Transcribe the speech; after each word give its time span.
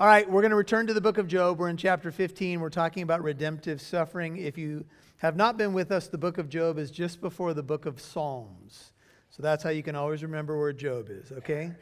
All 0.00 0.06
right, 0.06 0.26
we're 0.26 0.40
going 0.40 0.48
to 0.48 0.56
return 0.56 0.86
to 0.86 0.94
the 0.94 1.00
book 1.02 1.18
of 1.18 1.28
Job. 1.28 1.58
We're 1.58 1.68
in 1.68 1.76
chapter 1.76 2.10
15. 2.10 2.58
We're 2.58 2.70
talking 2.70 3.02
about 3.02 3.22
redemptive 3.22 3.82
suffering. 3.82 4.38
If 4.38 4.56
you 4.56 4.86
have 5.18 5.36
not 5.36 5.58
been 5.58 5.74
with 5.74 5.92
us, 5.92 6.08
the 6.08 6.16
book 6.16 6.38
of 6.38 6.48
Job 6.48 6.78
is 6.78 6.90
just 6.90 7.20
before 7.20 7.52
the 7.52 7.62
book 7.62 7.84
of 7.84 8.00
Psalms. 8.00 8.92
So 9.28 9.42
that's 9.42 9.62
how 9.62 9.68
you 9.68 9.82
can 9.82 9.94
always 9.94 10.22
remember 10.22 10.58
where 10.58 10.72
Job 10.72 11.08
is, 11.10 11.30
okay? 11.32 11.72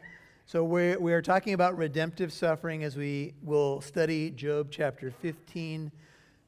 So 0.47 0.65
we're, 0.65 0.99
we 0.99 1.13
are 1.13 1.23
talking 1.23 1.53
about 1.53 1.79
redemptive 1.79 2.33
suffering 2.33 2.83
as 2.83 2.97
we 2.97 3.35
will 3.41 3.81
study 3.83 4.31
Job 4.31 4.67
chapter 4.73 5.13
15 5.13 5.93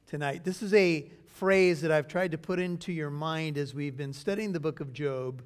tonight. 0.08 0.42
This 0.42 0.64
is 0.64 0.74
a 0.74 1.08
phrase 1.28 1.82
that 1.82 1.92
I've 1.92 2.08
tried 2.08 2.32
to 2.32 2.38
put 2.38 2.58
into 2.58 2.90
your 2.90 3.10
mind 3.10 3.56
as 3.56 3.76
we've 3.76 3.96
been 3.96 4.12
studying 4.12 4.50
the 4.50 4.58
book 4.58 4.80
of 4.80 4.92
Job 4.92 5.40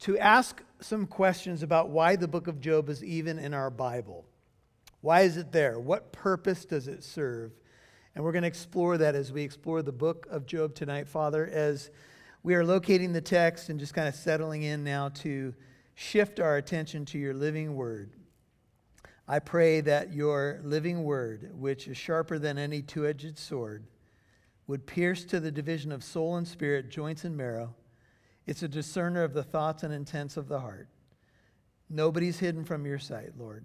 to 0.00 0.18
ask 0.18 0.60
some 0.80 1.06
questions 1.06 1.62
about 1.62 1.90
why 1.90 2.16
the 2.16 2.26
book 2.26 2.48
of 2.48 2.60
Job 2.60 2.88
is 2.88 3.04
even 3.04 3.38
in 3.38 3.54
our 3.54 3.70
Bible. 3.70 4.24
Why 5.06 5.20
is 5.20 5.36
it 5.36 5.52
there? 5.52 5.78
What 5.78 6.10
purpose 6.10 6.64
does 6.64 6.88
it 6.88 7.04
serve? 7.04 7.52
And 8.16 8.24
we're 8.24 8.32
going 8.32 8.42
to 8.42 8.48
explore 8.48 8.98
that 8.98 9.14
as 9.14 9.30
we 9.30 9.42
explore 9.42 9.80
the 9.80 9.92
book 9.92 10.26
of 10.28 10.46
Job 10.46 10.74
tonight, 10.74 11.06
Father, 11.06 11.46
as 11.46 11.92
we 12.42 12.56
are 12.56 12.64
locating 12.64 13.12
the 13.12 13.20
text 13.20 13.68
and 13.68 13.78
just 13.78 13.94
kind 13.94 14.08
of 14.08 14.16
settling 14.16 14.64
in 14.64 14.82
now 14.82 15.10
to 15.10 15.54
shift 15.94 16.40
our 16.40 16.56
attention 16.56 17.04
to 17.04 17.20
your 17.20 17.34
living 17.34 17.76
word. 17.76 18.14
I 19.28 19.38
pray 19.38 19.80
that 19.82 20.12
your 20.12 20.58
living 20.64 21.04
word, 21.04 21.52
which 21.54 21.86
is 21.86 21.96
sharper 21.96 22.40
than 22.40 22.58
any 22.58 22.82
two 22.82 23.06
edged 23.06 23.38
sword, 23.38 23.86
would 24.66 24.88
pierce 24.88 25.24
to 25.26 25.38
the 25.38 25.52
division 25.52 25.92
of 25.92 26.02
soul 26.02 26.34
and 26.34 26.48
spirit, 26.48 26.90
joints 26.90 27.22
and 27.22 27.36
marrow. 27.36 27.76
It's 28.44 28.64
a 28.64 28.68
discerner 28.68 29.22
of 29.22 29.34
the 29.34 29.44
thoughts 29.44 29.84
and 29.84 29.94
intents 29.94 30.36
of 30.36 30.48
the 30.48 30.58
heart. 30.58 30.88
Nobody's 31.88 32.40
hidden 32.40 32.64
from 32.64 32.84
your 32.84 32.98
sight, 32.98 33.38
Lord. 33.38 33.64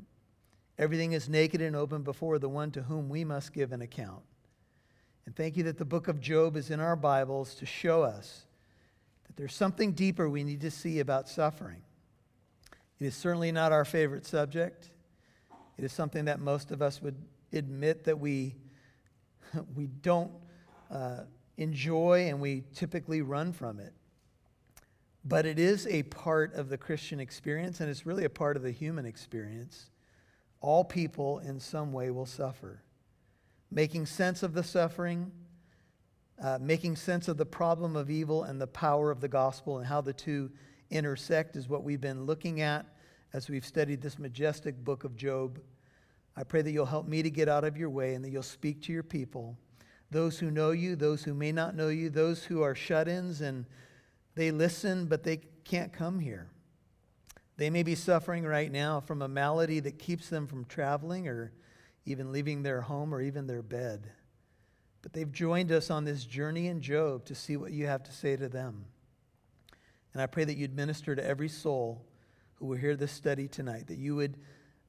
Everything 0.81 1.11
is 1.11 1.29
naked 1.29 1.61
and 1.61 1.75
open 1.75 2.01
before 2.01 2.39
the 2.39 2.49
one 2.49 2.71
to 2.71 2.81
whom 2.81 3.07
we 3.07 3.23
must 3.23 3.53
give 3.53 3.71
an 3.71 3.83
account. 3.83 4.23
And 5.27 5.35
thank 5.35 5.55
you 5.55 5.61
that 5.65 5.77
the 5.77 5.85
book 5.85 6.07
of 6.07 6.19
Job 6.19 6.57
is 6.57 6.71
in 6.71 6.79
our 6.79 6.95
Bibles 6.95 7.53
to 7.55 7.67
show 7.67 8.01
us 8.01 8.47
that 9.27 9.37
there's 9.37 9.53
something 9.53 9.91
deeper 9.91 10.27
we 10.27 10.43
need 10.43 10.59
to 10.61 10.71
see 10.71 10.99
about 10.99 11.29
suffering. 11.29 11.83
It 12.99 13.05
is 13.05 13.15
certainly 13.15 13.51
not 13.51 13.71
our 13.71 13.85
favorite 13.85 14.25
subject. 14.25 14.89
It 15.77 15.85
is 15.85 15.93
something 15.93 16.25
that 16.25 16.39
most 16.39 16.71
of 16.71 16.81
us 16.81 16.99
would 16.99 17.15
admit 17.53 18.03
that 18.05 18.19
we, 18.19 18.55
we 19.75 19.85
don't 19.85 20.31
uh, 20.89 21.25
enjoy 21.57 22.25
and 22.27 22.41
we 22.41 22.63
typically 22.73 23.21
run 23.21 23.53
from 23.53 23.79
it. 23.79 23.93
But 25.23 25.45
it 25.45 25.59
is 25.59 25.85
a 25.85 26.01
part 26.01 26.55
of 26.55 26.69
the 26.69 26.77
Christian 26.79 27.19
experience, 27.19 27.81
and 27.81 27.87
it's 27.87 28.07
really 28.07 28.25
a 28.25 28.31
part 28.31 28.57
of 28.57 28.63
the 28.63 28.71
human 28.71 29.05
experience. 29.05 29.90
All 30.61 30.83
people 30.83 31.39
in 31.39 31.59
some 31.59 31.91
way 31.91 32.11
will 32.11 32.25
suffer. 32.25 32.81
Making 33.71 34.05
sense 34.05 34.43
of 34.43 34.53
the 34.53 34.63
suffering, 34.63 35.31
uh, 36.41 36.59
making 36.61 36.95
sense 36.95 37.27
of 37.27 37.37
the 37.37 37.45
problem 37.45 37.95
of 37.95 38.09
evil 38.09 38.43
and 38.43 38.59
the 38.59 38.67
power 38.67 39.11
of 39.11 39.21
the 39.21 39.27
gospel 39.27 39.77
and 39.77 39.87
how 39.87 40.01
the 40.01 40.13
two 40.13 40.51
intersect 40.89 41.55
is 41.55 41.69
what 41.69 41.83
we've 41.83 42.01
been 42.01 42.25
looking 42.25 42.61
at 42.61 42.85
as 43.33 43.49
we've 43.49 43.65
studied 43.65 44.01
this 44.01 44.19
majestic 44.19 44.83
book 44.83 45.03
of 45.03 45.15
Job. 45.15 45.59
I 46.35 46.43
pray 46.43 46.61
that 46.61 46.71
you'll 46.71 46.85
help 46.85 47.07
me 47.07 47.21
to 47.23 47.29
get 47.29 47.49
out 47.49 47.63
of 47.63 47.77
your 47.77 47.89
way 47.89 48.13
and 48.13 48.23
that 48.23 48.29
you'll 48.29 48.43
speak 48.43 48.81
to 48.83 48.93
your 48.93 49.03
people, 49.03 49.57
those 50.09 50.39
who 50.39 50.51
know 50.51 50.71
you, 50.71 50.95
those 50.95 51.23
who 51.23 51.33
may 51.33 51.51
not 51.51 51.75
know 51.75 51.89
you, 51.89 52.09
those 52.09 52.43
who 52.43 52.61
are 52.61 52.75
shut 52.75 53.07
ins 53.07 53.41
and 53.41 53.65
they 54.35 54.51
listen, 54.51 55.05
but 55.05 55.23
they 55.23 55.41
can't 55.63 55.93
come 55.93 56.19
here. 56.19 56.49
They 57.61 57.69
may 57.69 57.83
be 57.83 57.93
suffering 57.93 58.43
right 58.43 58.71
now 58.71 59.01
from 59.01 59.21
a 59.21 59.27
malady 59.27 59.79
that 59.81 59.99
keeps 59.99 60.29
them 60.29 60.47
from 60.47 60.65
traveling 60.65 61.27
or 61.27 61.51
even 62.07 62.31
leaving 62.31 62.63
their 62.63 62.81
home 62.81 63.13
or 63.13 63.21
even 63.21 63.45
their 63.45 63.61
bed. 63.61 64.09
But 65.03 65.13
they've 65.13 65.31
joined 65.31 65.71
us 65.71 65.91
on 65.91 66.03
this 66.03 66.25
journey 66.25 66.65
in 66.65 66.81
Job 66.81 67.23
to 67.25 67.35
see 67.35 67.57
what 67.57 67.71
you 67.71 67.85
have 67.85 68.01
to 68.05 68.11
say 68.11 68.35
to 68.35 68.49
them. 68.49 68.85
And 70.11 70.23
I 70.23 70.25
pray 70.25 70.43
that 70.43 70.57
you'd 70.57 70.75
minister 70.75 71.15
to 71.15 71.23
every 71.23 71.49
soul 71.49 72.03
who 72.55 72.65
will 72.65 72.77
hear 72.77 72.95
this 72.95 73.11
study 73.11 73.47
tonight, 73.47 73.85
that 73.89 73.99
you 73.99 74.15
would, 74.15 74.37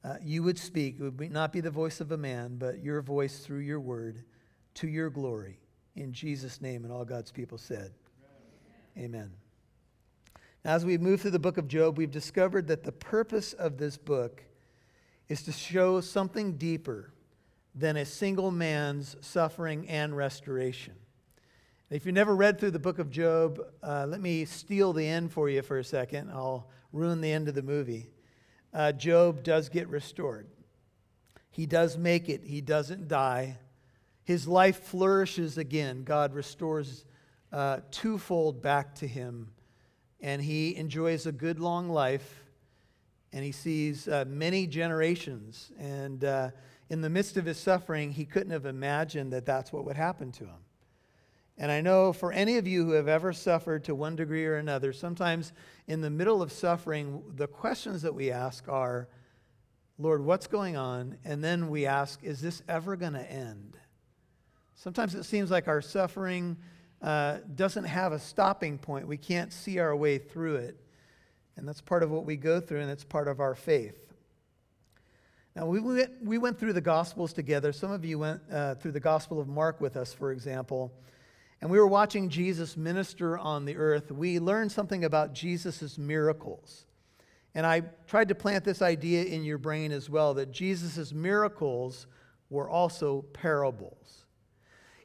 uh, 0.03 0.15
you 0.23 0.41
would 0.41 0.57
speak. 0.57 0.95
It 0.99 1.11
would 1.11 1.31
not 1.31 1.53
be 1.53 1.61
the 1.61 1.69
voice 1.69 2.01
of 2.01 2.11
a 2.11 2.17
man, 2.17 2.55
but 2.57 2.83
your 2.83 3.03
voice 3.03 3.37
through 3.45 3.59
your 3.59 3.81
word 3.81 4.23
to 4.73 4.87
your 4.87 5.11
glory. 5.11 5.59
In 5.95 6.11
Jesus' 6.11 6.59
name, 6.59 6.85
and 6.85 6.91
all 6.91 7.05
God's 7.05 7.31
people 7.31 7.59
said, 7.59 7.91
Amen. 8.97 9.05
Amen. 9.05 9.42
As 10.65 10.85
we 10.85 10.97
move 10.97 11.19
through 11.19 11.31
the 11.31 11.39
book 11.39 11.57
of 11.57 11.67
Job, 11.67 11.97
we've 11.97 12.09
discovered 12.09 12.67
that 12.67 12.83
the 12.83 12.93
purpose 12.93 13.51
of 13.51 13.77
this 13.77 13.97
book 13.97 14.45
is 15.27 15.43
to 15.43 15.51
show 15.51 15.99
something 15.99 16.55
deeper 16.55 17.11
than 17.75 17.97
a 17.97 18.05
single 18.05 18.49
man's 18.49 19.17
suffering 19.19 19.89
and 19.89 20.15
restoration. 20.15 20.93
If 21.89 22.05
you've 22.05 22.15
never 22.15 22.33
read 22.33 22.59
through 22.59 22.71
the 22.71 22.79
book 22.79 22.97
of 22.97 23.09
Job, 23.09 23.59
uh, 23.81 24.05
let 24.07 24.21
me 24.21 24.45
steal 24.45 24.93
the 24.93 25.05
end 25.05 25.33
for 25.33 25.49
you 25.49 25.61
for 25.63 25.79
a 25.79 25.83
second. 25.83 26.31
I'll 26.31 26.69
ruin 26.93 27.19
the 27.19 27.31
end 27.31 27.49
of 27.49 27.55
the 27.55 27.61
movie. 27.61 28.09
Uh, 28.73 28.93
Job 28.93 29.43
does 29.43 29.67
get 29.67 29.89
restored. 29.89 30.47
He 31.51 31.65
does 31.65 31.97
make 31.97 32.29
it, 32.29 32.41
he 32.45 32.61
doesn't 32.61 33.09
die. 33.09 33.57
His 34.23 34.47
life 34.47 34.81
flourishes 34.85 35.57
again. 35.57 36.05
God 36.05 36.33
restores 36.33 37.03
uh, 37.51 37.81
twofold 37.91 38.61
back 38.61 38.95
to 38.95 39.07
him 39.07 39.49
and 40.23 40.41
he 40.41 40.75
enjoys 40.77 41.25
a 41.25 41.33
good 41.33 41.59
long 41.59 41.89
life 41.89 42.45
and 43.33 43.43
he 43.43 43.51
sees 43.51 44.07
uh, 44.07 44.23
many 44.25 44.65
generations. 44.65 45.71
And 45.77 46.23
uh, 46.23 46.51
in 46.89 47.01
the 47.01 47.09
midst 47.09 47.35
of 47.35 47.45
his 47.45 47.59
suffering, 47.59 48.11
he 48.11 48.23
couldn't 48.23 48.51
have 48.51 48.65
imagined 48.65 49.33
that 49.33 49.45
that's 49.45 49.73
what 49.73 49.83
would 49.83 49.97
happen 49.97 50.31
to 50.33 50.45
him. 50.45 50.63
And 51.57 51.71
I 51.71 51.81
know 51.81 52.13
for 52.13 52.31
any 52.31 52.57
of 52.57 52.65
you 52.65 52.85
who 52.85 52.91
have 52.91 53.07
ever 53.07 53.33
suffered 53.33 53.83
to 53.83 53.95
one 53.95 54.15
degree 54.15 54.45
or 54.45 54.55
another, 54.55 54.93
sometimes 54.93 55.51
in 55.87 55.99
the 55.99 56.09
middle 56.09 56.41
of 56.41 56.51
suffering, 56.51 57.21
the 57.35 57.47
questions 57.47 58.01
that 58.03 58.15
we 58.15 58.31
ask 58.31 58.67
are, 58.69 59.09
Lord, 59.99 60.23
what's 60.23 60.47
going 60.47 60.77
on? 60.77 61.17
And 61.25 61.43
then 61.43 61.69
we 61.69 61.85
ask, 61.85 62.23
is 62.23 62.39
this 62.39 62.63
ever 62.67 62.95
going 62.95 63.13
to 63.13 63.31
end? 63.31 63.77
Sometimes 64.75 65.15
it 65.15 65.23
seems 65.23 65.51
like 65.51 65.67
our 65.67 65.81
suffering 65.81 66.57
uh, 67.03 67.39
doesn't 67.55 67.83
have 67.83 68.13
a 68.13 68.19
stopping 68.19 68.77
point. 68.77 69.07
We 69.07 69.17
can't 69.17 69.51
see 69.51 69.77
our 69.77 69.95
way 69.95 70.17
through 70.17 70.55
it. 70.55 70.79
And 71.57 71.67
that's 71.67 71.81
part 71.81 72.01
of 72.01 72.09
what 72.09 72.25
we 72.25 72.37
go 72.37 72.59
through, 72.59 72.79
and 72.79 72.89
it's 72.89 73.03
part 73.03 73.27
of 73.27 73.39
our 73.39 73.53
faith. 73.53 73.99
Now, 75.55 75.67
we 75.67 75.79
went, 75.79 76.11
we 76.23 76.39
went 76.39 76.57
through 76.57 76.73
the 76.73 76.81
Gospels 76.81 77.31
together. 77.31 77.71
Some 77.71 77.91
of 77.91 78.03
you 78.03 78.17
went 78.17 78.41
uh, 78.51 78.75
through 78.75 78.93
the 78.93 78.99
Gospel 78.99 79.39
of 79.39 79.47
Mark 79.47 79.81
with 79.81 79.97
us, 79.97 80.11
for 80.13 80.31
example. 80.31 80.91
And 81.61 81.69
we 81.69 81.77
were 81.77 81.87
watching 81.87 82.29
Jesus 82.29 82.75
minister 82.75 83.37
on 83.37 83.65
the 83.65 83.77
earth. 83.77 84.11
We 84.11 84.39
learned 84.39 84.71
something 84.71 85.05
about 85.05 85.33
Jesus' 85.33 85.97
miracles. 85.97 86.85
And 87.53 87.67
I 87.67 87.81
tried 88.07 88.29
to 88.29 88.35
plant 88.35 88.63
this 88.63 88.81
idea 88.81 89.25
in 89.25 89.43
your 89.43 89.59
brain 89.59 89.91
as 89.91 90.09
well 90.09 90.33
that 90.35 90.51
Jesus' 90.51 91.13
miracles 91.13 92.07
were 92.49 92.67
also 92.67 93.21
parables. 93.33 94.22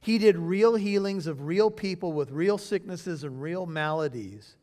He 0.08 0.16
did 0.16 0.38
real 0.38 0.74
healings 0.74 1.26
of 1.26 1.42
real 1.42 1.70
people 1.70 2.14
with 2.14 2.30
real 2.30 2.56
sicknesses 2.56 3.24
and 3.24 3.42
real 3.42 3.66
maladies. 3.66 4.56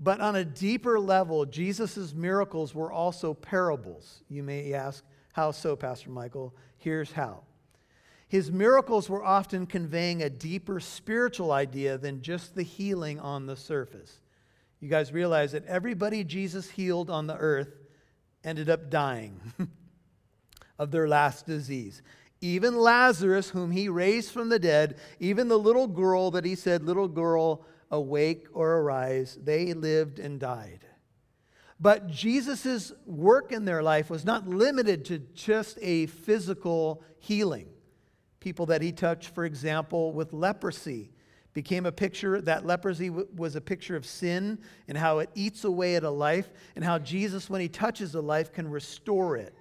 But 0.00 0.20
on 0.20 0.34
a 0.34 0.44
deeper 0.44 0.98
level, 0.98 1.46
Jesus' 1.46 2.12
miracles 2.12 2.74
were 2.74 2.90
also 2.90 3.32
parables. 3.32 4.24
You 4.28 4.42
may 4.42 4.74
ask, 4.74 5.04
how 5.34 5.52
so, 5.52 5.76
Pastor 5.76 6.10
Michael? 6.10 6.52
Here's 6.78 7.12
how. 7.12 7.44
His 8.26 8.50
miracles 8.50 9.08
were 9.08 9.22
often 9.22 9.66
conveying 9.66 10.20
a 10.20 10.28
deeper 10.28 10.80
spiritual 10.80 11.52
idea 11.52 11.96
than 11.96 12.20
just 12.20 12.56
the 12.56 12.64
healing 12.64 13.20
on 13.20 13.46
the 13.46 13.54
surface. 13.54 14.18
You 14.80 14.88
guys 14.88 15.12
realize 15.12 15.52
that 15.52 15.64
everybody 15.66 16.24
Jesus 16.24 16.68
healed 16.68 17.08
on 17.08 17.28
the 17.28 17.36
earth 17.36 17.70
ended 18.42 18.68
up 18.68 18.90
dying 18.90 19.40
of 20.80 20.90
their 20.90 21.06
last 21.06 21.46
disease 21.46 22.02
even 22.42 22.76
Lazarus, 22.76 23.48
whom 23.48 23.70
he 23.70 23.88
raised 23.88 24.32
from 24.32 24.50
the 24.50 24.58
dead, 24.58 24.98
even 25.20 25.48
the 25.48 25.58
little 25.58 25.86
girl 25.86 26.32
that 26.32 26.44
he 26.44 26.56
said, 26.56 26.84
Little 26.84 27.08
girl, 27.08 27.64
awake 27.90 28.46
or 28.52 28.78
arise, 28.78 29.38
they 29.42 29.72
lived 29.72 30.18
and 30.18 30.40
died. 30.40 30.86
But 31.78 32.08
Jesus' 32.08 32.92
work 33.06 33.52
in 33.52 33.64
their 33.64 33.82
life 33.82 34.10
was 34.10 34.24
not 34.24 34.48
limited 34.48 35.04
to 35.06 35.18
just 35.18 35.78
a 35.80 36.06
physical 36.06 37.02
healing. 37.18 37.68
People 38.40 38.66
that 38.66 38.82
he 38.82 38.92
touched, 38.92 39.34
for 39.34 39.44
example, 39.44 40.12
with 40.12 40.32
leprosy, 40.32 41.12
became 41.54 41.84
a 41.84 41.92
picture 41.92 42.40
that 42.40 42.64
leprosy 42.64 43.10
was 43.10 43.56
a 43.56 43.60
picture 43.60 43.94
of 43.94 44.06
sin 44.06 44.58
and 44.88 44.96
how 44.96 45.18
it 45.18 45.30
eats 45.34 45.64
away 45.64 45.96
at 45.96 46.02
a 46.02 46.10
life, 46.10 46.50
and 46.74 46.84
how 46.84 46.98
Jesus, 46.98 47.50
when 47.50 47.60
he 47.60 47.68
touches 47.68 48.14
a 48.14 48.20
life, 48.20 48.52
can 48.52 48.68
restore 48.68 49.36
it. 49.36 49.54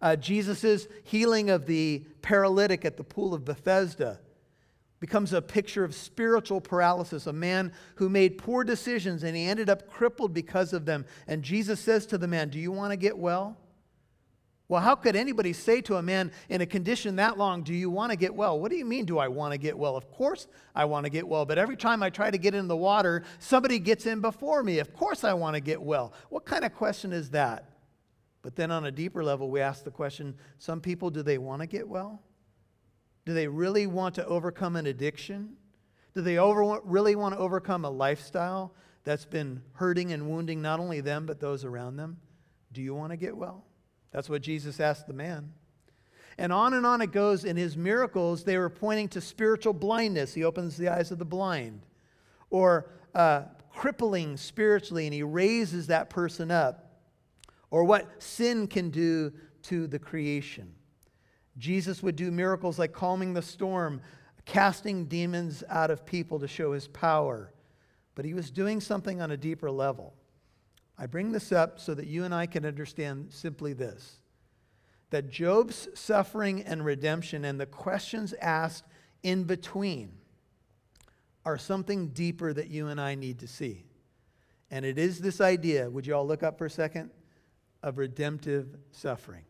Uh, 0.00 0.16
Jesus' 0.16 0.86
healing 1.04 1.50
of 1.50 1.66
the 1.66 2.04
paralytic 2.22 2.84
at 2.84 2.96
the 2.96 3.04
pool 3.04 3.34
of 3.34 3.44
Bethesda 3.44 4.20
becomes 5.00 5.32
a 5.32 5.42
picture 5.42 5.84
of 5.84 5.94
spiritual 5.94 6.60
paralysis, 6.60 7.26
a 7.26 7.32
man 7.32 7.72
who 7.96 8.08
made 8.08 8.38
poor 8.38 8.64
decisions 8.64 9.22
and 9.22 9.36
he 9.36 9.44
ended 9.44 9.70
up 9.70 9.88
crippled 9.88 10.34
because 10.34 10.72
of 10.72 10.84
them. 10.84 11.04
And 11.26 11.42
Jesus 11.42 11.80
says 11.80 12.06
to 12.06 12.18
the 12.18 12.28
man, 12.28 12.48
Do 12.48 12.58
you 12.58 12.72
want 12.72 12.92
to 12.92 12.96
get 12.96 13.16
well? 13.16 13.56
Well, 14.68 14.82
how 14.82 14.96
could 14.96 15.16
anybody 15.16 15.54
say 15.54 15.80
to 15.82 15.96
a 15.96 16.02
man 16.02 16.30
in 16.50 16.60
a 16.60 16.66
condition 16.66 17.16
that 17.16 17.38
long, 17.38 17.62
Do 17.62 17.74
you 17.74 17.90
want 17.90 18.10
to 18.10 18.16
get 18.16 18.34
well? 18.34 18.58
What 18.58 18.70
do 18.70 18.76
you 18.76 18.84
mean, 18.84 19.04
do 19.04 19.18
I 19.18 19.28
want 19.28 19.52
to 19.52 19.58
get 19.58 19.78
well? 19.78 19.96
Of 19.96 20.10
course 20.10 20.46
I 20.74 20.84
want 20.84 21.04
to 21.04 21.10
get 21.10 21.26
well, 21.26 21.44
but 21.46 21.58
every 21.58 21.76
time 21.76 22.02
I 22.02 22.10
try 22.10 22.30
to 22.30 22.38
get 22.38 22.54
in 22.54 22.68
the 22.68 22.76
water, 22.76 23.24
somebody 23.38 23.78
gets 23.78 24.06
in 24.06 24.20
before 24.20 24.62
me. 24.62 24.78
Of 24.78 24.92
course 24.94 25.24
I 25.24 25.32
want 25.32 25.54
to 25.54 25.60
get 25.60 25.80
well. 25.80 26.12
What 26.28 26.44
kind 26.44 26.64
of 26.64 26.74
question 26.74 27.12
is 27.12 27.30
that? 27.30 27.77
But 28.42 28.56
then 28.56 28.70
on 28.70 28.84
a 28.84 28.92
deeper 28.92 29.24
level, 29.24 29.50
we 29.50 29.60
ask 29.60 29.84
the 29.84 29.90
question 29.90 30.34
some 30.58 30.80
people, 30.80 31.10
do 31.10 31.22
they 31.22 31.38
want 31.38 31.60
to 31.62 31.66
get 31.66 31.88
well? 31.88 32.22
Do 33.24 33.34
they 33.34 33.48
really 33.48 33.86
want 33.86 34.14
to 34.14 34.26
overcome 34.26 34.76
an 34.76 34.86
addiction? 34.86 35.56
Do 36.14 36.22
they 36.22 36.38
over, 36.38 36.80
really 36.84 37.14
want 37.14 37.34
to 37.34 37.38
overcome 37.38 37.84
a 37.84 37.90
lifestyle 37.90 38.74
that's 39.04 39.24
been 39.24 39.62
hurting 39.72 40.12
and 40.12 40.28
wounding 40.28 40.62
not 40.62 40.80
only 40.80 41.00
them, 41.00 41.26
but 41.26 41.40
those 41.40 41.64
around 41.64 41.96
them? 41.96 42.18
Do 42.72 42.80
you 42.80 42.94
want 42.94 43.10
to 43.12 43.16
get 43.16 43.36
well? 43.36 43.64
That's 44.12 44.28
what 44.28 44.42
Jesus 44.42 44.80
asked 44.80 45.06
the 45.06 45.12
man. 45.12 45.52
And 46.38 46.52
on 46.52 46.74
and 46.74 46.86
on 46.86 47.02
it 47.02 47.12
goes. 47.12 47.44
In 47.44 47.56
his 47.56 47.76
miracles, 47.76 48.44
they 48.44 48.56
were 48.56 48.70
pointing 48.70 49.08
to 49.10 49.20
spiritual 49.20 49.72
blindness. 49.72 50.32
He 50.32 50.44
opens 50.44 50.76
the 50.76 50.88
eyes 50.88 51.10
of 51.10 51.18
the 51.18 51.24
blind. 51.24 51.84
Or 52.50 52.90
uh, 53.14 53.42
crippling 53.74 54.36
spiritually, 54.36 55.06
and 55.06 55.12
he 55.12 55.22
raises 55.22 55.88
that 55.88 56.08
person 56.08 56.50
up. 56.50 56.87
Or 57.70 57.84
what 57.84 58.22
sin 58.22 58.66
can 58.66 58.90
do 58.90 59.32
to 59.64 59.86
the 59.86 59.98
creation. 59.98 60.74
Jesus 61.58 62.02
would 62.02 62.16
do 62.16 62.30
miracles 62.30 62.78
like 62.78 62.92
calming 62.92 63.34
the 63.34 63.42
storm, 63.42 64.00
casting 64.44 65.06
demons 65.06 65.64
out 65.68 65.90
of 65.90 66.06
people 66.06 66.38
to 66.38 66.48
show 66.48 66.72
his 66.72 66.88
power. 66.88 67.52
But 68.14 68.24
he 68.24 68.34
was 68.34 68.50
doing 68.50 68.80
something 68.80 69.20
on 69.20 69.30
a 69.30 69.36
deeper 69.36 69.70
level. 69.70 70.14
I 70.96 71.06
bring 71.06 71.32
this 71.32 71.52
up 71.52 71.78
so 71.78 71.94
that 71.94 72.06
you 72.06 72.24
and 72.24 72.34
I 72.34 72.46
can 72.46 72.64
understand 72.64 73.32
simply 73.32 73.72
this 73.72 74.20
that 75.10 75.30
Job's 75.30 75.88
suffering 75.94 76.62
and 76.64 76.84
redemption 76.84 77.46
and 77.46 77.58
the 77.58 77.64
questions 77.64 78.34
asked 78.42 78.84
in 79.22 79.44
between 79.44 80.12
are 81.46 81.56
something 81.56 82.08
deeper 82.08 82.52
that 82.52 82.68
you 82.68 82.88
and 82.88 83.00
I 83.00 83.14
need 83.14 83.38
to 83.38 83.48
see. 83.48 83.86
And 84.70 84.84
it 84.84 84.98
is 84.98 85.18
this 85.18 85.40
idea, 85.40 85.88
would 85.88 86.06
you 86.06 86.14
all 86.14 86.26
look 86.26 86.42
up 86.42 86.58
for 86.58 86.66
a 86.66 86.70
second, 86.70 87.10
of 87.82 87.98
redemptive 87.98 88.76
suffering. 88.90 89.44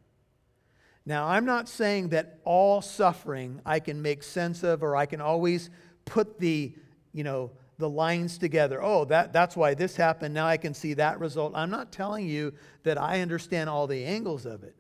Now, 1.07 1.27
I'm 1.27 1.47
not 1.47 1.69
saying 1.69 2.11
that 2.11 2.39
all 2.45 2.83
suffering 2.83 3.63
I 3.65 3.81
can 3.81 4.03
make 4.03 4.23
sense 4.23 4.63
of 4.63 4.83
or 4.83 4.95
I 4.95 5.07
can 5.07 5.21
always 5.21 5.71
put 6.05 6.39
the, 6.39 6.75
you 7.13 7.25
know, 7.25 7.53
the 7.79 7.89
lines 7.89 8.39
together. 8.39 8.83
Oh, 8.83 9.05
that, 9.07 9.33
that's 9.33 9.57
why 9.57 9.75
this 9.75 9.97
happened. 9.97 10.35
Now 10.35 10.47
I 10.47 10.57
can 10.57 10.75
see 10.75 10.95
that 10.95 11.21
result. 11.21 11.53
I'm 11.55 11.71
not 11.71 11.93
telling 11.93 12.27
you 12.27 12.53
that 12.83 12.99
I 12.99 13.21
understand 13.21 13.71
all 13.71 13.87
the 13.87 14.05
angles 14.05 14.45
of 14.45 14.65
it. 14.65 14.77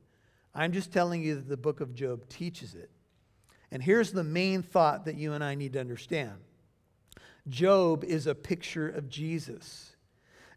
I'm 0.55 0.73
just 0.73 0.93
telling 0.93 1.23
you 1.23 1.37
that 1.37 1.49
the 1.49 1.56
book 1.56 1.81
of 1.81 1.95
Job 1.95 2.29
teaches 2.29 2.75
it. 2.75 2.91
And 3.71 3.83
here's 3.83 4.12
the 4.12 4.25
main 4.25 4.62
thought 4.62 5.05
that 5.05 5.17
you 5.17 5.33
and 5.33 5.45
I 5.45 5.55
need 5.55 5.75
to 5.75 5.81
understand 5.81 6.33
Job 7.49 8.05
is 8.05 8.27
a 8.27 8.35
picture 8.35 8.89
of 8.89 9.09
Jesus. 9.09 9.97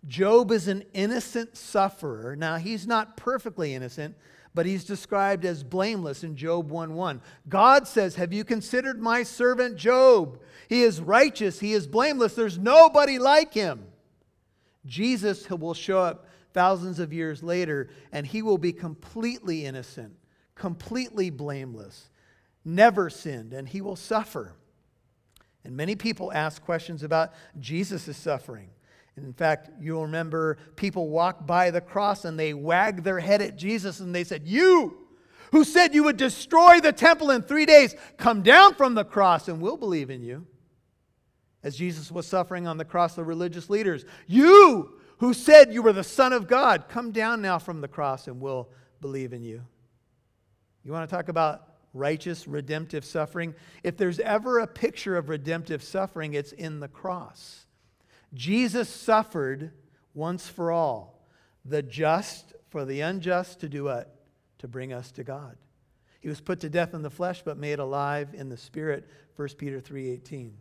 Job 0.07 0.51
is 0.51 0.67
an 0.67 0.83
innocent 0.93 1.55
sufferer. 1.55 2.35
Now, 2.35 2.57
he's 2.57 2.87
not 2.87 3.17
perfectly 3.17 3.75
innocent, 3.75 4.15
but 4.53 4.65
he's 4.65 4.83
described 4.83 5.45
as 5.45 5.63
blameless 5.63 6.23
in 6.23 6.35
Job 6.35 6.69
1:1. 6.69 7.21
God 7.47 7.87
says, 7.87 8.15
"Have 8.15 8.33
you 8.33 8.43
considered 8.43 9.01
my 9.01 9.23
servant 9.23 9.77
Job? 9.77 10.41
He 10.67 10.83
is 10.83 10.99
righteous, 10.99 11.59
he 11.59 11.73
is 11.73 11.87
blameless. 11.87 12.35
There's 12.35 12.57
nobody 12.57 13.19
like 13.19 13.53
him." 13.53 13.87
Jesus 14.85 15.49
will 15.49 15.73
show 15.73 15.99
up 15.99 16.25
thousands 16.53 16.99
of 16.99 17.13
years 17.13 17.43
later 17.43 17.89
and 18.11 18.25
he 18.25 18.41
will 18.41 18.57
be 18.57 18.73
completely 18.73 19.65
innocent, 19.65 20.17
completely 20.55 21.29
blameless, 21.29 22.09
never 22.65 23.09
sinned, 23.09 23.53
and 23.53 23.69
he 23.69 23.79
will 23.79 23.95
suffer. 23.95 24.55
And 25.63 25.77
many 25.77 25.95
people 25.95 26.31
ask 26.33 26.61
questions 26.63 27.03
about 27.03 27.33
Jesus' 27.59 28.17
suffering. 28.17 28.71
In 29.23 29.33
fact, 29.33 29.69
you'll 29.79 30.03
remember 30.03 30.57
people 30.75 31.09
walked 31.09 31.45
by 31.45 31.71
the 31.71 31.81
cross 31.81 32.25
and 32.25 32.39
they 32.39 32.53
wagged 32.53 33.03
their 33.03 33.19
head 33.19 33.41
at 33.41 33.55
Jesus 33.55 33.99
and 33.99 34.13
they 34.13 34.23
said, 34.23 34.47
You 34.47 34.97
who 35.51 35.63
said 35.63 35.93
you 35.93 36.03
would 36.03 36.17
destroy 36.17 36.79
the 36.79 36.93
temple 36.93 37.29
in 37.31 37.41
three 37.41 37.65
days, 37.65 37.95
come 38.17 38.41
down 38.41 38.75
from 38.75 38.95
the 38.95 39.03
cross 39.03 39.47
and 39.47 39.61
we'll 39.61 39.77
believe 39.77 40.09
in 40.09 40.21
you. 40.21 40.47
As 41.63 41.75
Jesus 41.75 42.11
was 42.11 42.25
suffering 42.25 42.67
on 42.67 42.77
the 42.77 42.85
cross, 42.85 43.15
the 43.15 43.23
religious 43.23 43.69
leaders, 43.69 44.05
You 44.27 44.97
who 45.17 45.33
said 45.33 45.71
you 45.71 45.83
were 45.83 45.93
the 45.93 46.03
Son 46.03 46.33
of 46.33 46.47
God, 46.47 46.85
come 46.89 47.11
down 47.11 47.41
now 47.41 47.59
from 47.59 47.81
the 47.81 47.87
cross 47.87 48.27
and 48.27 48.41
we'll 48.41 48.69
believe 49.01 49.33
in 49.33 49.43
you. 49.43 49.61
You 50.83 50.91
want 50.91 51.07
to 51.07 51.15
talk 51.15 51.29
about 51.29 51.67
righteous, 51.93 52.47
redemptive 52.47 53.05
suffering? 53.05 53.53
If 53.83 53.97
there's 53.97 54.19
ever 54.19 54.59
a 54.59 54.67
picture 54.67 55.17
of 55.17 55.29
redemptive 55.29 55.83
suffering, 55.83 56.33
it's 56.33 56.53
in 56.53 56.79
the 56.79 56.87
cross. 56.87 57.67
Jesus 58.33 58.89
suffered 58.89 59.71
once 60.13 60.47
for 60.47 60.71
all, 60.71 61.27
the 61.65 61.81
just 61.81 62.53
for 62.69 62.85
the 62.85 63.01
unjust 63.01 63.59
to 63.61 63.69
do 63.69 63.85
what? 63.85 64.15
To 64.59 64.67
bring 64.67 64.93
us 64.93 65.11
to 65.13 65.23
God. 65.23 65.57
He 66.21 66.29
was 66.29 66.39
put 66.39 66.59
to 66.61 66.69
death 66.69 66.93
in 66.93 67.01
the 67.01 67.09
flesh 67.09 67.41
but 67.43 67.57
made 67.57 67.79
alive 67.79 68.29
in 68.33 68.49
the 68.49 68.57
spirit, 68.57 69.09
1 69.35 69.57
Peter 69.57 69.81
3:18. 69.81 70.53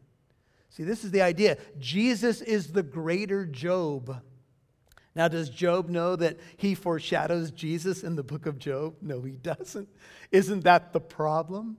See, 0.71 0.85
this 0.85 1.05
is 1.05 1.11
the 1.11 1.23
idea. 1.23 1.59
Jesus 1.79 2.41
is 2.41 2.73
the 2.73 2.83
greater 2.83 3.45
Job. 3.45 4.23
Now, 5.15 5.27
does 5.27 5.51
Job 5.51 5.89
know 5.89 6.15
that 6.17 6.39
he 6.57 6.75
foreshadows 6.75 7.51
Jesus 7.51 8.05
in 8.05 8.15
the 8.15 8.23
book 8.23 8.47
of 8.47 8.59
Job? 8.59 8.95
No, 9.03 9.21
he 9.21 9.33
doesn't. 9.33 9.89
Isn't 10.31 10.65
that 10.65 10.93
the 10.93 11.01
problem? 11.01 11.77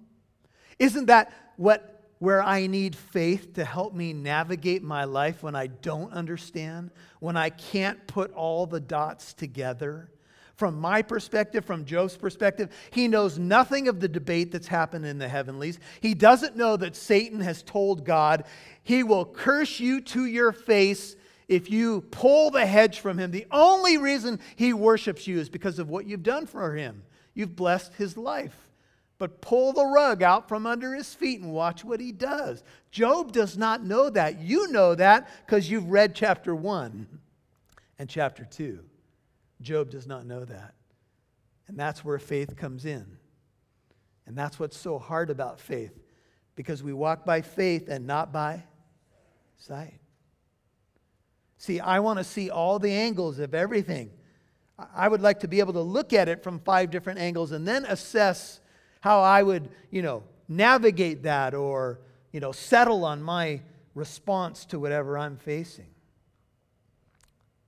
Isn't 0.77 1.05
that 1.05 1.33
what 1.55 2.00
where 2.21 2.43
I 2.43 2.67
need 2.67 2.95
faith 2.95 3.55
to 3.55 3.65
help 3.65 3.95
me 3.95 4.13
navigate 4.13 4.83
my 4.83 5.05
life 5.05 5.41
when 5.41 5.55
I 5.55 5.65
don't 5.65 6.13
understand, 6.13 6.91
when 7.19 7.35
I 7.35 7.49
can't 7.49 8.05
put 8.05 8.31
all 8.33 8.67
the 8.67 8.79
dots 8.79 9.33
together. 9.33 10.11
From 10.53 10.79
my 10.79 11.01
perspective, 11.01 11.65
from 11.65 11.83
Job's 11.83 12.15
perspective, 12.15 12.69
he 12.91 13.07
knows 13.07 13.39
nothing 13.39 13.87
of 13.87 13.99
the 13.99 14.07
debate 14.07 14.51
that's 14.51 14.67
happened 14.67 15.03
in 15.03 15.17
the 15.17 15.27
heavenlies. 15.27 15.79
He 15.99 16.13
doesn't 16.13 16.55
know 16.55 16.77
that 16.77 16.95
Satan 16.95 17.39
has 17.39 17.63
told 17.63 18.05
God, 18.05 18.45
he 18.83 19.01
will 19.01 19.25
curse 19.25 19.79
you 19.79 19.99
to 20.01 20.27
your 20.27 20.51
face 20.51 21.15
if 21.47 21.71
you 21.71 22.01
pull 22.11 22.51
the 22.51 22.67
hedge 22.67 22.99
from 22.99 23.17
him. 23.17 23.31
The 23.31 23.47
only 23.49 23.97
reason 23.97 24.39
he 24.55 24.73
worships 24.73 25.25
you 25.25 25.39
is 25.39 25.49
because 25.49 25.79
of 25.79 25.89
what 25.89 26.05
you've 26.05 26.21
done 26.21 26.45
for 26.45 26.75
him. 26.75 27.01
You've 27.33 27.55
blessed 27.55 27.95
his 27.95 28.15
life 28.15 28.70
but 29.21 29.39
pull 29.39 29.71
the 29.71 29.85
rug 29.85 30.23
out 30.23 30.49
from 30.49 30.65
under 30.65 30.95
his 30.95 31.13
feet 31.13 31.41
and 31.41 31.53
watch 31.53 31.85
what 31.85 31.99
he 31.99 32.11
does. 32.11 32.63
Job 32.89 33.31
does 33.31 33.55
not 33.55 33.83
know 33.83 34.09
that. 34.09 34.41
You 34.41 34.71
know 34.71 34.95
that 34.95 35.29
because 35.45 35.69
you've 35.69 35.91
read 35.91 36.15
chapter 36.15 36.55
1 36.55 37.05
and 37.99 38.09
chapter 38.09 38.45
2. 38.45 38.79
Job 39.61 39.91
does 39.91 40.07
not 40.07 40.25
know 40.25 40.43
that. 40.43 40.73
And 41.67 41.77
that's 41.77 42.03
where 42.03 42.17
faith 42.17 42.57
comes 42.57 42.83
in. 42.83 43.05
And 44.25 44.35
that's 44.35 44.59
what's 44.59 44.75
so 44.75 44.97
hard 44.97 45.29
about 45.29 45.59
faith 45.59 45.93
because 46.55 46.81
we 46.81 46.91
walk 46.91 47.23
by 47.23 47.41
faith 47.41 47.89
and 47.89 48.07
not 48.07 48.33
by 48.33 48.63
sight. 49.57 49.99
See, 51.59 51.79
I 51.79 51.99
want 51.99 52.17
to 52.17 52.23
see 52.23 52.49
all 52.49 52.79
the 52.79 52.91
angles 52.91 53.37
of 53.37 53.53
everything. 53.53 54.09
I 54.95 55.07
would 55.07 55.21
like 55.21 55.41
to 55.41 55.47
be 55.47 55.59
able 55.59 55.73
to 55.73 55.81
look 55.81 56.11
at 56.11 56.27
it 56.27 56.41
from 56.41 56.57
five 56.57 56.89
different 56.89 57.19
angles 57.19 57.51
and 57.51 57.67
then 57.67 57.85
assess 57.85 58.60
how 59.01 59.21
I 59.21 59.43
would, 59.43 59.69
you 59.89 60.01
know, 60.01 60.23
navigate 60.47 61.23
that 61.23 61.53
or, 61.53 61.99
you 62.31 62.39
know, 62.39 62.51
settle 62.51 63.03
on 63.03 63.21
my 63.21 63.61
response 63.93 64.65
to 64.65 64.79
whatever 64.79 65.17
I'm 65.17 65.37
facing. 65.37 65.87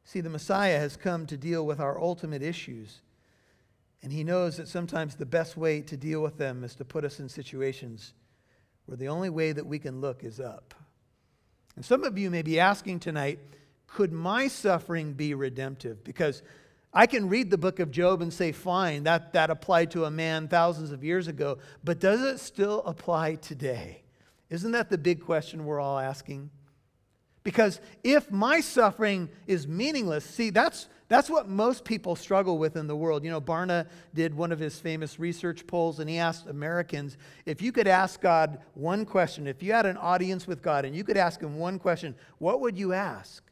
See, 0.06 0.22
the 0.22 0.30
Messiah 0.30 0.80
has 0.80 0.96
come 0.96 1.26
to 1.28 1.38
deal 1.38 1.66
with 1.66 1.80
our 1.80 2.00
ultimate 2.00 2.42
issues, 2.42 3.02
and 4.02 4.12
he 4.12 4.24
knows 4.24 4.58
that 4.58 4.68
sometimes 4.68 5.16
the 5.16 5.26
best 5.26 5.58
way 5.58 5.82
to 5.82 5.98
deal 5.98 6.22
with 6.22 6.38
them 6.38 6.64
is 6.64 6.76
to 6.76 6.86
put 6.86 7.04
us 7.04 7.20
in 7.20 7.30
situations 7.30 8.14
where 8.86 8.98
the 8.98 9.08
only 9.08 9.30
way 9.30 9.54
that 9.54 9.66
we 9.66 9.80
can 9.80 10.02
look 10.02 10.24
is 10.24 10.40
up. 10.40 10.74
And 11.76 11.84
some 11.84 12.04
of 12.04 12.18
you 12.18 12.30
may 12.30 12.42
be 12.42 12.60
asking 12.60 13.00
tonight, 13.00 13.40
could 13.88 14.12
my 14.12 14.48
suffering 14.48 15.14
be 15.14 15.34
redemptive? 15.34 16.04
Because 16.04 16.44
I 16.94 17.08
can 17.08 17.28
read 17.28 17.50
the 17.50 17.58
book 17.58 17.80
of 17.80 17.90
Job 17.90 18.22
and 18.22 18.32
say, 18.32 18.52
fine, 18.52 19.04
that, 19.04 19.34
that 19.34 19.50
applied 19.50 19.92
to 19.92 20.06
a 20.06 20.12
man 20.12 20.48
thousands 20.48 20.92
of 20.92 21.04
years 21.04 21.28
ago, 21.28 21.58
but 21.84 22.00
does 22.00 22.22
it 22.22 22.40
still 22.40 22.84
apply 22.86 23.36
today? 23.36 24.04
Isn't 24.50 24.74
that 24.74 24.90
the 24.92 24.98
big 25.00 25.26
question 25.26 25.66
we're 25.66 25.80
all 25.80 25.98
asking? 25.98 26.52
Because 27.44 27.82
if 28.04 28.32
my 28.32 28.62
suffering 28.62 29.30
is 29.48 29.68
meaningless, 29.68 30.24
see, 30.24 30.50
that's, 30.50 30.88
that's 31.10 31.30
what 31.30 31.50
most 31.50 31.84
people 31.84 32.16
struggle 32.16 32.58
with 32.58 32.78
in 32.78 32.88
the 32.88 32.96
world. 32.96 33.24
You 33.24 33.32
know, 33.32 33.42
Barna 33.42 33.88
did 34.14 34.34
one 34.34 34.52
of 34.52 34.60
his 34.60 34.80
famous 34.80 35.20
research 35.20 35.68
polls, 35.68 36.00
and 36.00 36.10
he 36.10 36.20
asked 36.20 36.48
Americans 36.48 37.18
if 37.46 37.62
you 37.62 37.72
could 37.72 37.88
ask 37.88 38.22
God 38.22 38.60
one 38.76 39.06
question, 39.06 39.48
if 39.48 39.62
you 39.62 39.74
had 39.74 39.86
an 39.86 39.98
audience 39.98 40.48
with 40.48 40.62
God 40.62 40.86
and 40.86 40.96
you 40.96 41.04
could 41.04 41.18
ask 41.18 41.42
him 41.42 41.58
one 41.58 41.80
question, 41.80 42.16
what 42.38 42.62
would 42.62 42.78
you 42.78 42.94
ask? 42.94 43.44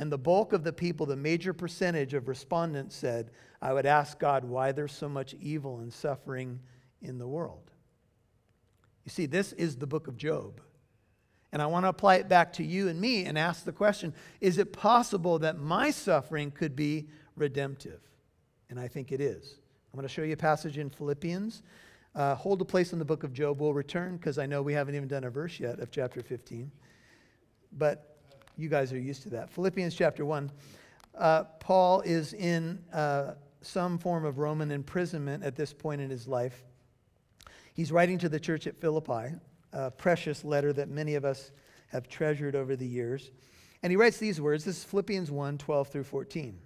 And 0.00 0.10
the 0.10 0.16
bulk 0.16 0.54
of 0.54 0.64
the 0.64 0.72
people, 0.72 1.04
the 1.04 1.14
major 1.14 1.52
percentage 1.52 2.14
of 2.14 2.26
respondents 2.26 2.96
said, 2.96 3.32
I 3.60 3.74
would 3.74 3.84
ask 3.84 4.18
God 4.18 4.46
why 4.46 4.72
there's 4.72 4.92
so 4.92 5.10
much 5.10 5.34
evil 5.34 5.80
and 5.80 5.92
suffering 5.92 6.58
in 7.02 7.18
the 7.18 7.28
world. 7.28 7.70
You 9.04 9.10
see, 9.10 9.26
this 9.26 9.52
is 9.52 9.76
the 9.76 9.86
book 9.86 10.06
of 10.06 10.16
Job. 10.16 10.62
And 11.52 11.60
I 11.60 11.66
want 11.66 11.84
to 11.84 11.90
apply 11.90 12.14
it 12.14 12.30
back 12.30 12.54
to 12.54 12.64
you 12.64 12.88
and 12.88 12.98
me 12.98 13.26
and 13.26 13.36
ask 13.36 13.66
the 13.66 13.72
question 13.72 14.14
is 14.40 14.56
it 14.56 14.72
possible 14.72 15.38
that 15.40 15.58
my 15.58 15.90
suffering 15.90 16.50
could 16.50 16.74
be 16.74 17.10
redemptive? 17.36 18.00
And 18.70 18.80
I 18.80 18.88
think 18.88 19.12
it 19.12 19.20
is. 19.20 19.58
I'm 19.92 19.98
going 19.98 20.08
to 20.08 20.14
show 20.14 20.22
you 20.22 20.32
a 20.32 20.36
passage 20.38 20.78
in 20.78 20.88
Philippians. 20.88 21.62
Uh, 22.14 22.36
hold 22.36 22.62
a 22.62 22.64
place 22.64 22.94
in 22.94 22.98
the 22.98 23.04
book 23.04 23.22
of 23.22 23.34
Job. 23.34 23.60
We'll 23.60 23.74
return 23.74 24.16
because 24.16 24.38
I 24.38 24.46
know 24.46 24.62
we 24.62 24.72
haven't 24.72 24.94
even 24.94 25.08
done 25.08 25.24
a 25.24 25.30
verse 25.30 25.60
yet 25.60 25.78
of 25.78 25.90
chapter 25.90 26.22
15. 26.22 26.72
But 27.76 28.09
you 28.60 28.68
guys 28.68 28.92
are 28.92 28.98
used 28.98 29.22
to 29.22 29.30
that. 29.30 29.50
Philippians 29.50 29.94
chapter 29.94 30.24
1. 30.24 30.50
Uh, 31.16 31.44
Paul 31.58 32.02
is 32.02 32.34
in 32.34 32.78
uh, 32.92 33.32
some 33.62 33.98
form 33.98 34.24
of 34.24 34.38
Roman 34.38 34.70
imprisonment 34.70 35.42
at 35.42 35.56
this 35.56 35.72
point 35.72 36.00
in 36.00 36.10
his 36.10 36.28
life. 36.28 36.64
He's 37.72 37.90
writing 37.90 38.18
to 38.18 38.28
the 38.28 38.38
church 38.38 38.66
at 38.66 38.78
Philippi 38.78 39.34
a 39.72 39.90
precious 39.90 40.44
letter 40.44 40.72
that 40.72 40.88
many 40.88 41.14
of 41.14 41.24
us 41.24 41.52
have 41.88 42.08
treasured 42.08 42.54
over 42.54 42.76
the 42.76 42.86
years. 42.86 43.30
And 43.82 43.90
he 43.90 43.96
writes 43.96 44.18
these 44.18 44.40
words. 44.40 44.64
This 44.64 44.78
is 44.78 44.84
Philippians 44.84 45.30
1 45.30 45.58
12 45.58 45.88
through 45.88 46.04
14. 46.04 46.58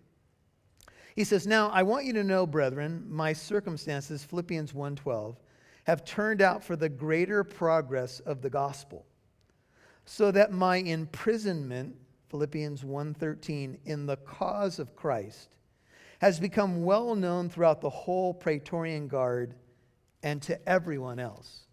He 1.14 1.24
says, 1.24 1.46
Now 1.46 1.68
I 1.70 1.82
want 1.82 2.06
you 2.06 2.12
to 2.14 2.24
know, 2.24 2.46
brethren, 2.46 3.04
my 3.08 3.32
circumstances, 3.32 4.24
Philippians 4.24 4.74
1 4.74 4.96
12, 4.96 5.38
have 5.84 6.04
turned 6.04 6.42
out 6.42 6.64
for 6.64 6.76
the 6.76 6.88
greater 6.88 7.44
progress 7.44 8.20
of 8.20 8.42
the 8.42 8.50
gospel, 8.50 9.06
so 10.04 10.30
that 10.30 10.52
my 10.52 10.76
imprisonment, 10.76 11.96
Philippians 12.28 12.84
1:13, 12.84 13.78
in 13.84 14.06
the 14.06 14.16
cause 14.16 14.78
of 14.78 14.94
Christ, 14.94 15.56
has 16.20 16.40
become 16.40 16.84
well 16.84 17.14
known 17.14 17.48
throughout 17.48 17.80
the 17.80 17.90
whole 17.90 18.34
Praetorian 18.34 19.08
Guard 19.08 19.54
and 20.22 20.40
to 20.42 20.68
everyone 20.68 21.18
else. 21.18 21.66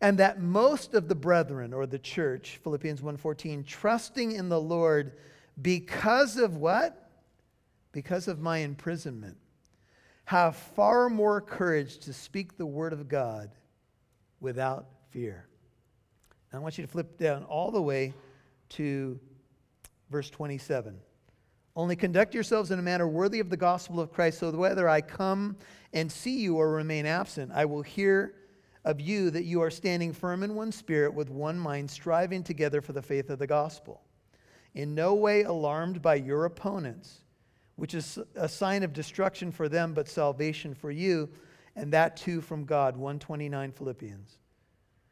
And 0.00 0.18
that 0.18 0.40
most 0.40 0.94
of 0.94 1.08
the 1.08 1.14
brethren 1.14 1.72
or 1.72 1.86
the 1.86 1.98
church 1.98 2.58
philippians 2.62 3.00
1.14 3.02 3.66
trusting 3.66 4.32
in 4.32 4.48
the 4.48 4.60
lord 4.60 5.12
because 5.60 6.36
of 6.38 6.56
what? 6.56 7.10
Because 7.92 8.26
of 8.26 8.40
my 8.40 8.58
imprisonment 8.58 9.36
have 10.24 10.56
far 10.56 11.10
more 11.10 11.40
courage 11.40 11.98
to 11.98 12.12
speak 12.12 12.56
the 12.56 12.66
word 12.66 12.92
of 12.92 13.08
god 13.08 13.50
without 14.40 14.86
fear 15.10 15.49
now 16.52 16.58
i 16.58 16.62
want 16.62 16.78
you 16.78 16.84
to 16.84 16.90
flip 16.90 17.18
down 17.18 17.44
all 17.44 17.70
the 17.70 17.82
way 17.82 18.12
to 18.68 19.18
verse 20.10 20.30
27 20.30 20.98
only 21.76 21.96
conduct 21.96 22.34
yourselves 22.34 22.70
in 22.70 22.78
a 22.78 22.82
manner 22.82 23.06
worthy 23.08 23.40
of 23.40 23.50
the 23.50 23.56
gospel 23.56 24.00
of 24.00 24.12
christ 24.12 24.38
so 24.38 24.50
that 24.50 24.58
whether 24.58 24.88
i 24.88 25.00
come 25.00 25.56
and 25.92 26.10
see 26.10 26.40
you 26.40 26.56
or 26.56 26.70
remain 26.72 27.06
absent 27.06 27.50
i 27.54 27.64
will 27.64 27.82
hear 27.82 28.34
of 28.84 29.00
you 29.00 29.30
that 29.30 29.44
you 29.44 29.60
are 29.60 29.70
standing 29.70 30.12
firm 30.12 30.42
in 30.42 30.54
one 30.54 30.72
spirit 30.72 31.12
with 31.12 31.30
one 31.30 31.58
mind, 31.58 31.90
striving 31.90 32.42
together 32.42 32.80
for 32.80 32.92
the 32.92 33.02
faith 33.02 33.30
of 33.30 33.38
the 33.38 33.46
gospel. 33.46 34.02
In 34.74 34.94
no 34.94 35.14
way 35.14 35.42
alarmed 35.42 36.00
by 36.00 36.14
your 36.14 36.44
opponents, 36.44 37.20
which 37.76 37.94
is 37.94 38.18
a 38.36 38.48
sign 38.48 38.82
of 38.82 38.92
destruction 38.92 39.50
for 39.50 39.68
them, 39.68 39.92
but 39.92 40.08
salvation 40.08 40.74
for 40.74 40.90
you, 40.90 41.28
and 41.76 41.92
that 41.92 42.16
too 42.16 42.40
from 42.40 42.64
God. 42.64 42.96
129 42.96 43.72
Philippians. 43.72 44.38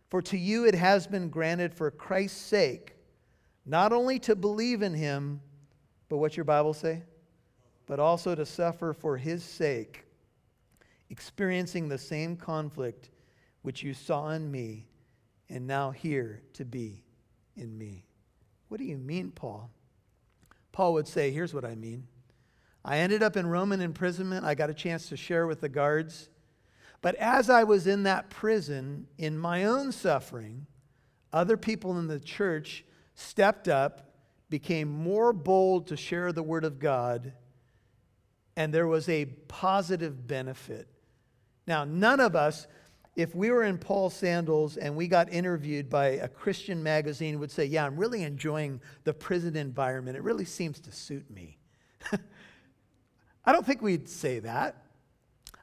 For 0.08 0.22
to 0.22 0.38
you 0.38 0.66
it 0.66 0.74
has 0.74 1.06
been 1.06 1.28
granted 1.28 1.74
for 1.74 1.90
Christ's 1.90 2.40
sake, 2.40 2.94
not 3.66 3.92
only 3.92 4.18
to 4.20 4.34
believe 4.34 4.82
in 4.82 4.94
him, 4.94 5.40
but 6.08 6.16
what's 6.16 6.36
your 6.36 6.44
Bible 6.44 6.72
say? 6.72 7.02
But 7.86 8.00
also 8.00 8.34
to 8.34 8.46
suffer 8.46 8.92
for 8.92 9.16
his 9.16 9.44
sake, 9.44 10.04
experiencing 11.10 11.88
the 11.88 11.98
same 11.98 12.36
conflict 12.36 13.10
which 13.62 13.82
you 13.82 13.92
saw 13.92 14.30
in 14.30 14.50
me 14.50 14.86
and 15.50 15.66
now 15.66 15.90
here 15.90 16.42
to 16.54 16.64
be 16.64 17.04
in 17.56 17.76
me. 17.76 18.04
What 18.68 18.78
do 18.78 18.84
you 18.84 18.98
mean, 18.98 19.30
Paul? 19.30 19.70
Paul 20.72 20.94
would 20.94 21.08
say, 21.08 21.30
Here's 21.30 21.54
what 21.54 21.64
I 21.64 21.74
mean. 21.74 22.06
I 22.84 22.98
ended 22.98 23.22
up 23.22 23.36
in 23.36 23.46
Roman 23.46 23.80
imprisonment. 23.80 24.44
I 24.44 24.54
got 24.54 24.70
a 24.70 24.74
chance 24.74 25.08
to 25.08 25.16
share 25.16 25.46
with 25.46 25.60
the 25.60 25.68
guards. 25.68 26.28
But 27.00 27.14
as 27.16 27.48
I 27.48 27.64
was 27.64 27.86
in 27.86 28.02
that 28.04 28.30
prison, 28.30 29.06
in 29.18 29.38
my 29.38 29.64
own 29.64 29.92
suffering, 29.92 30.66
other 31.32 31.56
people 31.56 31.98
in 31.98 32.06
the 32.06 32.20
church 32.20 32.84
stepped 33.14 33.68
up, 33.68 34.14
became 34.50 34.88
more 34.88 35.32
bold 35.32 35.88
to 35.88 35.96
share 35.96 36.32
the 36.32 36.42
word 36.42 36.64
of 36.64 36.78
God, 36.78 37.32
and 38.56 38.72
there 38.72 38.86
was 38.86 39.08
a 39.08 39.26
positive 39.26 40.26
benefit. 40.26 40.88
Now, 41.66 41.84
none 41.84 42.18
of 42.18 42.34
us 42.34 42.66
if 43.18 43.34
we 43.34 43.50
were 43.50 43.64
in 43.64 43.78
Paul's 43.78 44.14
sandals 44.14 44.76
and 44.76 44.94
we 44.94 45.08
got 45.08 45.32
interviewed 45.32 45.90
by 45.90 46.06
a 46.06 46.28
Christian 46.28 46.84
magazine, 46.84 47.40
would 47.40 47.50
say, 47.50 47.64
Yeah, 47.64 47.84
I'm 47.84 47.96
really 47.96 48.22
enjoying 48.22 48.80
the 49.02 49.12
prison 49.12 49.56
environment. 49.56 50.16
It 50.16 50.22
really 50.22 50.44
seems 50.44 50.78
to 50.78 50.92
suit 50.92 51.28
me. 51.28 51.58
I 53.44 53.50
don't 53.50 53.66
think 53.66 53.82
we'd 53.82 54.08
say 54.08 54.38
that. 54.38 54.84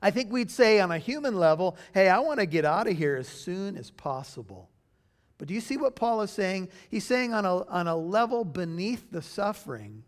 I 0.05 0.12
think 0.12 0.31
we'd 0.31 0.51
say 0.51 0.79
on 0.79 0.91
a 0.91 1.00
human 1.00 1.33
level, 1.33 1.77
Hey, 1.91 2.09
I 2.09 2.19
want 2.19 2.39
to 2.39 2.45
get 2.45 2.63
out 2.63 2.85
of 2.85 2.95
here 2.95 3.15
as 3.15 3.27
soon 3.27 3.75
as 3.75 3.89
possible. 3.89 4.69
But 5.39 5.47
do 5.47 5.55
you 5.55 5.59
see 5.59 5.77
what 5.77 5.95
Paul 5.95 6.21
is 6.21 6.29
saying? 6.29 6.69
He's 6.91 7.03
saying 7.03 7.33
on 7.33 7.43
a, 7.43 7.63
on 7.65 7.88
a 7.88 7.95
level 7.95 8.45
beneath 8.45 9.09
the 9.09 9.24
suffering, 9.24 10.03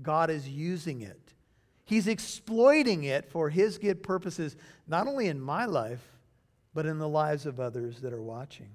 God 0.00 0.30
is 0.30 0.48
using 0.48 1.02
it. 1.02 1.34
He's 1.84 2.08
exploiting 2.08 3.04
it 3.04 3.30
for 3.30 3.50
his 3.50 3.76
good 3.76 4.02
purposes, 4.02 4.56
not 4.88 5.06
only 5.06 5.26
in 5.26 5.38
my 5.38 5.66
life, 5.66 6.16
but 6.72 6.86
in 6.86 6.98
the 6.98 7.06
lives 7.06 7.44
of 7.44 7.60
others 7.60 8.00
that 8.00 8.14
are 8.14 8.22
watching. 8.22 8.70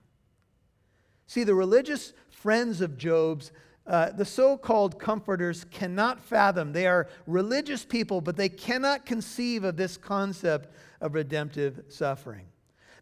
See, 1.25 1.44
the 1.44 1.56
religious 1.56 2.13
friends 2.30 2.82
of 2.82 3.00
Job's, 3.00 3.51
uh, 3.92 4.10
the 4.10 4.24
so 4.24 4.56
called 4.56 4.98
comforters, 4.98 5.66
cannot 5.66 6.22
fathom. 6.22 6.72
They 6.72 6.88
are 6.88 7.10
religious 7.28 7.84
people, 7.84 8.22
but 8.22 8.38
they 8.38 8.48
cannot 8.48 9.06
conceive 9.06 9.66
of 9.66 9.76
this 9.76 9.98
concept 9.98 10.70
of 11.02 11.14
redemptive 11.14 11.84
suffering. 11.90 12.46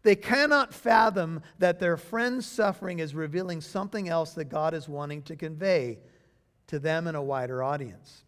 They 0.02 0.16
cannot 0.16 0.74
fathom 0.74 1.42
that 1.60 1.78
their 1.78 1.96
friend's 1.96 2.44
suffering 2.44 2.98
is 2.98 3.14
revealing 3.14 3.60
something 3.60 4.08
else 4.08 4.32
that 4.32 4.46
God 4.46 4.74
is 4.74 4.88
wanting 4.88 5.22
to 5.22 5.36
convey 5.36 6.00
to 6.66 6.80
them 6.80 7.06
and 7.06 7.16
a 7.16 7.22
wider 7.22 7.62
audience. 7.62 8.24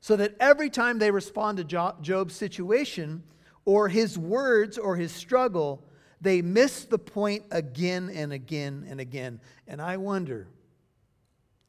So 0.00 0.16
that 0.16 0.34
every 0.40 0.70
time 0.70 0.98
they 0.98 1.12
respond 1.12 1.58
to 1.58 1.94
Job's 2.02 2.34
situation, 2.34 3.22
or 3.64 3.88
his 3.88 4.18
words 4.18 4.78
or 4.78 4.96
his 4.96 5.12
struggle, 5.12 5.84
they 6.20 6.42
miss 6.42 6.86
the 6.86 6.98
point 6.98 7.44
again 7.52 8.10
and 8.12 8.32
again 8.32 8.84
and 8.90 8.98
again. 8.98 9.38
And 9.68 9.80
I 9.80 9.96
wonder 9.96 10.48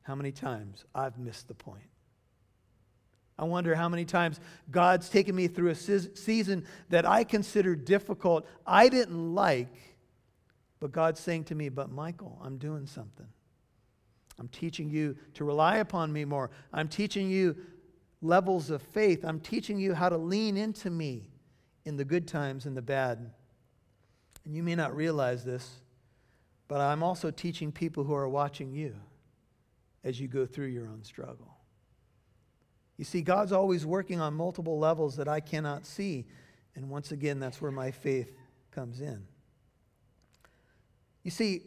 how 0.10 0.16
many 0.16 0.32
times 0.32 0.86
I've 0.96 1.20
missed 1.20 1.48
the 1.48 1.54
point. 1.54 1.88
I 3.38 3.44
wonder 3.44 3.76
how 3.76 3.88
many 3.88 4.06
times 4.06 4.40
God's 4.72 5.08
taken 5.08 5.36
me 5.36 5.48
through 5.48 5.70
a 5.70 5.76
season 5.76 6.66
that 6.90 7.06
I 7.06 7.24
consider 7.24 7.76
difficult, 7.76 8.48
I 8.66 8.90
didn't 8.90 9.36
like, 9.36 9.76
but 10.80 10.92
God's 10.92 11.20
saying 11.20 11.44
to 11.46 11.56
me, 11.56 11.70
But 11.70 11.92
Michael, 11.92 12.42
I'm 12.44 12.58
doing 12.58 12.88
something. 12.88 13.28
I'm 14.40 14.48
teaching 14.48 14.90
you 14.90 15.16
to 15.36 15.44
rely 15.44 15.78
upon 15.78 16.12
me 16.12 16.26
more. 16.26 16.50
I'm 16.74 16.88
teaching 16.88 17.30
you 17.30 17.56
levels 18.24 18.72
of 18.72 18.82
faith. 18.82 19.24
I'm 19.24 19.40
teaching 19.40 19.78
you 19.78 19.94
how 19.94 20.10
to 20.10 20.18
lean 20.18 20.58
into 20.58 20.90
me 20.90 21.30
in 21.86 21.98
the 21.98 22.06
good 22.06 22.28
times 22.28 22.66
and 22.66 22.76
the 22.76 22.82
bad. 22.82 23.30
And 24.44 24.56
you 24.56 24.64
may 24.64 24.74
not 24.74 24.96
realize 24.96 25.46
this, 25.46 25.70
but 26.68 26.82
I'm 26.82 27.04
also 27.04 27.30
teaching 27.30 27.72
people 27.72 28.06
who 28.06 28.16
are 28.16 28.28
watching 28.28 28.74
you 28.74 28.96
as 30.04 30.20
you 30.20 30.28
go 30.28 30.46
through 30.46 30.68
your 30.68 30.88
own 30.88 31.04
struggle. 31.04 31.56
You 32.98 33.06
see, 33.06 33.22
God's 33.22 33.52
always 33.52 33.86
working 33.86 34.20
on 34.20 34.34
multiple 34.34 34.78
levels 34.78 35.16
that 35.18 35.28
I 35.28 35.40
cannot 35.40 35.86
see. 35.86 36.26
And 36.76 36.90
once 36.90 37.12
again, 37.12 37.40
that's 37.40 37.62
where 37.62 37.72
my 37.72 37.92
faith 37.92 38.32
comes 38.72 39.02
in. 39.02 39.24
You 41.24 41.32
see, 41.32 41.64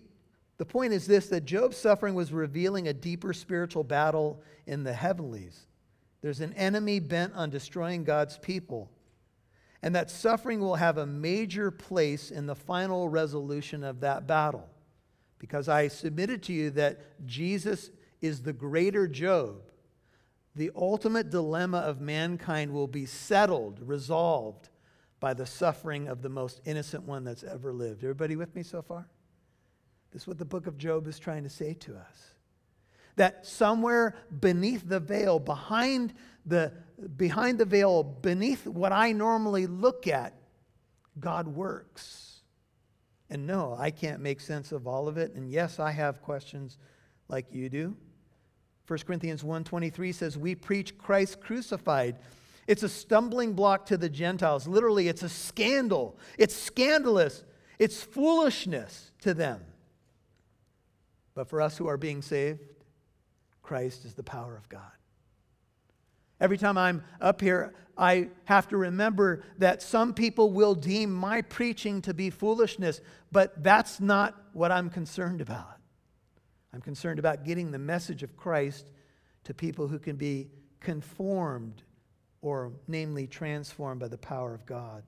the 0.58 0.66
point 0.66 0.92
is 0.92 1.06
this 1.06 1.28
that 1.28 1.44
Job's 1.44 1.76
suffering 1.76 2.14
was 2.14 2.32
revealing 2.32 2.88
a 2.88 2.92
deeper 2.92 3.32
spiritual 3.32 3.84
battle 3.84 4.42
in 4.66 4.84
the 4.84 4.92
heavenlies. 4.92 5.66
There's 6.20 6.40
an 6.40 6.52
enemy 6.54 7.00
bent 7.00 7.34
on 7.34 7.50
destroying 7.50 8.04
God's 8.04 8.38
people 8.38 8.90
and 9.82 9.94
that 9.96 10.10
suffering 10.10 10.60
will 10.60 10.76
have 10.76 10.98
a 10.98 11.06
major 11.06 11.70
place 11.70 12.30
in 12.30 12.46
the 12.46 12.54
final 12.54 13.08
resolution 13.08 13.82
of 13.82 14.00
that 14.00 14.26
battle. 14.26 14.68
Because 15.38 15.68
I 15.68 15.88
submitted 15.88 16.42
to 16.44 16.52
you 16.52 16.70
that 16.70 17.26
Jesus 17.26 17.90
is 18.22 18.42
the 18.42 18.52
greater 18.54 19.06
Job. 19.06 19.56
The 20.54 20.70
ultimate 20.74 21.28
dilemma 21.30 21.78
of 21.78 22.00
mankind 22.00 22.72
will 22.72 22.86
be 22.86 23.04
settled, 23.04 23.80
resolved 23.82 24.68
by 25.20 25.34
the 25.34 25.46
suffering 25.46 26.08
of 26.08 26.22
the 26.22 26.28
most 26.28 26.60
innocent 26.64 27.04
one 27.04 27.24
that's 27.24 27.44
ever 27.44 27.72
lived. 27.72 28.02
Everybody 28.02 28.36
with 28.36 28.54
me 28.54 28.62
so 28.62 28.82
far? 28.82 29.08
This 30.12 30.22
is 30.22 30.28
what 30.28 30.38
the 30.38 30.44
book 30.44 30.66
of 30.66 30.76
Job 30.76 31.06
is 31.06 31.18
trying 31.18 31.42
to 31.44 31.48
say 31.48 31.74
to 31.74 31.96
us. 31.96 32.34
that 33.16 33.46
somewhere 33.46 34.14
beneath 34.40 34.88
the 34.88 35.00
veil, 35.00 35.38
behind 35.38 36.14
the, 36.46 36.72
behind 37.16 37.58
the 37.58 37.64
veil, 37.64 38.02
beneath 38.02 38.66
what 38.66 38.92
I 38.92 39.12
normally 39.12 39.66
look 39.66 40.06
at, 40.06 40.34
God 41.18 41.46
works. 41.48 42.42
And 43.28 43.46
no, 43.46 43.76
I 43.78 43.90
can't 43.90 44.20
make 44.20 44.40
sense 44.40 44.72
of 44.72 44.86
all 44.86 45.08
of 45.08 45.16
it. 45.18 45.34
And 45.34 45.50
yes, 45.50 45.78
I 45.78 45.90
have 45.90 46.22
questions 46.22 46.78
like 47.28 47.46
you 47.52 47.68
do. 47.68 47.96
1 48.86 49.06
Corinthians 49.06 49.44
1:23 49.44 50.12
says, 50.12 50.36
"We 50.36 50.54
preach 50.54 50.98
Christ 50.98 51.40
crucified." 51.40 52.18
It's 52.66 52.82
a 52.82 52.88
stumbling 52.88 53.54
block 53.54 53.86
to 53.86 53.96
the 53.96 54.08
Gentiles. 54.08 54.66
Literally, 54.66 55.08
it's 55.08 55.22
a 55.22 55.28
scandal. 55.28 56.18
It's 56.38 56.54
scandalous. 56.54 57.44
It's 57.78 58.02
foolishness 58.02 59.12
to 59.20 59.34
them. 59.34 59.64
But 61.34 61.48
for 61.48 61.60
us 61.60 61.76
who 61.76 61.88
are 61.88 61.96
being 61.96 62.22
saved, 62.22 62.60
Christ 63.62 64.04
is 64.04 64.14
the 64.14 64.22
power 64.22 64.56
of 64.56 64.68
God. 64.68 64.92
Every 66.40 66.58
time 66.58 66.76
I'm 66.76 67.04
up 67.20 67.40
here, 67.40 67.74
I 67.96 68.30
have 68.46 68.68
to 68.68 68.76
remember 68.76 69.44
that 69.58 69.82
some 69.82 70.12
people 70.14 70.52
will 70.52 70.74
deem 70.74 71.12
my 71.12 71.42
preaching 71.42 72.02
to 72.02 72.14
be 72.14 72.30
foolishness, 72.30 73.00
but 73.30 73.62
that's 73.62 74.00
not 74.00 74.40
what 74.52 74.72
I'm 74.72 74.90
concerned 74.90 75.40
about. 75.40 75.78
I'm 76.72 76.80
concerned 76.80 77.18
about 77.18 77.44
getting 77.44 77.70
the 77.70 77.78
message 77.78 78.22
of 78.22 78.36
Christ 78.36 78.86
to 79.44 79.54
people 79.54 79.88
who 79.88 79.98
can 79.98 80.16
be 80.16 80.48
conformed 80.80 81.82
or, 82.40 82.72
namely, 82.88 83.26
transformed 83.26 84.00
by 84.00 84.08
the 84.08 84.18
power 84.18 84.54
of 84.54 84.66
God. 84.66 85.04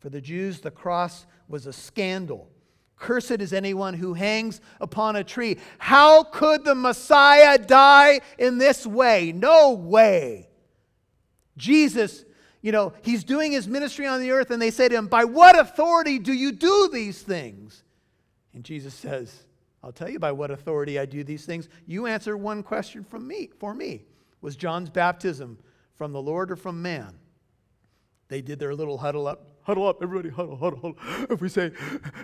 For 0.00 0.10
the 0.10 0.20
Jews, 0.20 0.60
the 0.60 0.70
cross 0.70 1.26
was 1.48 1.66
a 1.66 1.72
scandal. 1.72 2.50
Cursed 2.96 3.40
is 3.40 3.52
anyone 3.52 3.94
who 3.94 4.14
hangs 4.14 4.60
upon 4.80 5.16
a 5.16 5.24
tree. 5.24 5.58
How 5.78 6.24
could 6.24 6.64
the 6.64 6.74
Messiah 6.74 7.58
die 7.58 8.20
in 8.38 8.58
this 8.58 8.86
way? 8.86 9.32
No 9.32 9.72
way. 9.72 10.48
Jesus, 11.56 12.24
you 12.60 12.72
know, 12.72 12.92
he's 13.02 13.24
doing 13.24 13.52
his 13.52 13.68
ministry 13.68 14.06
on 14.06 14.20
the 14.20 14.32
earth, 14.32 14.50
and 14.50 14.60
they 14.60 14.70
say 14.70 14.88
to 14.88 14.94
him, 14.94 15.06
By 15.06 15.24
what 15.24 15.58
authority 15.58 16.18
do 16.18 16.32
you 16.32 16.52
do 16.52 16.90
these 16.92 17.22
things? 17.22 17.82
And 18.52 18.64
Jesus 18.64 18.94
says, 18.94 19.44
I'll 19.82 19.92
tell 19.92 20.08
you 20.08 20.18
by 20.18 20.32
what 20.32 20.50
authority 20.50 20.98
I 20.98 21.06
do 21.06 21.22
these 21.22 21.44
things. 21.44 21.68
You 21.86 22.06
answer 22.06 22.36
one 22.36 22.62
question 22.62 23.04
from 23.04 23.26
me 23.26 23.50
for 23.58 23.74
me. 23.74 24.04
Was 24.40 24.56
John's 24.56 24.90
baptism 24.90 25.58
from 25.96 26.12
the 26.12 26.22
Lord 26.22 26.50
or 26.50 26.56
from 26.56 26.82
man? 26.82 27.18
They 28.28 28.42
did 28.42 28.58
their 28.58 28.74
little 28.74 28.98
huddle 28.98 29.26
up, 29.26 29.48
huddle 29.62 29.86
up, 29.86 30.02
everybody 30.02 30.28
huddle, 30.28 30.56
huddle, 30.56 30.78
huddle. 30.80 31.26
If 31.30 31.40
we 31.40 31.48
say, 31.48 31.72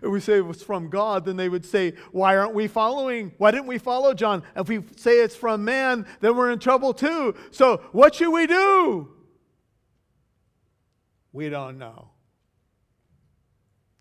if 0.02 0.11
we 0.11 0.20
say 0.20 0.37
it 0.37 0.46
was 0.46 0.62
from 0.62 0.90
God, 0.90 1.25
then 1.25 1.37
they 1.37 1.49
would 1.49 1.64
say, 1.64 1.94
Why 2.12 2.37
aren't 2.37 2.54
we 2.54 2.66
following? 2.66 3.32
Why 3.38 3.50
didn't 3.50 3.66
we 3.66 3.78
follow 3.78 4.12
John? 4.12 4.42
If 4.54 4.68
we 4.68 4.82
say 4.96 5.20
it's 5.20 5.34
from 5.34 5.64
man, 5.64 6.06
then 6.20 6.37
we're 6.37 6.50
in 6.50 6.58
trouble 6.58 6.92
too. 6.92 7.34
So 7.52 7.78
what 7.92 8.14
should 8.16 8.30
we 8.30 8.46
do? 8.46 9.08
We 11.32 11.49
don't 11.49 11.78
know. 11.78 12.11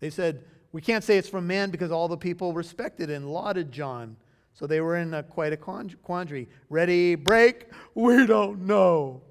They 0.00 0.10
said, 0.10 0.44
we 0.74 0.80
can't 0.80 1.04
say 1.04 1.16
it's 1.16 1.28
from 1.28 1.46
man 1.46 1.70
because 1.70 1.92
all 1.92 2.08
the 2.08 2.16
people 2.16 2.52
respected 2.52 3.08
and 3.08 3.32
lauded 3.32 3.70
John. 3.70 4.16
So 4.54 4.66
they 4.66 4.80
were 4.80 4.96
in 4.96 5.14
a, 5.14 5.22
quite 5.22 5.52
a 5.52 5.56
quandary. 5.56 6.48
Ready, 6.68 7.14
break? 7.14 7.68
We 7.94 8.26
don't 8.26 8.66
know. 8.66 9.22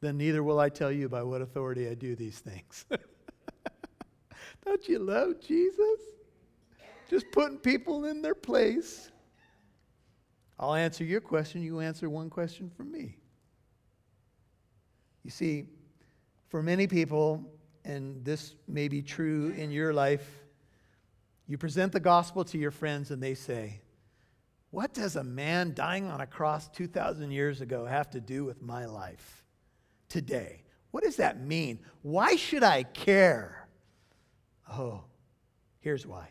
Then 0.00 0.16
neither 0.16 0.44
will 0.44 0.60
I 0.60 0.68
tell 0.68 0.92
you 0.92 1.08
by 1.08 1.24
what 1.24 1.42
authority 1.42 1.88
I 1.88 1.94
do 1.94 2.14
these 2.14 2.38
things. 2.38 2.86
don't 4.64 4.88
you 4.88 5.00
love 5.00 5.40
Jesus? 5.40 5.98
Just 7.10 7.32
putting 7.32 7.58
people 7.58 8.04
in 8.04 8.22
their 8.22 8.36
place. 8.36 9.10
I'll 10.56 10.74
answer 10.74 11.02
your 11.02 11.20
question. 11.20 11.62
You 11.62 11.80
answer 11.80 12.08
one 12.08 12.30
question 12.30 12.70
from 12.70 12.92
me. 12.92 13.16
You 15.24 15.32
see, 15.32 15.64
for 16.46 16.62
many 16.62 16.86
people, 16.86 17.57
and 17.88 18.22
this 18.22 18.54
may 18.68 18.86
be 18.86 19.02
true 19.02 19.52
in 19.56 19.70
your 19.70 19.94
life, 19.94 20.28
you 21.46 21.56
present 21.56 21.92
the 21.92 22.00
gospel 22.00 22.44
to 22.44 22.58
your 22.58 22.70
friends 22.70 23.10
and 23.10 23.22
they 23.22 23.34
say, 23.34 23.80
What 24.70 24.92
does 24.92 25.16
a 25.16 25.24
man 25.24 25.72
dying 25.74 26.06
on 26.06 26.20
a 26.20 26.26
cross 26.26 26.68
2,000 26.68 27.30
years 27.30 27.62
ago 27.62 27.86
have 27.86 28.10
to 28.10 28.20
do 28.20 28.44
with 28.44 28.62
my 28.62 28.84
life 28.84 29.42
today? 30.10 30.62
What 30.90 31.02
does 31.02 31.16
that 31.16 31.40
mean? 31.40 31.80
Why 32.02 32.36
should 32.36 32.62
I 32.62 32.82
care? 32.82 33.66
Oh, 34.70 35.04
here's 35.80 36.06
why. 36.06 36.28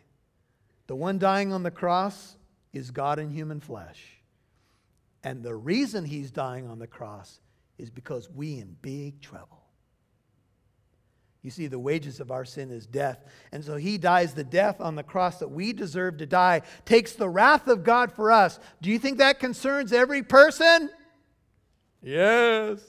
The 0.86 0.96
one 0.96 1.18
dying 1.18 1.52
on 1.52 1.64
the 1.64 1.72
cross 1.72 2.38
is 2.72 2.92
God 2.92 3.18
in 3.18 3.32
human 3.32 3.60
flesh. 3.60 4.04
And 5.24 5.44
the 5.44 5.56
reason 5.56 6.06
he's 6.06 6.30
dying 6.30 6.68
on 6.68 6.78
the 6.78 6.88
cross 6.88 7.40
is 7.80 7.90
because 7.90 8.30
we 8.30 8.60
in 8.60 8.78
big 8.82 9.22
trouble. 9.22 9.67
You 11.48 11.52
see, 11.52 11.68
the 11.68 11.80
wages 11.80 12.20
of 12.20 12.30
our 12.30 12.44
sin 12.44 12.72
is 12.72 12.86
death. 12.86 13.24
And 13.54 13.64
so 13.64 13.78
he 13.78 13.98
dies 13.98 14.34
the 14.34 14.44
death 14.44 14.82
on 14.82 14.96
the 14.96 15.04
cross 15.04 15.40
that 15.40 15.48
we 15.48 15.72
deserve 15.72 16.18
to 16.18 16.26
die, 16.26 16.64
takes 16.84 17.14
the 17.14 17.30
wrath 17.30 17.70
of 17.70 17.86
God 17.86 18.12
for 18.12 18.34
us. 18.34 18.60
Do 18.82 18.90
you 18.90 19.00
think 19.00 19.20
that 19.20 19.40
concerns 19.40 19.94
every 19.94 20.24
person? 20.24 20.90
Yes. 22.04 22.82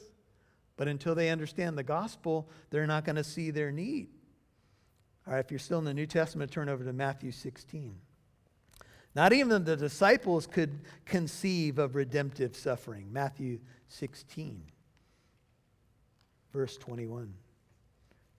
But 0.77 0.88
until 0.88 1.14
they 1.14 1.31
understand 1.31 1.79
the 1.79 1.85
gospel, 1.85 2.51
they're 2.71 2.88
not 2.88 3.05
going 3.05 3.14
to 3.14 3.23
see 3.23 3.53
their 3.53 3.71
need. 3.71 4.09
All 5.25 5.35
right, 5.35 5.38
if 5.38 5.53
you're 5.53 5.61
still 5.61 5.79
in 5.79 5.85
the 5.85 5.94
New 5.94 6.07
Testament, 6.07 6.51
turn 6.51 6.68
over 6.68 6.83
to 6.83 6.92
Matthew 6.92 7.31
16. 7.31 7.94
Not 9.14 9.33
even 9.33 9.62
the 9.62 9.77
disciples 9.77 10.49
could 10.49 10.81
conceive 11.05 11.79
of 11.79 11.94
redemptive 11.94 12.57
suffering. 12.57 13.12
Matthew 13.12 13.61
16, 13.87 14.64
verse 16.53 16.77
21. 16.77 17.33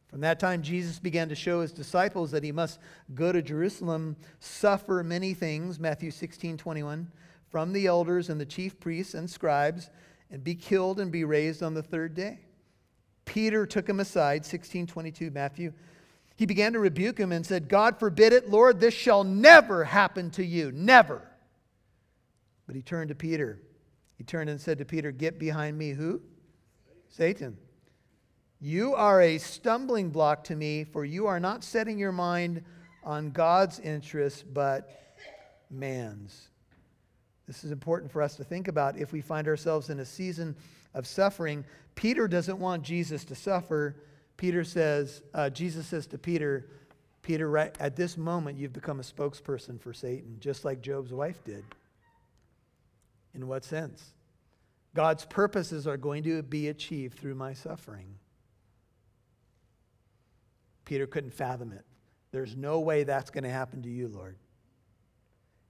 From 0.10 0.22
that 0.22 0.40
time, 0.40 0.64
Jesus 0.64 0.98
began 0.98 1.30
to 1.30 1.36
show 1.36 1.62
his 1.62 1.72
disciples 1.72 2.32
that 2.32 2.44
he 2.44 2.52
must 2.52 2.80
go 3.14 3.32
to 3.32 3.42
Jerusalem, 3.42 4.16
suffer 4.40 5.04
many 5.04 5.36
things, 5.36 5.80
Matthew 5.80 6.10
16, 6.10 6.58
21, 6.58 7.12
from 7.48 7.74
the 7.74 7.86
elders 7.86 8.30
and 8.30 8.42
the 8.42 8.46
chief 8.46 8.80
priests 8.80 9.14
and 9.14 9.30
scribes, 9.30 9.92
and 10.32 10.44
be 10.44 10.56
killed 10.56 11.00
and 11.00 11.12
be 11.12 11.24
raised 11.24 11.62
on 11.62 11.76
the 11.76 11.84
third 11.84 12.16
day. 12.16 12.40
Peter 13.26 13.68
took 13.68 13.88
him 13.88 14.00
aside, 14.00 14.44
16, 14.44 14.88
22, 14.88 15.30
Matthew. 15.30 15.74
He 16.36 16.48
began 16.48 16.74
to 16.74 16.80
rebuke 16.80 17.20
him 17.20 17.32
and 17.32 17.46
said, 17.46 17.70
God 17.70 18.00
forbid 18.00 18.34
it, 18.34 18.50
Lord, 18.50 18.80
this 18.80 18.96
shall 18.96 19.24
never 19.24 19.84
happen 19.84 20.32
to 20.32 20.44
you, 20.44 20.72
never. 20.72 21.22
But 22.66 22.76
he 22.76 22.82
turned 22.82 23.10
to 23.10 23.16
Peter. 23.16 23.62
He 24.18 24.24
turned 24.24 24.50
and 24.50 24.60
said 24.60 24.80
to 24.80 24.86
Peter, 24.86 25.12
Get 25.12 25.38
behind 25.38 25.78
me, 25.78 25.92
who? 25.92 26.22
Satan. 27.10 27.58
You 28.62 28.94
are 28.94 29.22
a 29.22 29.38
stumbling 29.38 30.10
block 30.10 30.44
to 30.46 30.56
me, 30.56 30.84
for 30.84 31.06
you 31.06 31.28
are 31.28 31.40
not 31.40 31.64
setting 31.64 31.98
your 31.98 32.12
mind 32.12 32.64
on 33.04 33.32
God's 33.32 33.80
interests, 33.80 34.44
but 34.44 34.90
man's. 35.70 36.50
This 37.48 37.64
is 37.64 37.72
important 37.72 38.12
for 38.12 38.22
us 38.22 38.36
to 38.36 38.44
think 38.44 38.68
about 38.68 38.98
if 38.98 39.12
we 39.12 39.22
find 39.22 39.48
ourselves 39.48 39.90
in 39.90 40.00
a 40.00 40.06
season 40.06 40.56
of 40.94 41.08
suffering. 41.08 41.64
Peter 41.96 42.28
doesn't 42.28 42.60
want 42.60 42.84
Jesus 42.84 43.24
to 43.26 43.36
suffer. 43.36 43.96
Peter 44.36 44.64
says, 44.64 45.22
uh, 45.34 45.50
Jesus 45.50 45.88
says 45.88 46.06
to 46.08 46.18
Peter, 46.18 46.70
Peter, 47.22 47.50
right 47.50 47.76
at 47.80 47.96
this 47.96 48.18
moment, 48.18 48.58
you've 48.58 48.74
become 48.74 49.00
a 49.00 49.04
spokesperson 49.04 49.80
for 49.80 49.94
Satan, 49.94 50.36
just 50.40 50.66
like 50.66 50.82
Job's 50.82 51.14
wife 51.14 51.44
did. 51.44 51.64
In 53.34 53.48
what 53.48 53.64
sense? 53.64 54.14
God's 54.94 55.26
purposes 55.26 55.88
are 55.88 55.98
going 55.98 56.24
to 56.24 56.44
be 56.44 56.68
achieved 56.68 57.18
through 57.18 57.36
my 57.36 57.54
suffering. 57.54 58.19
Peter 60.90 61.06
couldn't 61.06 61.36
fathom 61.36 61.72
it. 61.72 61.86
There's 62.32 62.58
no 62.58 62.80
way 62.80 63.04
that's 63.04 63.30
going 63.30 63.44
to 63.44 63.50
happen 63.52 63.84
to 63.84 63.90
you, 63.90 64.08
Lord. 64.08 64.38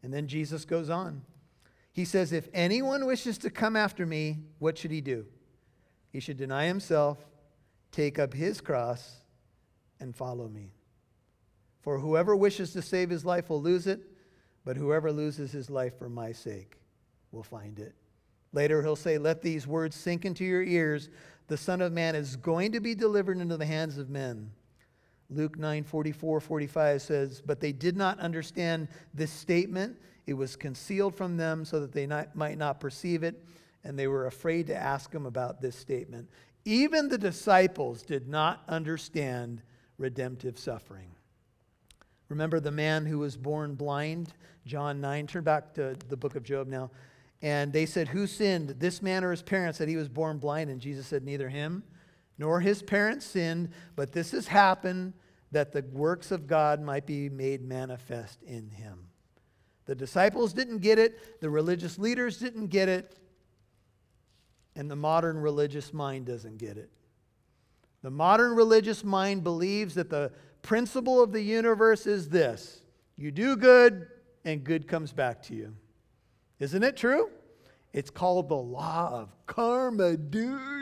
And 0.02 0.14
then 0.14 0.28
Jesus 0.28 0.64
goes 0.64 0.90
on. 0.90 1.24
He 1.92 2.06
says, 2.06 2.32
If 2.32 2.48
anyone 2.54 3.06
wishes 3.06 3.38
to 3.40 3.50
come 3.50 3.76
after 3.76 4.06
me, 4.06 4.38
what 4.60 4.78
should 4.78 4.92
he 4.92 5.02
do? 5.02 5.26
He 6.14 6.22
should 6.22 6.38
deny 6.38 6.68
himself, 6.68 7.18
take 7.92 8.18
up 8.18 8.34
his 8.34 8.62
cross, 8.62 9.18
and 10.00 10.16
follow 10.16 10.48
me. 10.48 10.72
For 11.82 12.00
whoever 12.00 12.34
wishes 12.34 12.72
to 12.72 12.82
save 12.82 13.10
his 13.10 13.26
life 13.26 13.50
will 13.50 13.62
lose 13.62 13.88
it, 13.88 14.00
but 14.64 14.78
whoever 14.78 15.12
loses 15.12 15.52
his 15.52 15.70
life 15.70 16.00
for 16.00 16.08
my 16.08 16.32
sake 16.32 16.78
will 17.34 17.44
find 17.44 17.78
it. 17.78 17.94
Later, 18.54 18.82
he'll 18.82 18.96
say, 18.96 19.18
Let 19.18 19.42
these 19.42 19.68
words 19.68 19.98
sink 19.98 20.24
into 20.24 20.46
your 20.46 20.64
ears. 20.64 21.10
The 21.48 21.58
Son 21.58 21.82
of 21.82 21.92
Man 21.92 22.16
is 22.16 22.38
going 22.38 22.72
to 22.72 22.80
be 22.80 22.96
delivered 22.96 23.38
into 23.38 23.58
the 23.58 23.66
hands 23.66 23.98
of 23.98 24.10
men. 24.10 24.52
Luke 25.30 25.58
9 25.58 25.84
44, 25.84 26.39
45 26.39 27.02
says, 27.02 27.42
But 27.46 27.60
they 27.60 27.72
did 27.72 27.96
not 27.96 28.20
understand 28.20 28.88
this 29.13 29.32
statement. 29.32 29.98
It 30.26 30.34
was 30.34 30.56
concealed 30.56 31.15
from 31.15 31.38
them 31.38 31.65
so 31.65 31.80
that 31.80 31.92
they 31.92 32.06
not, 32.06 32.36
might 32.36 32.58
not 32.58 32.80
perceive 32.80 33.24
it, 33.24 33.44
and 33.84 33.98
they 33.98 34.08
were 34.08 34.28
afraid 34.28 34.68
to 34.68 34.76
ask 34.76 35.13
him 35.13 35.26
about 35.26 35.62
this 35.62 35.76
statement. 35.76 36.30
Even 36.65 37.08
the 37.08 37.18
disciples 37.18 38.04
did 38.04 38.28
not 38.28 38.63
understand 38.68 39.62
redemptive 39.98 40.58
suffering. 40.58 41.10
Remember 42.28 42.60
the 42.60 42.72
man 42.72 43.06
who 43.06 43.20
was 43.20 43.38
born 43.38 43.76
blind? 43.76 44.34
John 44.65 45.02
9. 45.02 45.28
Turn 45.28 45.44
back 45.44 45.74
to 45.76 45.96
the 46.10 46.18
book 46.18 46.36
of 46.36 46.44
Job 46.44 46.68
now. 46.68 46.92
And 47.42 47.72
they 47.72 47.86
said, 47.86 48.10
Who 48.10 48.28
sinned, 48.28 48.76
this 48.80 49.02
man 49.02 49.24
or 49.24 49.32
his 49.32 49.42
parents, 49.42 49.80
that 49.80 49.88
he 49.88 49.96
was 49.96 50.10
born 50.10 50.38
blind? 50.38 50.70
And 50.70 50.80
Jesus 50.80 51.08
said, 51.08 51.24
Neither 51.24 51.50
him 51.50 51.84
nor 52.39 52.62
his 52.62 52.82
parents 52.82 53.25
sinned, 53.25 53.69
but 53.95 54.13
this 54.13 54.32
has 54.32 54.47
happened 54.47 55.13
that 55.52 55.73
the 55.73 55.84
works 55.91 56.32
of 56.32 56.47
God 56.47 56.82
might 56.82 57.06
be 57.06 57.30
made 57.30 57.62
manifest 57.62 58.41
in 58.43 58.69
him. 58.69 59.08
The 59.86 59.95
disciples 59.95 60.54
didn't 60.54 60.80
get 60.80 60.97
it, 60.97 61.41
the 61.41 61.49
religious 61.49 61.99
leaders 61.99 62.38
didn't 62.38 62.67
get 62.67 62.88
it, 62.88 63.19
and 64.75 64.89
the 64.89 64.95
modern 64.95 65.38
religious 65.38 65.93
mind 65.93 66.25
doesn't 66.25 66.58
get 66.58 66.78
it. 66.78 66.89
The 68.02 68.12
modern 68.12 68.56
religious 68.56 69.04
mind 69.04 69.43
believes 69.43 69.95
that 69.95 70.10
the 70.10 70.32
principle 70.62 71.21
of 71.21 71.32
the 71.34 71.41
universe 71.41 72.08
is 72.08 72.30
this 72.30 72.82
you 73.17 73.32
do 73.32 73.58
good, 73.58 74.08
and 74.45 74.63
good 74.63 74.88
comes 74.88 75.12
back 75.12 75.41
to 75.43 75.56
you. 75.56 75.75
Isn't 76.60 76.84
it 76.84 76.95
true? 76.95 77.30
It's 77.91 78.10
called 78.10 78.47
the 78.47 78.56
law 78.56 79.10
of 79.12 79.36
karma, 79.45 80.15
dude. 80.15 80.79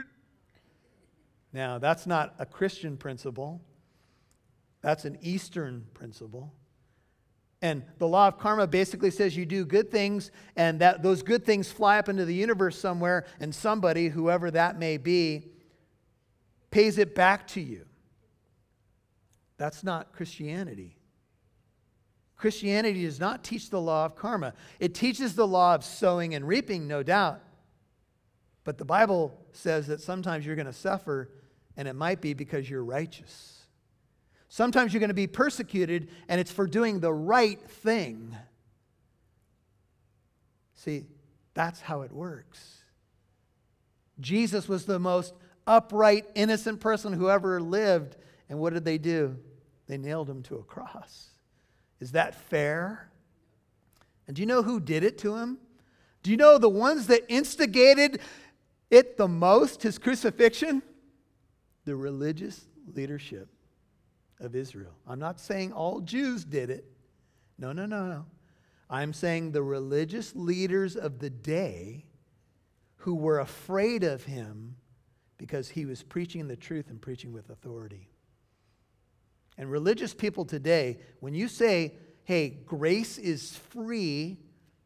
Now, 1.53 1.79
that's 1.79 2.05
not 2.05 2.35
a 2.39 2.45
Christian 2.45 2.97
principle. 2.97 3.61
That's 4.81 5.05
an 5.05 5.17
Eastern 5.21 5.85
principle. 5.93 6.53
And 7.61 7.83
the 7.97 8.07
law 8.07 8.27
of 8.27 8.37
karma 8.37 8.67
basically 8.67 9.09
says 9.09 9.35
you 9.35 9.45
do 9.45 9.65
good 9.65 9.89
things, 9.89 10.31
and 10.55 10.79
that 10.81 11.01
those 11.01 11.23
good 11.23 11.43
things 11.43 11.71
fly 11.71 11.97
up 11.97 12.07
into 12.07 12.25
the 12.25 12.33
universe 12.33 12.77
somewhere, 12.77 13.25
and 13.39 13.53
somebody, 13.53 14.09
whoever 14.09 14.51
that 14.51 14.77
may 14.77 14.97
be, 14.97 15.47
pays 16.69 16.97
it 16.97 17.15
back 17.15 17.47
to 17.47 17.61
you. 17.61 17.85
That's 19.57 19.83
not 19.83 20.13
Christianity. 20.13 20.97
Christianity 22.35 23.03
does 23.03 23.19
not 23.19 23.43
teach 23.43 23.71
the 23.71 23.81
law 23.81 24.05
of 24.05 24.15
karma. 24.15 24.53
It 24.79 24.93
teaches 24.93 25.33
the 25.33 25.47
law 25.47 25.73
of 25.73 25.83
sowing 25.83 26.35
and 26.35 26.47
reaping, 26.47 26.87
no 26.87 27.01
doubt. 27.01 27.41
But 28.67 28.77
the 28.77 28.83
Bible 28.83 29.33
says 29.53 29.87
that 29.87 30.01
sometimes 30.01 30.45
you're 30.45 30.57
going 30.57 30.65
to 30.65 30.73
suffer, 30.73 31.29
and 31.77 31.87
it 31.87 31.93
might 31.93 32.19
be 32.19 32.33
because 32.33 32.69
you're 32.69 32.83
righteous. 32.83 33.61
Sometimes 34.49 34.91
you're 34.91 34.99
going 34.99 35.07
to 35.07 35.13
be 35.13 35.25
persecuted, 35.25 36.09
and 36.27 36.41
it's 36.41 36.51
for 36.51 36.67
doing 36.67 36.99
the 36.99 37.13
right 37.13 37.61
thing. 37.61 38.35
See, 40.73 41.05
that's 41.53 41.79
how 41.79 42.01
it 42.01 42.11
works. 42.11 42.79
Jesus 44.19 44.67
was 44.67 44.83
the 44.83 44.99
most 44.99 45.33
upright, 45.65 46.25
innocent 46.35 46.81
person 46.81 47.13
who 47.13 47.29
ever 47.29 47.61
lived. 47.61 48.17
And 48.49 48.59
what 48.59 48.73
did 48.73 48.83
they 48.83 48.97
do? 48.97 49.37
They 49.87 49.97
nailed 49.97 50.29
him 50.29 50.43
to 50.43 50.57
a 50.57 50.63
cross. 50.63 51.29
Is 52.01 52.11
that 52.11 52.35
fair? 52.35 53.09
And 54.27 54.35
do 54.35 54.41
you 54.41 54.45
know 54.45 54.61
who 54.61 54.81
did 54.81 55.05
it 55.05 55.17
to 55.19 55.37
him? 55.37 55.57
Do 56.21 56.31
you 56.31 56.37
know 56.37 56.57
the 56.57 56.67
ones 56.67 57.07
that 57.07 57.23
instigated 57.29 58.19
it 58.89 59.17
the 59.17 59.27
most, 59.27 59.83
his 59.83 59.97
crucifixion? 59.97 60.81
The 61.85 61.95
religious 61.95 62.65
leadership 62.93 63.49
of 64.39 64.55
Israel. 64.55 64.93
I'm 65.07 65.19
not 65.19 65.39
saying 65.39 65.73
all 65.73 65.99
Jews 65.99 66.43
did 66.43 66.69
it. 66.69 66.85
No, 67.57 67.71
no, 67.71 67.85
no, 67.85 68.07
no. 68.07 68.25
I'm 68.89 69.13
saying 69.13 69.51
the 69.51 69.63
religious 69.63 70.35
leaders 70.35 70.95
of 70.95 71.19
the 71.19 71.29
day 71.29 72.05
who 72.97 73.15
were 73.15 73.39
afraid 73.39 74.03
of 74.03 74.23
him 74.23 74.75
because 75.37 75.69
he 75.69 75.85
was 75.85 76.03
preaching 76.03 76.47
the 76.47 76.55
truth 76.55 76.89
and 76.89 77.01
preaching 77.01 77.31
with 77.31 77.49
authority. 77.49 78.09
And 79.57 79.71
religious 79.71 80.13
people 80.13 80.45
today, 80.45 80.99
when 81.19 81.33
you 81.33 81.47
say, 81.47 81.93
hey, 82.23 82.49
grace 82.49 83.17
is 83.17 83.55
free, 83.69 84.37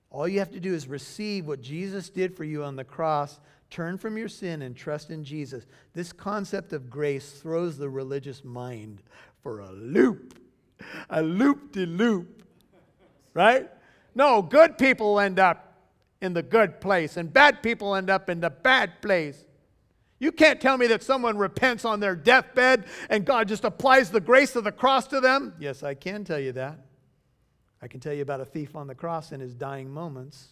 all 0.10 0.28
you 0.28 0.40
have 0.40 0.52
to 0.52 0.60
do 0.60 0.74
is 0.74 0.88
receive 0.88 1.48
what 1.48 1.62
Jesus 1.62 2.10
did 2.10 2.36
for 2.36 2.44
you 2.44 2.64
on 2.64 2.76
the 2.76 2.84
cross, 2.84 3.40
turn 3.72 3.98
from 3.98 4.18
your 4.18 4.28
sin, 4.28 4.62
and 4.62 4.76
trust 4.76 5.10
in 5.10 5.24
Jesus. 5.24 5.66
This 5.94 6.14
concept 6.14 6.74
of 6.74 6.90
grace 6.90 7.32
throws 7.32 7.78
the 7.78 7.90
religious 7.90 8.44
mind 8.44 9.02
for 9.42 9.62
a 9.62 9.72
loop, 9.72 10.38
a 11.10 11.22
loop 11.24 11.72
de 11.72 11.86
loop, 11.86 12.44
right? 13.34 13.70
No, 14.14 14.42
good 14.42 14.78
people 14.78 15.20
end 15.20 15.40
up 15.40 15.78
in 16.22 16.34
the 16.34 16.44
good 16.44 16.80
place, 16.80 17.18
and 17.18 17.34
bad 17.34 17.64
people 17.64 17.96
end 17.96 18.10
up 18.10 18.30
in 18.30 18.42
the 18.42 18.50
bad 18.50 19.02
place. 19.02 19.44
You 20.20 20.32
can't 20.32 20.62
tell 20.62 20.78
me 20.78 20.86
that 20.88 21.02
someone 21.02 21.36
repents 21.36 21.84
on 21.84 22.00
their 22.00 22.16
deathbed 22.16 22.86
and 23.10 23.26
God 23.26 23.48
just 23.48 23.64
applies 23.64 24.12
the 24.12 24.20
grace 24.20 24.56
of 24.56 24.64
the 24.64 24.72
cross 24.72 25.08
to 25.08 25.20
them. 25.20 25.56
Yes, 25.60 25.82
I 25.82 25.96
can 25.96 26.24
tell 26.24 26.40
you 26.40 26.52
that. 26.52 26.78
I 27.82 27.88
can 27.88 28.00
tell 28.00 28.14
you 28.14 28.22
about 28.22 28.40
a 28.40 28.46
thief 28.46 28.76
on 28.76 28.86
the 28.86 28.94
cross 28.94 29.32
in 29.32 29.40
his 29.40 29.56
dying 29.56 29.90
moments 29.90 30.50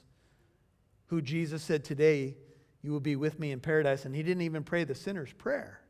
who 1.06 1.22
Jesus 1.22 1.62
said, 1.62 1.84
Today 1.84 2.36
you 2.82 2.92
will 2.92 3.00
be 3.00 3.16
with 3.16 3.40
me 3.40 3.52
in 3.52 3.60
paradise. 3.60 4.06
And 4.06 4.16
he 4.16 4.24
didn't 4.24 4.44
even 4.44 4.64
pray 4.64 4.84
the 4.84 4.96
sinner's 4.96 5.34
prayer. 5.34 5.82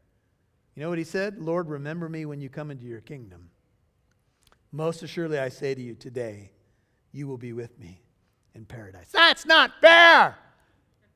You 0.76 0.84
know 0.84 0.90
what 0.90 0.98
he 0.98 1.04
said? 1.04 1.40
Lord, 1.40 1.70
remember 1.70 2.10
me 2.10 2.26
when 2.26 2.42
you 2.42 2.50
come 2.50 2.72
into 2.72 2.86
your 2.86 3.02
kingdom. 3.02 3.50
Most 4.72 5.04
assuredly, 5.04 5.40
I 5.40 5.50
say 5.50 5.76
to 5.76 5.82
you, 5.82 5.96
today 5.96 6.52
you 7.12 7.28
will 7.28 7.38
be 7.38 7.54
with 7.54 7.78
me 7.80 8.02
in 8.54 8.66
paradise. 8.66 9.10
That's 9.12 9.46
not 9.46 9.72
fair. 9.82 10.38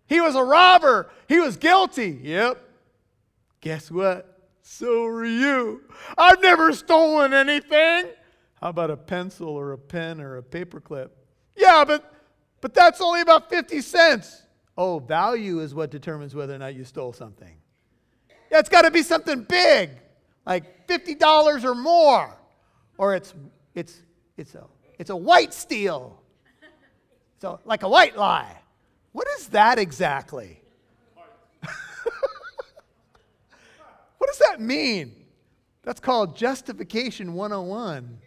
He 0.08 0.22
was 0.22 0.36
a 0.36 0.44
robber. 0.44 1.10
He 1.28 1.40
was 1.40 1.58
guilty. 1.58 2.20
Yep. 2.24 2.62
Guess 3.62 3.90
what? 3.90 4.50
So 4.62 5.06
are 5.06 5.26
you. 5.26 5.82
I've 6.18 6.42
never 6.42 6.74
stolen 6.74 7.34
anything. 7.34 8.12
How 8.62 8.70
about 8.70 8.92
a 8.92 8.98
pencil 8.98 9.50
or 9.50 9.74
a 9.74 9.78
pen 9.78 10.22
or 10.22 10.38
a 10.38 10.44
paperclip? 10.44 11.10
Yeah, 11.56 11.84
but 11.86 12.14
but 12.62 12.74
that's 12.74 13.02
only 13.02 13.20
about 13.22 13.50
50 13.50 13.82
cents. 13.82 14.43
Oh, 14.78 15.00
value 15.00 15.60
is 15.60 15.76
what 15.76 15.92
determines 15.92 16.34
whether 16.34 16.56
or 16.56 16.58
not 16.58 16.76
you 16.76 16.84
stole 16.84 17.14
something. 17.14 17.56
Yeah, 18.52 18.60
it's 18.60 18.70
got 18.70 18.84
to 18.84 18.92
be 18.92 19.04
something 19.04 19.44
big, 19.44 19.92
like 20.46 20.88
$50 20.88 21.64
or 21.64 21.76
more. 21.76 22.36
Or 22.98 23.16
it's 23.16 23.34
it's 23.76 24.02
it's 24.38 24.56
a 24.56 24.66
it's 25.00 25.10
a 25.10 25.16
white 25.16 25.54
steal. 25.54 26.20
So 27.42 27.60
like 27.66 27.84
a 27.84 27.90
white 27.90 28.16
lie. 28.16 28.58
What 29.12 29.28
is 29.38 29.48
that 29.50 29.78
exactly? 29.80 30.62
what 34.18 34.28
does 34.28 34.40
that 34.40 34.62
mean? 34.62 35.14
That's 35.84 36.00
called 36.00 36.36
justification 36.36 37.34
101. 37.34 38.20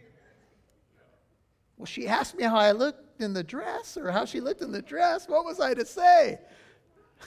Well, 1.77 1.87
she 1.87 2.07
asked 2.07 2.37
me 2.37 2.45
how 2.45 2.57
I 2.57 2.73
looked 2.73 3.06
in 3.21 3.33
the 3.33 3.45
dress 3.45 3.97
or 3.97 4.11
how 4.11 4.25
she 4.25 4.41
looked 4.41 4.63
in 4.63 4.73
the 4.73 4.83
dress. 4.83 5.29
What 5.29 5.45
was 5.45 5.61
I 5.61 5.75
to 5.75 5.85
say? 5.85 6.39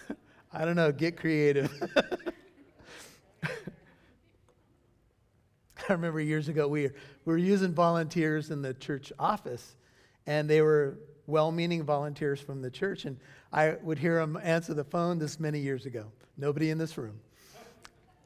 I 0.54 0.66
don't 0.66 0.76
know. 0.76 0.92
Get 0.92 1.18
creative. 1.18 1.72
I 5.90 5.94
remember 5.94 6.20
years 6.22 6.50
ago 6.50 6.68
we, 6.68 6.84
we 6.84 6.92
were 7.26 7.38
using 7.38 7.74
volunteers 7.74 8.52
in 8.52 8.62
the 8.62 8.76
church 8.76 9.12
office, 9.18 9.76
and 10.28 10.50
they 10.50 10.62
were 10.62 11.00
well 11.26 11.52
meaning 11.52 11.84
volunteers 11.84 12.40
from 12.40 12.62
the 12.62 12.70
church. 12.70 13.06
And 13.06 13.18
I 13.52 13.78
would 13.82 13.98
hear 13.98 14.16
them 14.16 14.40
answer 14.44 14.74
the 14.74 14.84
phone 14.84 15.18
this 15.18 15.40
many 15.40 15.60
years 15.60 15.86
ago. 15.86 16.12
Nobody 16.38 16.70
in 16.70 16.78
this 16.78 16.98
room. 16.98 17.20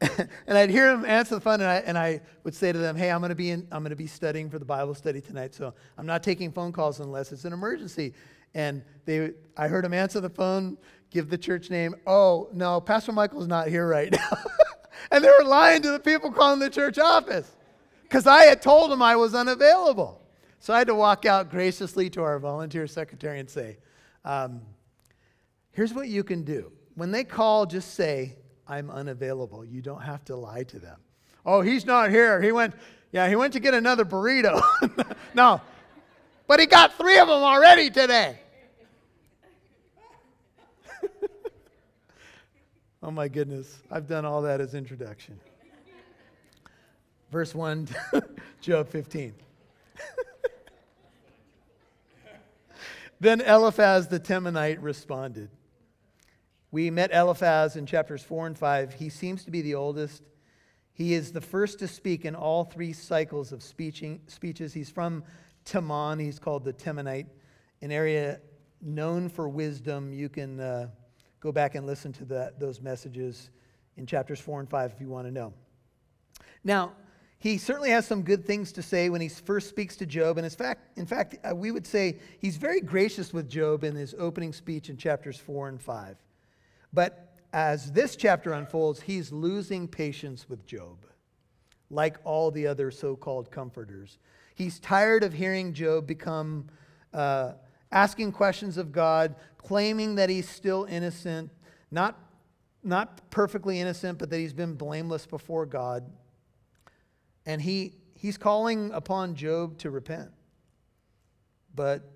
and 0.48 0.58
I'd 0.58 0.70
hear 0.70 0.88
them 0.88 1.06
answer 1.06 1.36
the 1.36 1.42
phone, 1.42 1.62
and 1.62 1.70
I, 1.70 1.76
and 1.78 1.98
I 1.98 2.22
would 2.44 2.56
say 2.56 2.72
to 2.72 2.78
them, 2.78 2.96
"Hey, 2.96 3.12
I'm 3.12 3.20
going 3.20 3.30
to 3.30 3.36
be 3.36 3.52
in, 3.52 3.68
I'm 3.72 3.84
going 3.84 3.92
to 3.92 3.96
be 3.96 4.08
studying 4.08 4.50
for 4.50 4.60
the 4.60 4.66
Bible 4.66 4.94
study 4.94 5.22
tonight, 5.22 5.54
so 5.54 5.74
I'm 5.98 6.06
not 6.06 6.24
taking 6.24 6.52
phone 6.52 6.72
calls 6.72 7.00
unless 7.00 7.32
it's 7.32 7.46
an 7.46 7.54
emergency." 7.54 8.14
And 8.56 8.84
they, 9.06 9.32
I 9.58 9.68
heard 9.68 9.84
them 9.84 9.94
answer 9.94 10.20
the 10.20 10.30
phone, 10.30 10.78
give 11.10 11.30
the 11.30 11.38
church 11.38 11.70
name. 11.70 11.96
Oh 12.06 12.50
no, 12.54 12.82
Pastor 12.82 13.12
Michael's 13.12 13.48
not 13.48 13.68
here 13.68 13.88
right 13.88 14.12
now, 14.12 14.38
and 15.12 15.24
they 15.24 15.30
were 15.30 15.46
lying 15.46 15.82
to 15.84 15.92
the 15.92 16.00
people 16.00 16.32
calling 16.32 16.60
the 16.60 16.70
church 16.70 17.00
office 17.00 17.52
because 18.04 18.28
I 18.28 18.44
had 18.44 18.62
told 18.62 18.92
them 18.92 19.02
I 19.02 19.16
was 19.16 19.34
unavailable. 19.34 20.22
So 20.60 20.74
I 20.74 20.78
had 20.80 20.88
to 20.88 20.96
walk 20.96 21.26
out 21.26 21.50
graciously 21.50 22.10
to 22.12 22.22
our 22.24 22.40
volunteer 22.40 22.88
secretary 22.88 23.40
and 23.40 23.50
say, 23.50 23.78
um, 24.24 24.62
Here's 25.72 25.94
what 25.94 26.08
you 26.08 26.24
can 26.24 26.44
do. 26.44 26.72
When 26.94 27.12
they 27.12 27.24
call, 27.24 27.66
just 27.66 27.96
say, 27.96 28.36
I'm 28.68 28.90
unavailable. 28.90 29.66
You 29.66 29.82
don't 29.82 30.02
have 30.02 30.24
to 30.26 30.36
lie 30.36 30.64
to 30.64 30.80
them. 30.80 31.00
Oh, 31.46 31.62
he's 31.62 31.86
not 31.86 32.10
here. 32.10 32.42
He 32.42 32.52
went, 32.52 32.74
yeah, 33.12 33.28
he 33.28 33.36
went 33.36 33.54
to 33.54 33.60
get 33.60 33.74
another 33.74 34.06
burrito. 34.06 34.62
no, 35.34 35.62
but 36.48 36.60
he 36.60 36.66
got 36.66 36.98
three 36.98 37.20
of 37.20 37.28
them 37.28 37.44
already 37.44 37.90
today. 37.90 38.40
oh 43.04 43.12
my 43.12 43.28
goodness. 43.28 43.82
I've 43.92 44.08
done 44.08 44.24
all 44.26 44.42
that 44.44 44.62
as 44.62 44.74
introduction. 44.74 45.40
Verse 47.32 47.54
1, 47.56 47.90
Job 48.62 48.88
15. 48.90 49.34
then 53.20 53.42
Eliphaz 53.42 54.08
the 54.08 54.20
Temanite 54.20 54.78
responded. 54.82 55.50
We 56.74 56.90
met 56.90 57.12
Eliphaz 57.14 57.76
in 57.76 57.86
chapters 57.86 58.24
4 58.24 58.48
and 58.48 58.58
5. 58.58 58.96
He 58.96 59.10
seems 59.10 59.46
to 59.46 59.52
be 59.52 59.62
the 59.62 59.76
oldest. 59.76 60.24
He 60.92 61.14
is 61.14 61.32
the 61.32 61.40
first 61.40 61.78
to 61.80 61.88
speak 61.88 62.26
in 62.26 62.34
all 62.34 62.64
three 62.64 62.94
cycles 62.94 63.52
of 63.52 63.62
speeching, 63.62 64.22
speeches. 64.26 64.74
He's 64.74 64.90
from 64.90 65.24
Teman. 65.66 66.20
He's 66.20 66.40
called 66.40 66.64
the 66.66 66.74
Temanite, 66.74 67.28
an 67.84 67.92
area 67.92 68.40
known 68.82 69.30
for 69.30 69.48
wisdom. 69.48 70.14
You 70.14 70.30
can 70.30 70.60
uh, 70.60 70.88
go 71.40 71.52
back 71.52 71.76
and 71.76 71.86
listen 71.86 72.12
to 72.14 72.26
that, 72.26 72.60
those 72.60 72.82
messages 72.82 73.52
in 73.96 74.08
chapters 74.08 74.40
4 74.40 74.62
and 74.62 74.68
5 74.68 74.94
if 74.96 75.00
you 75.00 75.10
want 75.10 75.28
to 75.28 75.32
know. 75.32 75.54
Now, 76.64 76.94
he 77.38 77.60
certainly 77.60 77.92
has 77.92 78.08
some 78.08 78.24
good 78.24 78.48
things 78.48 78.72
to 78.72 78.82
say 78.82 79.12
when 79.12 79.22
he 79.22 79.30
first 79.30 79.70
speaks 79.70 79.96
to 79.98 80.08
Job. 80.08 80.40
And 80.40 80.46
in 80.46 80.50
fact, 80.50 80.98
in 80.98 81.06
fact 81.06 81.36
uh, 81.48 81.56
we 81.56 81.70
would 81.70 81.86
say 81.86 82.18
he's 82.40 82.58
very 82.58 82.82
gracious 82.82 83.32
with 83.32 83.48
Job 83.48 83.84
in 83.84 83.94
his 83.94 84.16
opening 84.18 84.54
speech 84.54 84.90
in 84.90 84.98
chapters 84.98 85.38
4 85.38 85.68
and 85.68 85.80
5. 85.80 86.18
But 86.94 87.36
as 87.52 87.92
this 87.92 88.16
chapter 88.16 88.54
unfolds, 88.54 89.02
he's 89.02 89.32
losing 89.32 89.88
patience 89.88 90.48
with 90.48 90.66
Job, 90.66 91.06
like 91.90 92.18
all 92.24 92.52
the 92.52 92.68
other 92.68 92.92
so 92.92 93.16
called 93.16 93.52
comforters. 93.52 94.20
He's 94.56 94.80
tired 94.80 95.24
of 95.24 95.34
hearing 95.34 95.74
Job 95.74 96.06
become 96.06 96.68
uh, 97.14 97.54
asking 97.92 98.32
questions 98.32 98.78
of 98.78 98.92
God, 98.92 99.36
claiming 99.58 100.16
that 100.16 100.30
he's 100.30 100.50
still 100.50 100.86
innocent, 100.86 101.52
not, 101.92 102.20
not 102.84 103.30
perfectly 103.30 103.80
innocent, 103.80 104.20
but 104.20 104.30
that 104.30 104.38
he's 104.38 104.54
been 104.54 104.74
blameless 104.74 105.26
before 105.26 105.66
God. 105.66 106.12
And 107.46 107.62
he, 107.62 107.96
he's 108.16 108.38
calling 108.38 108.92
upon 108.92 109.36
Job 109.36 109.78
to 109.80 109.90
repent. 109.90 110.32
But 111.76 112.10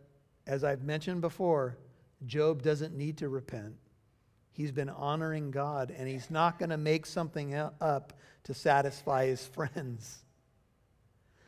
as 0.46 0.64
I've 0.64 0.84
mentioned 0.84 1.22
before, 1.22 1.78
Job 2.26 2.64
doesn't 2.64 2.96
need 2.96 3.18
to 3.18 3.30
repent. 3.30 3.76
He's 4.58 4.72
been 4.72 4.90
honoring 4.90 5.52
God, 5.52 5.94
and 5.96 6.08
he's 6.08 6.32
not 6.32 6.58
going 6.58 6.72
to 6.72 6.78
make 6.78 7.06
something 7.06 7.54
up 7.54 8.14
to 8.46 8.56
satisfy 8.56 9.28
his 9.28 9.46
friends. 9.54 10.24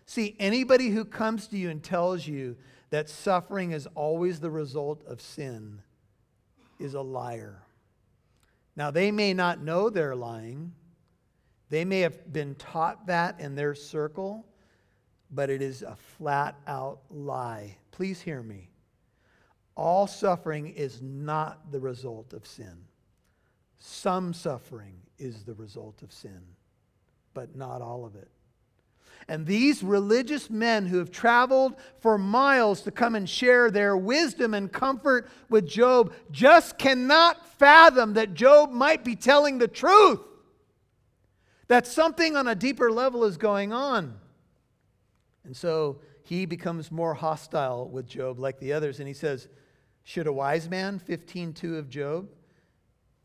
See, 0.05 0.35
anybody 0.39 0.89
who 0.89 1.05
comes 1.05 1.47
to 1.47 1.57
you 1.57 1.71
and 1.71 1.81
tells 1.81 2.27
you 2.27 2.55
that 2.91 3.09
suffering 3.09 3.71
is 3.71 3.87
always 3.95 4.39
the 4.39 4.51
result 4.51 5.03
of 5.07 5.21
sin 5.21 5.81
is 6.79 6.93
a 6.93 7.01
liar. 7.01 7.63
Now, 8.75 8.91
they 8.91 9.09
may 9.09 9.33
not 9.33 9.59
know 9.59 9.89
they're 9.89 10.15
lying, 10.15 10.73
they 11.71 11.85
may 11.85 12.01
have 12.01 12.31
been 12.31 12.53
taught 12.55 13.07
that 13.07 13.39
in 13.39 13.55
their 13.55 13.73
circle, 13.73 14.45
but 15.31 15.49
it 15.49 15.63
is 15.63 15.81
a 15.81 15.95
flat 15.95 16.59
out 16.67 16.99
lie. 17.09 17.75
Please 17.89 18.21
hear 18.21 18.43
me. 18.43 18.69
All 19.75 20.05
suffering 20.05 20.67
is 20.67 21.01
not 21.01 21.71
the 21.71 21.79
result 21.79 22.33
of 22.33 22.45
sin. 22.45 22.85
Some 23.79 24.33
suffering 24.33 24.95
is 25.17 25.43
the 25.43 25.53
result 25.53 26.01
of 26.03 26.11
sin, 26.11 26.41
but 27.33 27.55
not 27.55 27.81
all 27.81 28.05
of 28.05 28.15
it. 28.15 28.29
And 29.27 29.45
these 29.45 29.83
religious 29.83 30.49
men 30.49 30.85
who 30.85 30.97
have 30.97 31.11
traveled 31.11 31.75
for 31.99 32.17
miles 32.17 32.81
to 32.81 32.91
come 32.91 33.15
and 33.15 33.29
share 33.29 33.69
their 33.69 33.95
wisdom 33.95 34.53
and 34.53 34.71
comfort 34.71 35.29
with 35.49 35.67
Job 35.67 36.13
just 36.31 36.77
cannot 36.77 37.45
fathom 37.57 38.13
that 38.13 38.33
Job 38.33 38.71
might 38.71 39.03
be 39.03 39.15
telling 39.15 39.57
the 39.57 39.67
truth. 39.67 40.21
That 41.67 41.85
something 41.85 42.35
on 42.35 42.47
a 42.47 42.55
deeper 42.55 42.91
level 42.91 43.23
is 43.25 43.37
going 43.37 43.71
on. 43.71 44.19
And 45.43 45.55
so 45.55 45.99
he 46.23 46.45
becomes 46.45 46.91
more 46.91 47.13
hostile 47.13 47.87
with 47.87 48.07
Job 48.07 48.39
like 48.39 48.59
the 48.59 48.73
others. 48.73 48.99
And 48.99 49.07
he 49.07 49.13
says, 49.13 49.47
Should 50.03 50.25
a 50.25 50.33
wise 50.33 50.69
man, 50.69 50.99
15.2 51.07 51.77
of 51.77 51.89
Job, 51.89 52.29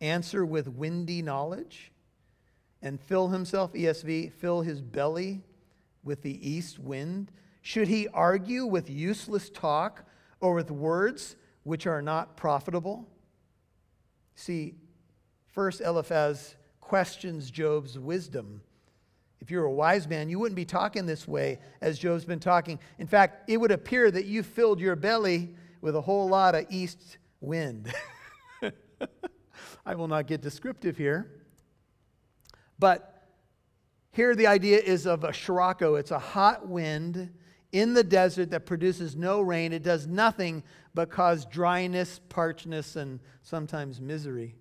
answer 0.05 0.45
with 0.45 0.69
windy 0.69 1.23
knowledge 1.23 1.93
and 2.83 3.01
fill 3.01 3.29
himself, 3.29 3.73
ESV, 3.73 4.33
fill 4.33 4.61
his 4.61 4.81
belly 4.81 5.43
with 6.03 6.23
the 6.23 6.49
east 6.49 6.79
wind? 6.79 7.33
Should 7.63 7.89
he 7.89 8.09
argue 8.09 8.67
with 8.67 8.91
useless 8.91 9.49
talk 9.49 10.05
or 10.41 10.55
with 10.55 10.71
words 10.71 11.37
which 11.63 11.87
are 11.87 12.03
not 12.03 12.37
profitable? 12.37 13.09
See, 14.35 14.75
first 15.49 15.81
Eliphaz 15.81 16.57
questions 16.81 17.51
Job's 17.51 17.99
wisdom. 17.99 18.61
If 19.41 19.51
you're 19.51 19.65
a 19.65 19.73
wise 19.73 20.07
man, 20.07 20.29
you 20.29 20.39
wouldn't 20.39 20.57
be 20.57 20.65
talking 20.65 21.07
this 21.07 21.27
way 21.27 21.59
as 21.81 21.99
Job's 21.99 22.25
been 22.25 22.41
talking. 22.41 22.79
In 22.99 23.07
fact, 23.07 23.49
it 23.49 23.57
would 23.59 23.71
appear 23.71 24.11
that 24.11 24.27
you 24.27 24.43
filled 24.43 24.81
your 24.81 24.97
belly 24.97 25.55
with 25.81 25.97
a 25.97 26.01
whole 26.01 26.29
lot 26.29 26.55
of 26.55 26.67
east 26.71 27.19
wind. 27.41 27.93
I 29.87 29.95
will 29.95 30.09
not 30.09 30.27
get 30.27 30.41
descriptive 30.41 30.97
here. 30.97 31.31
But 32.79 33.29
here 34.11 34.35
the 34.35 34.47
idea 34.47 34.79
is 34.79 35.07
of 35.07 35.25
a 35.25 35.33
sirocco. 35.35 35.97
It's 35.97 36.11
a 36.11 36.19
hot 36.19 36.69
wind 36.69 37.33
in 37.73 37.93
the 37.93 38.05
desert 38.05 38.51
that 38.51 38.67
produces 38.67 39.17
no 39.17 39.41
rain. 39.41 39.73
It 39.73 39.83
does 39.83 40.07
nothing 40.07 40.63
but 40.95 41.11
cause 41.11 41.45
dryness, 41.45 42.21
parchness, 42.29 42.95
and 42.97 43.19
sometimes 43.43 44.01
misery. 44.01 44.55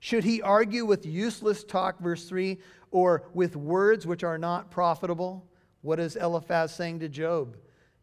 Should 0.00 0.24
he 0.24 0.42
argue 0.42 0.84
with 0.84 1.06
useless 1.06 1.64
talk, 1.64 2.00
verse 2.00 2.26
3, 2.28 2.58
or 2.90 3.24
with 3.34 3.56
words 3.56 4.06
which 4.06 4.24
are 4.24 4.38
not 4.38 4.70
profitable? 4.70 5.46
What 5.82 6.00
is 6.00 6.16
Eliphaz 6.16 6.74
saying 6.74 7.00
to 7.00 7.08
Job? 7.08 7.58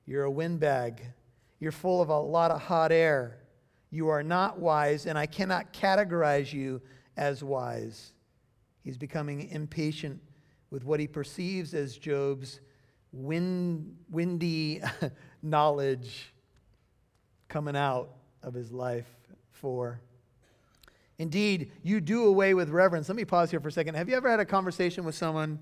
You're 0.05 0.23
a 0.23 0.31
windbag. 0.31 1.01
You're 1.59 1.71
full 1.71 2.01
of 2.01 2.09
a 2.09 2.19
lot 2.19 2.51
of 2.51 2.61
hot 2.61 2.91
air. 2.91 3.40
You 3.91 4.07
are 4.07 4.23
not 4.23 4.57
wise, 4.59 5.05
and 5.05 5.17
I 5.17 5.25
cannot 5.25 5.73
categorize 5.73 6.51
you 6.51 6.81
as 7.17 7.43
wise. 7.43 8.13
He's 8.83 8.97
becoming 8.97 9.49
impatient 9.49 10.21
with 10.71 10.85
what 10.85 10.99
he 10.99 11.07
perceives 11.07 11.73
as 11.73 11.97
Job's 11.97 12.61
wind, 13.11 13.97
windy 14.09 14.81
knowledge 15.43 16.33
coming 17.49 17.75
out 17.75 18.09
of 18.41 18.53
his 18.53 18.71
life 18.71 19.09
for. 19.51 19.99
Indeed, 21.19 21.71
you 21.83 21.99
do 21.99 22.25
away 22.25 22.53
with 22.53 22.69
reverence. 22.69 23.09
Let 23.09 23.17
me 23.17 23.25
pause 23.25 23.51
here 23.51 23.59
for 23.59 23.67
a 23.67 23.71
second. 23.71 23.95
Have 23.95 24.09
you 24.09 24.15
ever 24.15 24.29
had 24.29 24.39
a 24.39 24.45
conversation 24.45 25.03
with 25.03 25.13
someone 25.13 25.59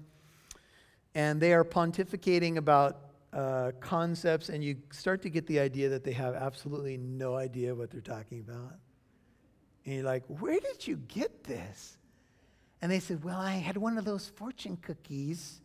and 1.15 1.41
they 1.41 1.53
are 1.53 1.65
pontificating 1.65 2.57
about 2.57 3.08
uh, 3.33 3.71
concepts 3.79 4.49
and 4.49 4.63
you 4.63 4.75
start 4.91 5.21
to 5.21 5.29
get 5.29 5.45
the 5.47 5.59
idea 5.59 5.89
that 5.89 6.03
they 6.03 6.11
have 6.11 6.35
absolutely 6.35 6.97
no 6.97 7.35
idea 7.35 7.73
what 7.73 7.91
they're 7.91 8.01
talking 8.01 8.39
about? 8.39 8.75
And 9.85 9.95
you're 9.95 10.03
like, 10.03 10.23
where 10.27 10.59
did 10.59 10.87
you 10.87 10.97
get 11.07 11.43
this? 11.43 11.97
And 12.81 12.91
they 12.91 12.99
said, 12.99 13.23
well, 13.23 13.39
I 13.39 13.53
had 13.53 13.77
one 13.77 13.97
of 13.97 14.05
those 14.05 14.27
fortune 14.27 14.77
cookies. 14.77 15.61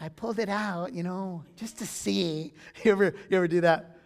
I 0.00 0.08
pulled 0.08 0.38
it 0.38 0.48
out, 0.48 0.92
you 0.92 1.02
know, 1.02 1.44
just 1.56 1.78
to 1.78 1.86
see. 1.86 2.54
You 2.84 2.92
ever, 2.92 3.14
you 3.30 3.36
ever 3.36 3.48
do 3.48 3.60
that? 3.60 3.98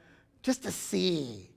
Just 0.43 0.63
to 0.65 0.71
see. 0.71 1.51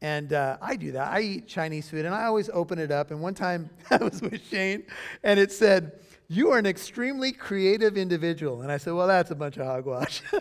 And 0.00 0.32
uh, 0.32 0.58
I 0.60 0.76
do 0.76 0.92
that. 0.92 1.12
I 1.12 1.20
eat 1.20 1.48
Chinese 1.48 1.88
food 1.90 2.04
and 2.04 2.14
I 2.14 2.24
always 2.24 2.50
open 2.50 2.78
it 2.78 2.90
up. 2.90 3.10
And 3.10 3.20
one 3.20 3.34
time 3.34 3.70
I 3.90 3.96
was 3.96 4.22
with 4.22 4.42
Shane 4.48 4.84
and 5.22 5.40
it 5.40 5.52
said, 5.52 6.00
You 6.28 6.50
are 6.50 6.58
an 6.58 6.66
extremely 6.66 7.32
creative 7.32 7.96
individual. 7.96 8.62
And 8.62 8.72
I 8.72 8.78
said, 8.78 8.94
Well, 8.94 9.06
that's 9.06 9.30
a 9.30 9.34
bunch 9.34 9.56
of 9.56 9.66
hogwash. 9.66 10.22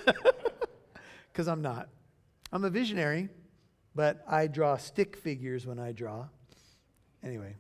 Because 1.36 1.50
I'm 1.50 1.62
not. 1.62 1.90
I'm 2.54 2.64
a 2.64 2.70
visionary, 2.70 3.28
but 3.94 4.24
I 4.26 4.48
draw 4.48 4.78
stick 4.78 5.18
figures 5.18 5.68
when 5.68 5.80
I 5.80 5.92
draw. 5.92 6.28
Anyway. 7.22 7.58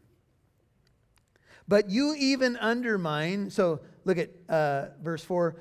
But 1.67 1.89
you 1.89 2.15
even 2.17 2.55
undermine, 2.55 3.49
so 3.49 3.81
look 4.05 4.17
at 4.17 4.29
uh, 4.47 4.91
verse 5.03 5.25
4. 5.25 5.57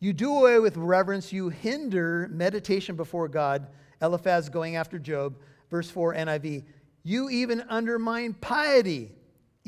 You 0.00 0.14
do 0.14 0.38
away 0.38 0.58
with 0.58 0.78
reverence, 0.78 1.30
you 1.30 1.50
hinder 1.50 2.30
meditation 2.32 2.96
before 2.96 3.28
God 3.28 3.66
Eliphaz 4.00 4.48
going 4.48 4.76
after 4.76 4.98
Job. 4.98 5.36
Verse 5.70 5.90
4 5.90 6.14
NIV, 6.14 6.64
you 7.02 7.28
even 7.28 7.60
undermine 7.68 8.32
piety. 8.32 9.12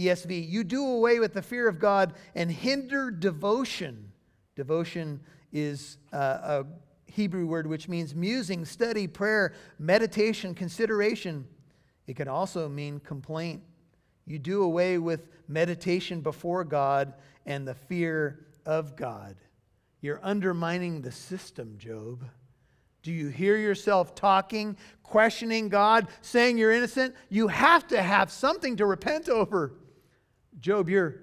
ESV, 0.00 0.48
you 0.48 0.64
do 0.64 0.84
away 0.86 1.18
with 1.18 1.34
the 1.34 1.42
fear 1.42 1.68
of 1.68 1.78
God 1.78 2.14
and 2.34 2.50
hinder 2.50 3.10
devotion. 3.10 4.12
Devotion 4.56 5.20
is 5.52 5.98
uh, 6.12 6.16
a 6.16 6.66
Hebrew 7.06 7.46
word 7.46 7.66
which 7.66 7.88
means 7.88 8.14
musing, 8.14 8.64
study, 8.64 9.06
prayer, 9.06 9.54
meditation, 9.78 10.54
consideration. 10.54 11.46
It 12.06 12.16
can 12.16 12.28
also 12.28 12.68
mean 12.68 13.00
complaint. 13.00 13.62
You 14.26 14.38
do 14.38 14.62
away 14.62 14.98
with 14.98 15.26
meditation 15.48 16.20
before 16.20 16.64
God 16.64 17.14
and 17.46 17.66
the 17.66 17.74
fear 17.74 18.46
of 18.64 18.96
God. 18.96 19.36
You're 20.00 20.20
undermining 20.22 21.02
the 21.02 21.12
system, 21.12 21.76
Job. 21.78 22.24
Do 23.02 23.12
you 23.12 23.28
hear 23.28 23.56
yourself 23.56 24.14
talking, 24.14 24.76
questioning 25.02 25.68
God, 25.68 26.08
saying 26.20 26.58
you're 26.58 26.72
innocent? 26.72 27.14
You 27.28 27.48
have 27.48 27.86
to 27.88 28.02
have 28.02 28.30
something 28.30 28.76
to 28.76 28.86
repent 28.86 29.28
over. 29.28 29.72
Job, 30.58 30.88
you're 30.88 31.22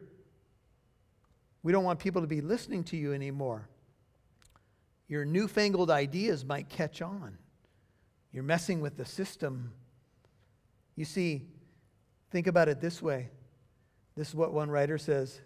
we 1.63 1.73
don't 1.73 1.83
want 1.83 1.99
people 1.99 2.21
to 2.21 2.27
be 2.27 2.39
listening 2.39 2.83
to 2.85 2.97
you 2.97 3.13
anymore. 3.13 3.67
Your 5.09 5.25
newfangled 5.25 5.91
ideas 5.91 6.45
might 6.45 6.69
catch 6.69 7.01
on. 7.01 7.37
You're 8.31 8.43
messing 8.43 8.79
with 8.79 8.95
the 8.95 9.03
system. 9.03 9.73
You 10.95 11.03
see, 11.03 11.43
think 12.31 12.47
about 12.47 12.69
it 12.69 12.79
this 12.79 13.01
way. 13.01 13.29
This 14.15 14.29
is 14.29 14.35
what 14.35 14.53
one 14.53 14.69
writer 14.69 14.97
says 14.97 15.41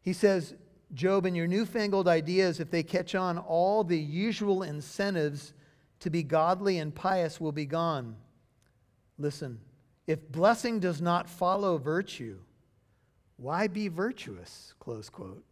He 0.00 0.12
says, 0.12 0.54
Job, 0.92 1.24
and 1.24 1.36
your 1.36 1.46
newfangled 1.46 2.08
ideas, 2.08 2.60
if 2.60 2.70
they 2.70 2.82
catch 2.82 3.14
on, 3.14 3.38
all 3.38 3.82
the 3.84 3.98
usual 3.98 4.62
incentives 4.62 5.54
to 6.00 6.10
be 6.10 6.22
godly 6.22 6.78
and 6.78 6.94
pious 6.94 7.40
will 7.40 7.52
be 7.52 7.64
gone. 7.64 8.16
Listen, 9.18 9.60
if 10.06 10.30
blessing 10.30 10.80
does 10.80 11.00
not 11.00 11.30
follow 11.30 11.78
virtue, 11.78 12.38
why 13.36 13.66
be 13.66 13.88
virtuous? 13.88 14.74
Close 14.78 15.08
quote. 15.08 15.44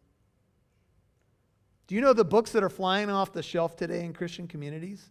Do 1.86 1.94
you 1.94 2.00
know 2.00 2.12
the 2.12 2.24
books 2.24 2.52
that 2.52 2.62
are 2.62 2.70
flying 2.70 3.10
off 3.10 3.32
the 3.32 3.42
shelf 3.42 3.76
today 3.76 4.04
in 4.04 4.12
Christian 4.12 4.46
communities? 4.46 5.10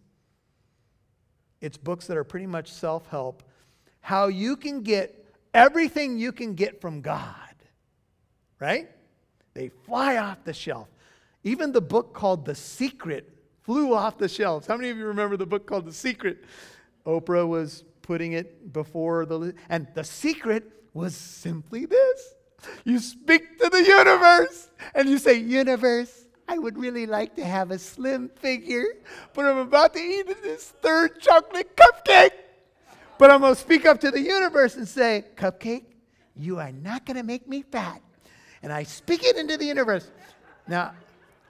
It's 1.61 1.77
books 1.77 2.07
that 2.07 2.15
are 2.15 2.23
pretty 2.23 2.45
much 2.45 2.71
self 2.71 3.07
help. 3.07 3.43
How 3.99 4.27
you 4.27 4.55
can 4.55 4.81
get 4.81 5.25
everything 5.53 6.17
you 6.17 6.31
can 6.31 6.55
get 6.55 6.79
from 6.79 7.01
God, 7.01 7.55
right? 8.59 8.89
They 9.53 9.69
fly 9.69 10.17
off 10.17 10.43
the 10.45 10.53
shelf. 10.53 10.87
Even 11.43 11.71
the 11.71 11.81
book 11.81 12.13
called 12.13 12.45
The 12.45 12.55
Secret 12.55 13.29
flew 13.63 13.93
off 13.93 14.17
the 14.17 14.29
shelves. 14.29 14.67
How 14.67 14.77
many 14.77 14.89
of 14.89 14.97
you 14.97 15.05
remember 15.05 15.35
the 15.35 15.45
book 15.45 15.65
called 15.65 15.85
The 15.85 15.93
Secret? 15.93 16.45
Oprah 17.05 17.47
was 17.47 17.83
putting 18.01 18.33
it 18.33 18.71
before 18.71 19.25
the. 19.25 19.53
And 19.69 19.87
The 19.95 20.03
Secret 20.03 20.71
was 20.93 21.15
simply 21.15 21.85
this 21.85 22.35
you 22.83 22.99
speak 22.99 23.59
to 23.59 23.69
the 23.69 23.83
universe 23.83 24.69
and 24.93 25.09
you 25.09 25.17
say, 25.17 25.35
Universe, 25.35 26.25
I 26.47 26.57
would 26.57 26.77
really 26.77 27.05
like 27.05 27.35
to 27.35 27.45
have 27.45 27.71
a 27.71 27.77
slim 27.77 28.29
figure, 28.29 28.85
but 29.33 29.45
I'm 29.45 29.57
about 29.57 29.93
to 29.93 29.99
eat 29.99 30.27
this 30.41 30.73
third 30.81 31.19
chocolate 31.19 31.75
cupcake. 31.75 32.31
But 33.19 33.29
I'm 33.29 33.41
going 33.41 33.53
to 33.53 33.59
speak 33.59 33.85
up 33.85 33.99
to 33.99 34.11
the 34.11 34.21
universe 34.21 34.75
and 34.75 34.87
say, 34.87 35.25
Cupcake, 35.35 35.83
you 36.35 36.57
are 36.57 36.71
not 36.71 37.05
going 37.05 37.17
to 37.17 37.23
make 37.23 37.47
me 37.47 37.61
fat. 37.61 38.01
And 38.63 38.73
I 38.73 38.83
speak 38.83 39.23
it 39.23 39.35
into 39.35 39.57
the 39.57 39.65
universe. 39.65 40.09
Now, 40.67 40.93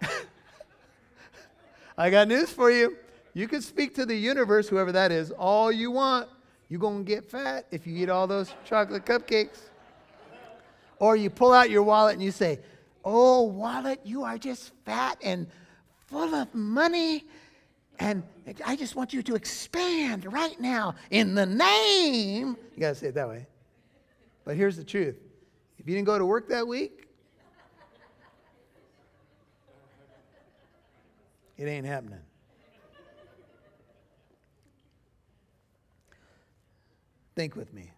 I 1.97 2.09
got 2.09 2.27
news 2.27 2.51
for 2.51 2.71
you. 2.71 2.97
You 3.33 3.47
can 3.47 3.61
speak 3.61 3.95
to 3.95 4.05
the 4.05 4.15
universe, 4.15 4.67
whoever 4.67 4.91
that 4.91 5.11
is, 5.11 5.31
all 5.31 5.71
you 5.71 5.91
want. 5.91 6.27
You're 6.67 6.79
going 6.79 7.05
to 7.05 7.09
get 7.09 7.29
fat 7.29 7.67
if 7.71 7.87
you 7.87 7.95
eat 7.95 8.09
all 8.09 8.27
those 8.27 8.53
chocolate 8.65 9.05
cupcakes. 9.05 9.68
Or 10.99 11.15
you 11.15 11.29
pull 11.29 11.53
out 11.53 11.69
your 11.69 11.83
wallet 11.83 12.13
and 12.13 12.23
you 12.23 12.31
say, 12.31 12.59
Oh, 13.03 13.43
wallet, 13.43 14.01
you 14.03 14.23
are 14.23 14.37
just 14.37 14.71
fat 14.85 15.17
and 15.23 15.47
full 16.07 16.35
of 16.35 16.53
money. 16.53 17.25
And 17.97 18.23
I 18.65 18.75
just 18.75 18.95
want 18.95 19.13
you 19.13 19.23
to 19.23 19.35
expand 19.35 20.31
right 20.31 20.59
now 20.59 20.95
in 21.09 21.33
the 21.33 21.45
name. 21.45 22.57
You 22.75 22.79
got 22.79 22.89
to 22.89 22.95
say 22.95 23.07
it 23.07 23.15
that 23.15 23.27
way. 23.27 23.47
But 24.45 24.55
here's 24.55 24.77
the 24.77 24.83
truth 24.83 25.17
if 25.77 25.87
you 25.87 25.95
didn't 25.95 26.05
go 26.05 26.17
to 26.17 26.25
work 26.25 26.49
that 26.49 26.67
week, 26.67 27.07
it 31.57 31.65
ain't 31.65 31.85
happening. 31.85 32.19
Think 37.35 37.55
with 37.55 37.73
me. 37.73 37.91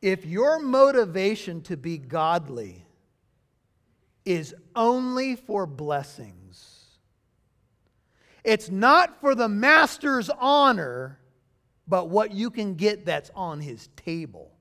If 0.00 0.24
your 0.24 0.58
motivation 0.58 1.60
to 1.62 1.76
be 1.76 1.98
godly 1.98 2.84
is 4.24 4.54
only 4.76 5.36
for 5.36 5.66
blessings. 5.66 6.86
It's 8.44 8.70
not 8.70 9.20
for 9.20 9.34
the 9.34 9.48
master's 9.48 10.30
honor, 10.30 11.18
but 11.86 12.08
what 12.08 12.32
you 12.32 12.50
can 12.50 12.74
get 12.74 13.04
that's 13.04 13.30
on 13.34 13.60
his 13.60 13.88
table. 13.96 14.52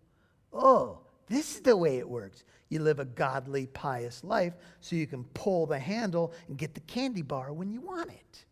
Oh, 0.51 0.99
this 1.27 1.55
is 1.55 1.61
the 1.61 1.77
way 1.77 1.97
it 1.97 2.09
works. 2.09 2.43
You 2.69 2.81
live 2.81 2.99
a 2.99 3.05
godly, 3.05 3.67
pious 3.67 4.23
life 4.23 4.53
so 4.79 4.95
you 4.95 5.07
can 5.07 5.23
pull 5.33 5.65
the 5.65 5.79
handle 5.79 6.33
and 6.47 6.57
get 6.57 6.73
the 6.73 6.81
candy 6.81 7.21
bar 7.21 7.53
when 7.53 7.71
you 7.71 7.81
want 7.81 8.09
it. 8.09 8.45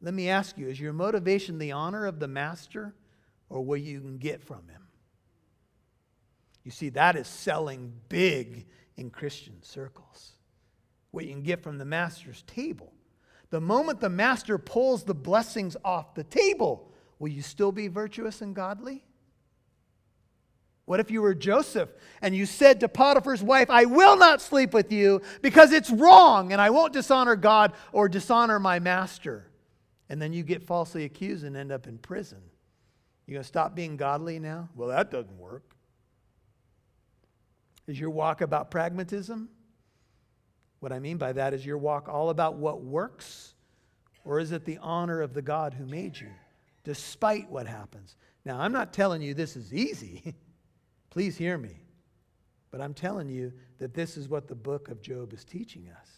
Let 0.00 0.14
me 0.14 0.28
ask 0.28 0.58
you 0.58 0.68
is 0.68 0.80
your 0.80 0.92
motivation 0.92 1.58
the 1.58 1.72
honor 1.72 2.06
of 2.06 2.18
the 2.18 2.28
master 2.28 2.94
or 3.48 3.62
what 3.62 3.80
you 3.80 4.00
can 4.00 4.18
get 4.18 4.42
from 4.42 4.68
him? 4.68 4.83
You 6.64 6.70
see, 6.70 6.88
that 6.90 7.16
is 7.16 7.28
selling 7.28 7.92
big 8.08 8.66
in 8.96 9.10
Christian 9.10 9.62
circles. 9.62 10.32
What 11.10 11.26
you 11.26 11.32
can 11.32 11.42
get 11.42 11.62
from 11.62 11.78
the 11.78 11.84
master's 11.84 12.42
table. 12.42 12.92
The 13.50 13.60
moment 13.60 14.00
the 14.00 14.08
master 14.08 14.58
pulls 14.58 15.04
the 15.04 15.14
blessings 15.14 15.76
off 15.84 16.14
the 16.14 16.24
table, 16.24 16.90
will 17.18 17.28
you 17.28 17.42
still 17.42 17.70
be 17.70 17.88
virtuous 17.88 18.40
and 18.40 18.54
godly? 18.54 19.04
What 20.86 21.00
if 21.00 21.10
you 21.10 21.22
were 21.22 21.34
Joseph 21.34 21.88
and 22.20 22.34
you 22.34 22.46
said 22.46 22.80
to 22.80 22.88
Potiphar's 22.88 23.42
wife, 23.42 23.70
I 23.70 23.84
will 23.86 24.16
not 24.16 24.42
sleep 24.42 24.74
with 24.74 24.92
you 24.92 25.22
because 25.40 25.72
it's 25.72 25.90
wrong 25.90 26.52
and 26.52 26.60
I 26.60 26.70
won't 26.70 26.92
dishonor 26.92 27.36
God 27.36 27.72
or 27.92 28.08
dishonor 28.08 28.58
my 28.58 28.80
master? 28.80 29.46
And 30.08 30.20
then 30.20 30.32
you 30.32 30.42
get 30.42 30.62
falsely 30.62 31.04
accused 31.04 31.44
and 31.44 31.56
end 31.56 31.72
up 31.72 31.86
in 31.86 31.96
prison. 31.96 32.42
You 33.26 33.32
going 33.32 33.42
to 33.42 33.48
stop 33.48 33.74
being 33.74 33.96
godly 33.96 34.38
now? 34.38 34.68
Well, 34.74 34.88
that 34.88 35.10
doesn't 35.10 35.38
work. 35.38 35.73
Is 37.86 37.98
your 37.98 38.10
walk 38.10 38.40
about 38.40 38.70
pragmatism? 38.70 39.48
What 40.80 40.92
I 40.92 40.98
mean 40.98 41.16
by 41.16 41.32
that 41.32 41.54
is 41.54 41.64
your 41.64 41.78
walk 41.78 42.08
all 42.08 42.30
about 42.30 42.56
what 42.56 42.82
works, 42.82 43.54
or 44.24 44.38
is 44.38 44.52
it 44.52 44.64
the 44.64 44.78
honor 44.82 45.20
of 45.20 45.34
the 45.34 45.42
God 45.42 45.74
who 45.74 45.86
made 45.86 46.18
you, 46.18 46.30
despite 46.82 47.50
what 47.50 47.66
happens? 47.66 48.16
Now, 48.44 48.60
I'm 48.60 48.72
not 48.72 48.92
telling 48.92 49.22
you 49.22 49.34
this 49.34 49.56
is 49.56 49.72
easy. 49.72 50.34
Please 51.10 51.36
hear 51.36 51.56
me. 51.56 51.80
But 52.70 52.80
I'm 52.80 52.94
telling 52.94 53.28
you 53.28 53.52
that 53.78 53.94
this 53.94 54.16
is 54.16 54.28
what 54.28 54.48
the 54.48 54.54
book 54.54 54.88
of 54.88 55.00
Job 55.00 55.32
is 55.32 55.44
teaching 55.44 55.88
us. 56.00 56.08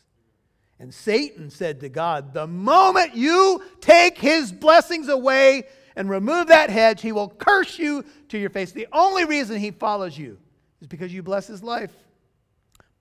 And 0.79 0.93
Satan 0.93 1.51
said 1.51 1.81
to 1.81 1.89
God, 1.89 2.33
The 2.33 2.47
moment 2.47 3.15
you 3.15 3.63
take 3.81 4.19
his 4.19 4.53
blessings 4.53 5.09
away 5.09 5.65
and 5.97 6.11
remove 6.11 6.49
that 6.49 6.71
hedge, 6.71 7.03
he 7.03 7.13
will 7.13 7.29
curse 7.29 7.79
you 7.79 8.05
to 8.29 8.39
your 8.39 8.51
face. 8.51 8.73
The 8.73 8.89
only 8.93 9.25
reason 9.25 9.59
he 9.59 9.71
follows 9.71 10.17
you 10.19 10.39
is 10.81 10.87
because 10.87 11.13
you 11.13 11.23
bless 11.23 11.47
his 11.47 11.63
life. 11.63 11.93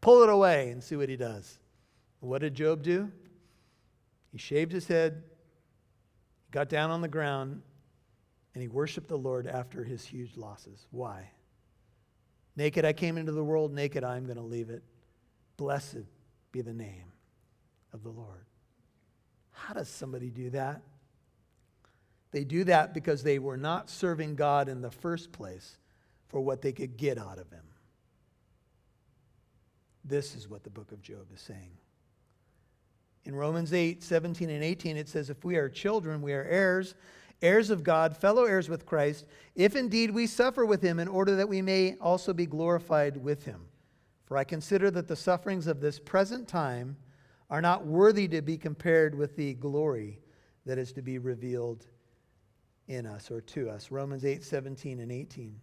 Pull 0.02 0.24
it 0.24 0.30
away 0.30 0.70
and 0.70 0.84
see 0.84 0.96
what 0.96 1.10
he 1.10 1.16
does. 1.16 1.60
What 2.20 2.42
did 2.42 2.54
Job 2.54 2.84
do? 2.84 3.12
He 4.32 4.38
shaved 4.38 4.72
his 4.72 4.88
head, 4.88 5.24
got 6.52 6.70
down 6.70 6.92
on 6.92 7.02
the 7.02 7.08
ground, 7.08 7.62
and 8.54 8.62
he 8.62 8.68
worshiped 8.68 9.08
the 9.08 9.18
Lord 9.18 9.48
after 9.48 9.84
his 9.84 10.06
huge 10.06 10.38
losses. 10.38 10.88
Why? 10.92 11.30
Naked 12.56 12.86
I 12.86 12.94
came 12.94 13.18
into 13.18 13.32
the 13.32 13.44
world, 13.44 13.74
naked 13.74 14.04
I 14.04 14.18
am 14.18 14.26
going 14.26 14.38
to 14.38 14.44
leave 14.44 14.70
it. 14.70 14.84
Blessed 15.58 16.06
be 16.52 16.62
the 16.62 16.74
name 16.74 17.12
of 17.94 18.04
the 18.04 18.10
Lord. 18.10 18.46
How 19.52 19.74
does 19.74 19.90
somebody 19.90 20.30
do 20.30 20.50
that? 20.52 20.82
They 22.32 22.44
do 22.44 22.66
that 22.66 22.94
because 22.94 23.24
they 23.24 23.40
were 23.40 23.58
not 23.58 23.90
serving 23.90 24.36
God 24.36 24.68
in 24.68 24.82
the 24.82 24.92
first 24.92 25.32
place 25.32 25.78
for 26.28 26.42
what 26.42 26.62
they 26.62 26.72
could 26.72 26.98
get 26.98 27.18
out 27.18 27.40
of 27.40 27.50
him. 27.50 27.66
This 30.04 30.36
is 30.36 30.48
what 30.48 30.64
the 30.64 30.70
book 30.70 30.92
of 30.92 31.02
Job 31.02 31.28
is 31.34 31.42
saying. 31.42 31.72
In 33.26 33.36
Romans 33.36 33.74
8, 33.74 34.04
17 34.04 34.50
and 34.50 34.64
18, 34.64 34.98
it 34.98 35.10
says, 35.10 35.30
If 35.30 35.44
we 35.44 35.56
are 35.56 35.68
children, 35.68 36.22
we 36.22 36.34
are 36.34 36.44
heirs, 36.44 36.94
heirs 37.42 37.72
of 37.72 37.84
God, 37.84 38.16
fellow 38.16 38.44
heirs 38.44 38.70
with 38.70 38.86
Christ, 38.86 39.26
if 39.56 39.76
indeed 39.76 40.12
we 40.12 40.28
suffer 40.28 40.64
with 40.64 40.82
him, 40.82 41.00
in 41.00 41.08
order 41.08 41.36
that 41.36 41.50
we 41.50 41.62
may 41.62 41.96
also 42.00 42.34
be 42.34 42.46
glorified 42.46 43.18
with 43.18 43.44
him. 43.44 43.62
For 44.26 44.38
I 44.38 44.44
consider 44.44 44.92
that 44.92 45.08
the 45.08 45.16
sufferings 45.16 45.66
of 45.66 45.82
this 45.82 46.00
present 46.00 46.48
time 46.48 46.98
are 47.50 47.62
not 47.62 47.86
worthy 47.86 48.28
to 48.28 48.42
be 48.42 48.58
compared 48.58 49.16
with 49.16 49.36
the 49.36 49.54
glory 49.56 50.20
that 50.66 50.78
is 50.78 50.92
to 50.94 51.02
be 51.02 51.18
revealed 51.18 51.86
in 52.88 53.06
us 53.06 53.32
or 53.32 53.42
to 53.42 53.70
us. 53.70 53.92
Romans 53.92 54.26
8, 54.26 54.44
17 54.44 55.00
and 55.00 55.12
18. 55.12 55.60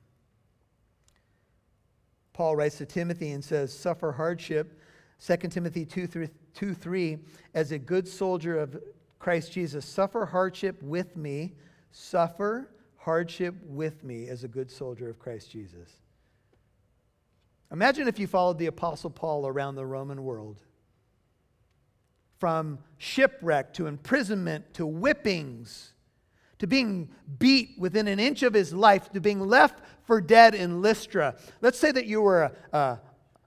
Paul 2.42 2.56
writes 2.56 2.78
to 2.78 2.86
Timothy 2.86 3.30
and 3.30 3.44
says, 3.44 3.72
Suffer 3.72 4.10
hardship, 4.10 4.76
2 5.24 5.36
Timothy 5.48 5.86
2, 5.86 6.08
3, 6.08 6.28
2 6.54 6.74
3, 6.74 7.18
as 7.54 7.70
a 7.70 7.78
good 7.78 8.08
soldier 8.08 8.58
of 8.58 8.82
Christ 9.20 9.52
Jesus. 9.52 9.86
Suffer 9.86 10.26
hardship 10.26 10.82
with 10.82 11.16
me. 11.16 11.52
Suffer 11.92 12.68
hardship 12.96 13.54
with 13.64 14.02
me 14.02 14.26
as 14.26 14.42
a 14.42 14.48
good 14.48 14.72
soldier 14.72 15.08
of 15.08 15.20
Christ 15.20 15.52
Jesus. 15.52 15.88
Imagine 17.70 18.08
if 18.08 18.18
you 18.18 18.26
followed 18.26 18.58
the 18.58 18.66
Apostle 18.66 19.10
Paul 19.10 19.46
around 19.46 19.76
the 19.76 19.86
Roman 19.86 20.24
world. 20.24 20.62
From 22.40 22.80
shipwreck 22.98 23.72
to 23.74 23.86
imprisonment 23.86 24.74
to 24.74 24.84
whippings 24.84 25.92
to 26.62 26.68
being 26.68 27.08
beat 27.40 27.74
within 27.76 28.06
an 28.06 28.20
inch 28.20 28.44
of 28.44 28.54
his 28.54 28.72
life, 28.72 29.10
to 29.10 29.20
being 29.20 29.40
left 29.40 29.82
for 30.04 30.20
dead 30.20 30.54
in 30.54 30.80
Lystra. 30.80 31.34
Let's 31.60 31.76
say 31.76 31.90
that 31.90 32.06
you 32.06 32.22
were 32.22 32.42
a, 32.42 32.52
a, 32.72 33.00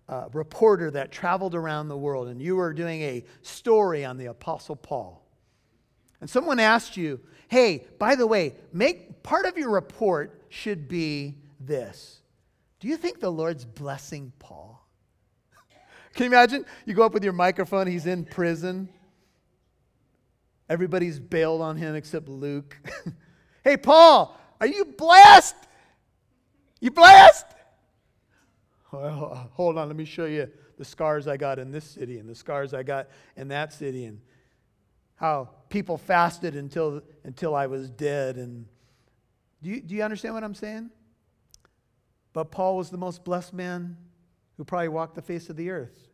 a 0.09 0.29
reporter 0.33 0.91
that 0.91 1.13
traveled 1.13 1.55
around 1.55 1.87
the 1.87 1.95
world 1.95 2.27
and 2.27 2.41
you 2.41 2.57
were 2.57 2.73
doing 2.73 3.01
a 3.03 3.23
story 3.41 4.03
on 4.03 4.17
the 4.17 4.25
Apostle 4.25 4.75
Paul. 4.75 5.25
And 6.19 6.29
someone 6.29 6.59
asked 6.59 6.97
you, 6.97 7.21
hey, 7.47 7.87
by 7.99 8.15
the 8.15 8.27
way, 8.27 8.55
make 8.73 9.23
part 9.23 9.45
of 9.45 9.57
your 9.57 9.69
report 9.69 10.43
should 10.49 10.89
be 10.89 11.37
this. 11.61 12.19
Do 12.81 12.89
you 12.89 12.97
think 12.97 13.21
the 13.21 13.31
Lord's 13.31 13.63
blessing 13.63 14.33
Paul? 14.39 14.85
Can 16.15 16.25
you 16.25 16.31
imagine? 16.31 16.65
You 16.85 16.93
go 16.93 17.03
up 17.03 17.13
with 17.13 17.23
your 17.23 17.31
microphone, 17.31 17.87
he's 17.87 18.07
in 18.07 18.25
prison. 18.25 18.89
Everybody's 20.69 21.19
bailed 21.19 21.61
on 21.61 21.77
him 21.77 21.95
except 21.95 22.27
Luke. 22.27 22.77
hey, 23.63 23.77
Paul, 23.77 24.39
are 24.59 24.67
you 24.67 24.85
blessed? 24.85 25.55
You 26.79 26.91
blessed? 26.91 27.45
Well, 28.91 29.49
hold 29.53 29.77
on, 29.77 29.87
let 29.87 29.95
me 29.95 30.05
show 30.05 30.25
you 30.25 30.49
the 30.77 30.85
scars 30.85 31.27
I 31.27 31.37
got 31.37 31.59
in 31.59 31.71
this 31.71 31.85
city 31.85 32.17
and 32.17 32.29
the 32.29 32.35
scars 32.35 32.73
I 32.73 32.83
got 32.83 33.07
in 33.35 33.47
that 33.49 33.73
city 33.73 34.05
and 34.05 34.21
how 35.15 35.49
people 35.69 35.97
fasted 35.97 36.55
until, 36.55 37.01
until 37.23 37.55
I 37.55 37.67
was 37.67 37.89
dead. 37.89 38.37
And 38.37 38.65
do 39.61 39.69
you, 39.69 39.81
do 39.81 39.95
you 39.95 40.03
understand 40.03 40.33
what 40.33 40.43
I'm 40.43 40.55
saying? 40.55 40.89
But 42.33 42.51
Paul 42.51 42.77
was 42.77 42.89
the 42.89 42.97
most 42.97 43.23
blessed 43.23 43.53
man 43.53 43.97
who 44.57 44.65
probably 44.65 44.89
walked 44.89 45.15
the 45.15 45.21
face 45.21 45.49
of 45.49 45.55
the 45.55 45.69
earth. 45.69 46.09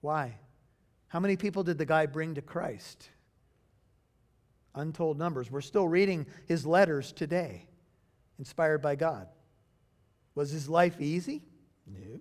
Why? 0.00 0.36
How 1.08 1.20
many 1.20 1.36
people 1.36 1.62
did 1.62 1.78
the 1.78 1.86
guy 1.86 2.06
bring 2.06 2.34
to 2.34 2.42
Christ? 2.42 3.10
Untold 4.74 5.18
numbers. 5.18 5.50
We're 5.50 5.60
still 5.60 5.88
reading 5.88 6.26
his 6.46 6.64
letters 6.64 7.12
today, 7.12 7.66
inspired 8.38 8.80
by 8.82 8.96
God. 8.96 9.26
Was 10.34 10.50
his 10.50 10.68
life 10.68 11.00
easy? 11.00 11.42
No. 11.86 12.20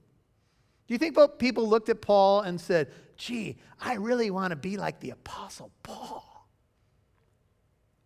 Do 0.89 0.93
you 0.93 0.97
think 0.97 1.15
people 1.37 1.69
looked 1.69 1.89
at 1.89 2.01
Paul 2.01 2.41
and 2.41 2.59
said, 2.59 2.91
gee, 3.15 3.57
I 3.79 3.95
really 3.95 4.31
want 4.31 4.49
to 4.51 4.55
be 4.55 4.77
like 4.77 4.99
the 4.99 5.11
Apostle 5.11 5.71
Paul? 5.83 6.47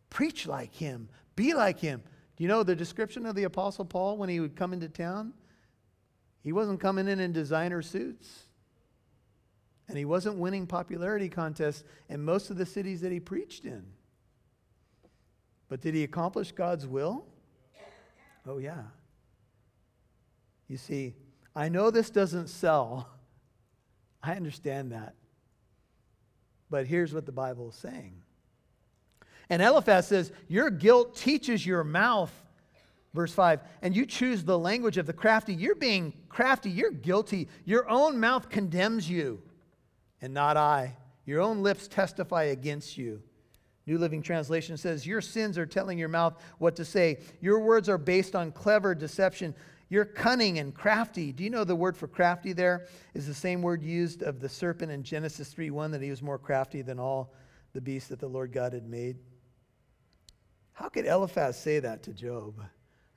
Preach 0.09 0.45
like 0.45 0.75
him, 0.75 1.07
be 1.35 1.53
like 1.53 1.79
him. 1.79 2.03
Do 2.35 2.43
you 2.43 2.47
know 2.49 2.63
the 2.63 2.75
description 2.75 3.25
of 3.25 3.35
the 3.35 3.45
Apostle 3.45 3.85
Paul 3.85 4.17
when 4.17 4.27
he 4.27 4.39
would 4.39 4.55
come 4.55 4.73
into 4.73 4.89
town? 4.89 5.33
He 6.43 6.51
wasn't 6.51 6.81
coming 6.81 7.07
in 7.07 7.21
in 7.21 7.31
designer 7.31 7.81
suits. 7.81 8.43
And 9.87 9.97
he 9.97 10.05
wasn't 10.05 10.37
winning 10.37 10.67
popularity 10.67 11.29
contests 11.29 11.83
in 12.09 12.23
most 12.23 12.49
of 12.49 12.57
the 12.57 12.65
cities 12.65 13.01
that 13.01 13.11
he 13.11 13.19
preached 13.19 13.65
in. 13.65 13.85
But 15.73 15.81
did 15.81 15.95
he 15.95 16.03
accomplish 16.03 16.51
God's 16.51 16.85
will? 16.85 17.25
Oh, 18.45 18.59
yeah. 18.59 18.83
You 20.67 20.77
see, 20.77 21.15
I 21.55 21.67
know 21.67 21.89
this 21.89 22.11
doesn't 22.11 22.49
sell. 22.49 23.09
I 24.21 24.35
understand 24.35 24.91
that. 24.91 25.15
But 26.69 26.85
here's 26.85 27.11
what 27.11 27.25
the 27.25 27.31
Bible 27.31 27.69
is 27.69 27.75
saying. 27.75 28.21
And 29.49 29.63
Eliphaz 29.63 30.09
says, 30.09 30.31
Your 30.47 30.69
guilt 30.69 31.15
teaches 31.15 31.65
your 31.65 31.83
mouth, 31.83 32.31
verse 33.15 33.33
5, 33.33 33.61
and 33.81 33.95
you 33.95 34.05
choose 34.05 34.43
the 34.43 34.59
language 34.59 34.99
of 34.99 35.07
the 35.07 35.11
crafty. 35.11 35.55
You're 35.55 35.73
being 35.73 36.13
crafty, 36.29 36.69
you're 36.69 36.91
guilty. 36.91 37.47
Your 37.65 37.89
own 37.89 38.19
mouth 38.19 38.47
condemns 38.47 39.09
you, 39.09 39.41
and 40.21 40.35
not 40.35 40.55
I. 40.55 40.97
Your 41.25 41.41
own 41.41 41.63
lips 41.63 41.87
testify 41.87 42.43
against 42.43 42.95
you. 42.95 43.23
New 43.85 43.97
Living 43.97 44.21
Translation 44.21 44.77
says, 44.77 45.05
Your 45.05 45.21
sins 45.21 45.57
are 45.57 45.65
telling 45.65 45.97
your 45.97 46.09
mouth 46.09 46.41
what 46.57 46.75
to 46.77 46.85
say. 46.85 47.19
Your 47.41 47.59
words 47.59 47.89
are 47.89 47.97
based 47.97 48.35
on 48.35 48.51
clever 48.51 48.95
deception. 48.95 49.53
You're 49.89 50.05
cunning 50.05 50.59
and 50.59 50.73
crafty. 50.73 51.31
Do 51.31 51.43
you 51.43 51.49
know 51.49 51.63
the 51.63 51.75
word 51.75 51.97
for 51.97 52.07
crafty 52.07 52.53
there 52.53 52.87
is 53.13 53.27
the 53.27 53.33
same 53.33 53.61
word 53.61 53.83
used 53.83 54.23
of 54.23 54.39
the 54.39 54.49
serpent 54.49 54.91
in 54.91 55.03
Genesis 55.03 55.49
3 55.49 55.69
1 55.69 55.91
that 55.91 56.01
he 56.01 56.09
was 56.09 56.21
more 56.21 56.39
crafty 56.39 56.81
than 56.81 56.99
all 56.99 57.33
the 57.73 57.81
beasts 57.81 58.09
that 58.09 58.19
the 58.19 58.27
Lord 58.27 58.53
God 58.53 58.73
had 58.73 58.87
made? 58.87 59.17
How 60.71 60.89
could 60.89 61.05
Eliphaz 61.05 61.59
say 61.59 61.79
that 61.79 62.03
to 62.03 62.13
Job? 62.13 62.55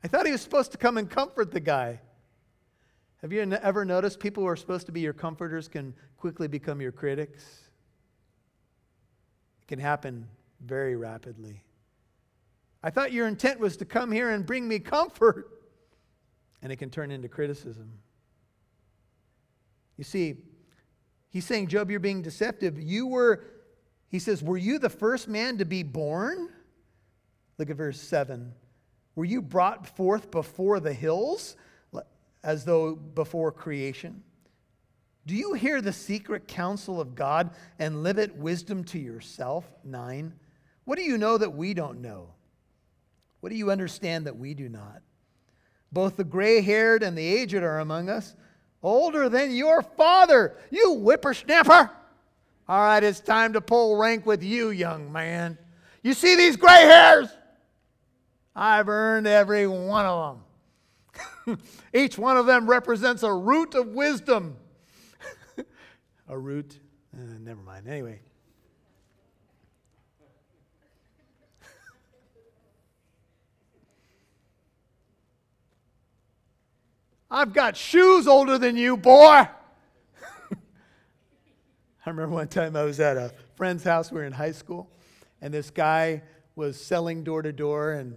I 0.02 0.08
thought 0.08 0.26
he 0.26 0.32
was 0.32 0.42
supposed 0.42 0.72
to 0.72 0.78
come 0.78 0.98
and 0.98 1.08
comfort 1.08 1.52
the 1.52 1.60
guy. 1.60 2.00
Have 3.22 3.32
you 3.32 3.40
ever 3.40 3.84
noticed 3.84 4.20
people 4.20 4.42
who 4.42 4.48
are 4.48 4.56
supposed 4.56 4.86
to 4.86 4.92
be 4.92 5.00
your 5.00 5.14
comforters 5.14 5.68
can 5.68 5.94
quickly 6.18 6.48
become 6.48 6.80
your 6.80 6.92
critics? 6.92 7.42
It 9.62 9.68
can 9.68 9.78
happen 9.78 10.28
very 10.60 10.96
rapidly. 10.96 11.62
I 12.82 12.90
thought 12.90 13.12
your 13.12 13.26
intent 13.26 13.58
was 13.58 13.76
to 13.78 13.84
come 13.84 14.12
here 14.12 14.30
and 14.30 14.46
bring 14.46 14.68
me 14.68 14.78
comfort 14.78 15.50
and 16.62 16.72
it 16.72 16.76
can 16.76 16.90
turn 16.90 17.10
into 17.10 17.28
criticism. 17.28 17.92
You 19.96 20.04
see, 20.04 20.36
he's 21.30 21.44
saying, 21.44 21.68
Job, 21.68 21.90
you're 21.90 22.00
being 22.00 22.22
deceptive. 22.22 22.78
You 22.78 23.06
were, 23.06 23.44
he 24.08 24.18
says, 24.18 24.42
were 24.42 24.56
you 24.56 24.78
the 24.78 24.90
first 24.90 25.28
man 25.28 25.58
to 25.58 25.64
be 25.64 25.82
born? 25.82 26.48
Look 27.58 27.70
at 27.70 27.76
verse 27.76 28.00
7. 28.00 28.52
Were 29.14 29.24
you 29.24 29.40
brought 29.40 29.86
forth 29.96 30.30
before 30.30 30.80
the 30.80 30.92
hills, 30.92 31.56
as 32.42 32.64
though 32.64 32.94
before 32.94 33.50
creation? 33.50 34.22
Do 35.26 35.34
you 35.34 35.54
hear 35.54 35.80
the 35.80 35.92
secret 35.92 36.46
counsel 36.46 37.00
of 37.00 37.14
God 37.14 37.50
and 37.78 38.02
live 38.02 38.18
it 38.18 38.36
wisdom 38.36 38.84
to 38.84 38.98
yourself? 38.98 39.64
9. 39.84 40.32
What 40.86 40.98
do 40.98 41.04
you 41.04 41.18
know 41.18 41.36
that 41.36 41.52
we 41.52 41.74
don't 41.74 42.00
know? 42.00 42.28
What 43.40 43.50
do 43.50 43.56
you 43.56 43.70
understand 43.70 44.26
that 44.26 44.38
we 44.38 44.54
do 44.54 44.68
not? 44.68 45.02
Both 45.92 46.16
the 46.16 46.24
gray 46.24 46.62
haired 46.62 47.02
and 47.02 47.18
the 47.18 47.26
aged 47.26 47.56
are 47.56 47.80
among 47.80 48.08
us, 48.08 48.34
older 48.82 49.28
than 49.28 49.54
your 49.54 49.82
father, 49.82 50.56
you 50.70 50.94
whippersnapper. 50.94 51.90
All 52.68 52.80
right, 52.80 53.02
it's 53.02 53.20
time 53.20 53.52
to 53.52 53.60
pull 53.60 53.96
rank 53.96 54.26
with 54.26 54.42
you, 54.42 54.70
young 54.70 55.12
man. 55.12 55.58
You 56.02 56.14
see 56.14 56.36
these 56.36 56.56
gray 56.56 56.82
hairs? 56.82 57.28
I've 58.54 58.88
earned 58.88 59.26
every 59.26 59.66
one 59.66 60.06
of 60.06 60.38
them. 61.46 61.58
Each 61.94 62.16
one 62.16 62.36
of 62.36 62.46
them 62.46 62.70
represents 62.70 63.24
a 63.24 63.32
root 63.32 63.74
of 63.74 63.88
wisdom. 63.88 64.56
a 66.28 66.38
root? 66.38 66.78
Uh, 67.12 67.38
never 67.40 67.60
mind. 67.60 67.88
Anyway. 67.88 68.20
I've 77.36 77.52
got 77.52 77.76
shoes 77.76 78.26
older 78.26 78.56
than 78.56 78.78
you, 78.78 78.96
boy. 78.96 79.12
I 79.50 79.50
remember 82.06 82.34
one 82.34 82.48
time 82.48 82.74
I 82.74 82.82
was 82.82 82.98
at 82.98 83.18
a 83.18 83.30
friend's 83.56 83.84
house. 83.84 84.10
We 84.10 84.20
were 84.20 84.24
in 84.24 84.32
high 84.32 84.52
school, 84.52 84.90
and 85.42 85.52
this 85.52 85.68
guy 85.68 86.22
was 86.54 86.82
selling 86.82 87.24
door 87.24 87.42
to 87.42 87.52
door. 87.52 87.92
And 87.92 88.16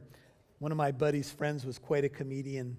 one 0.59 0.71
of 0.71 0.77
my 0.77 0.93
buddy's 0.93 1.29
friends 1.29 1.65
was 1.65 1.77
quite 1.77 2.05
a 2.05 2.09
comedian. 2.09 2.77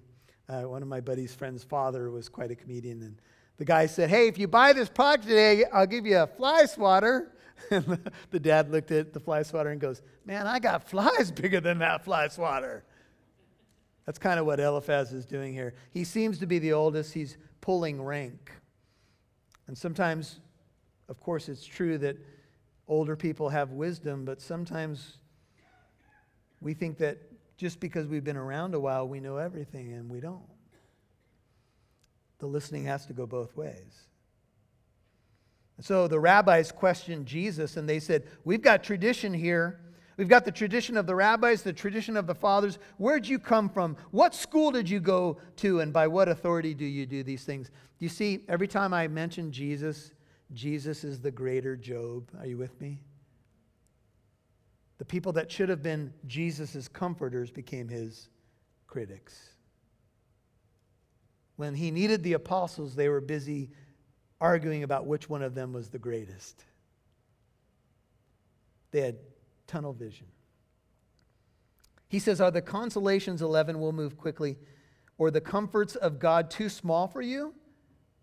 Uh, 0.49 0.63
one 0.63 0.81
of 0.81 0.87
my 0.87 0.99
buddy's 0.99 1.31
friend's 1.31 1.63
father 1.63 2.09
was 2.09 2.27
quite 2.27 2.49
a 2.49 2.55
comedian. 2.55 3.03
And 3.03 3.21
the 3.57 3.65
guy 3.65 3.85
said, 3.85 4.09
Hey, 4.09 4.27
if 4.27 4.39
you 4.39 4.47
buy 4.47 4.73
this 4.73 4.89
product 4.89 5.25
today, 5.25 5.65
I'll 5.71 5.85
give 5.85 6.07
you 6.07 6.17
a 6.17 6.25
fly 6.25 6.65
swatter. 6.65 7.33
And 7.69 8.09
the 8.31 8.39
dad 8.39 8.71
looked 8.71 8.89
at 8.89 9.13
the 9.13 9.19
fly 9.19 9.43
swatter 9.43 9.69
and 9.69 9.79
goes, 9.79 10.01
Man, 10.25 10.47
I 10.47 10.57
got 10.57 10.89
flies 10.89 11.29
bigger 11.35 11.61
than 11.61 11.77
that 11.77 12.03
fly 12.03 12.29
swatter. 12.29 12.83
That's 14.05 14.17
kind 14.17 14.39
of 14.39 14.45
what 14.45 14.59
Eliphaz 14.59 15.13
is 15.13 15.25
doing 15.25 15.53
here. 15.53 15.73
He 15.91 16.03
seems 16.03 16.39
to 16.39 16.45
be 16.45 16.59
the 16.59 16.73
oldest, 16.73 17.13
he's 17.13 17.37
pulling 17.61 18.01
rank. 18.01 18.51
And 19.67 19.77
sometimes, 19.77 20.39
of 21.07 21.19
course, 21.19 21.47
it's 21.47 21.65
true 21.65 21.97
that 21.99 22.17
older 22.87 23.15
people 23.15 23.49
have 23.49 23.71
wisdom, 23.71 24.25
but 24.25 24.41
sometimes 24.41 25.17
we 26.59 26.73
think 26.73 26.97
that 26.97 27.17
just 27.57 27.79
because 27.79 28.07
we've 28.07 28.23
been 28.23 28.37
around 28.37 28.73
a 28.73 28.79
while, 28.79 29.07
we 29.07 29.19
know 29.19 29.37
everything, 29.37 29.93
and 29.93 30.09
we 30.09 30.19
don't. 30.19 30.41
The 32.39 32.47
listening 32.47 32.85
has 32.85 33.05
to 33.05 33.13
go 33.13 33.27
both 33.27 33.55
ways. 33.55 34.07
So 35.79 36.07
the 36.07 36.19
rabbis 36.19 36.71
questioned 36.71 37.27
Jesus, 37.27 37.77
and 37.77 37.87
they 37.87 37.99
said, 37.99 38.27
We've 38.43 38.61
got 38.61 38.83
tradition 38.83 39.33
here 39.33 39.79
We've 40.17 40.27
got 40.27 40.45
the 40.45 40.51
tradition 40.51 40.97
of 40.97 41.07
the 41.07 41.15
rabbis, 41.15 41.61
the 41.61 41.73
tradition 41.73 42.17
of 42.17 42.27
the 42.27 42.35
fathers. 42.35 42.77
Where'd 42.97 43.27
you 43.27 43.39
come 43.39 43.69
from? 43.69 43.95
What 44.11 44.35
school 44.35 44.71
did 44.71 44.89
you 44.89 44.99
go 44.99 45.37
to, 45.57 45.79
and 45.79 45.93
by 45.93 46.07
what 46.07 46.27
authority 46.27 46.73
do 46.73 46.85
you 46.85 47.05
do 47.05 47.23
these 47.23 47.43
things? 47.43 47.71
You 47.99 48.09
see, 48.09 48.43
every 48.47 48.67
time 48.67 48.93
I 48.93 49.07
mention 49.07 49.51
Jesus, 49.51 50.11
Jesus 50.53 51.03
is 51.03 51.21
the 51.21 51.31
greater 51.31 51.75
Job. 51.75 52.29
Are 52.39 52.45
you 52.45 52.57
with 52.57 52.79
me? 52.81 53.01
The 54.97 55.05
people 55.05 55.31
that 55.33 55.51
should 55.51 55.69
have 55.69 55.81
been 55.81 56.13
Jesus' 56.27 56.87
comforters 56.87 57.49
became 57.49 57.87
his 57.87 58.29
critics. 58.85 59.49
When 61.55 61.73
he 61.73 61.89
needed 61.89 62.21
the 62.21 62.33
apostles, 62.33 62.95
they 62.95 63.09
were 63.09 63.21
busy 63.21 63.71
arguing 64.39 64.83
about 64.83 65.05
which 65.05 65.29
one 65.29 65.41
of 65.41 65.55
them 65.55 65.73
was 65.73 65.89
the 65.89 65.99
greatest. 65.99 66.65
They 68.91 69.01
had 69.01 69.17
tunnel 69.71 69.93
vision. 69.93 70.27
He 72.09 72.19
says, 72.19 72.41
Are 72.41 72.51
the 72.51 72.61
consolations, 72.61 73.41
11, 73.41 73.79
we'll 73.79 73.93
move 73.93 74.17
quickly, 74.17 74.57
or 75.17 75.31
the 75.31 75.39
comforts 75.39 75.95
of 75.95 76.19
God 76.19 76.51
too 76.51 76.67
small 76.67 77.07
for 77.07 77.21
you? 77.21 77.53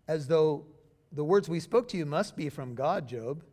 As 0.07 0.27
though 0.27 0.67
the 1.11 1.23
words 1.23 1.49
we 1.49 1.59
spoke 1.59 1.87
to 1.89 1.97
you 1.97 2.05
must 2.05 2.37
be 2.37 2.49
from 2.49 2.75
God, 2.75 3.07
Job. 3.07 3.43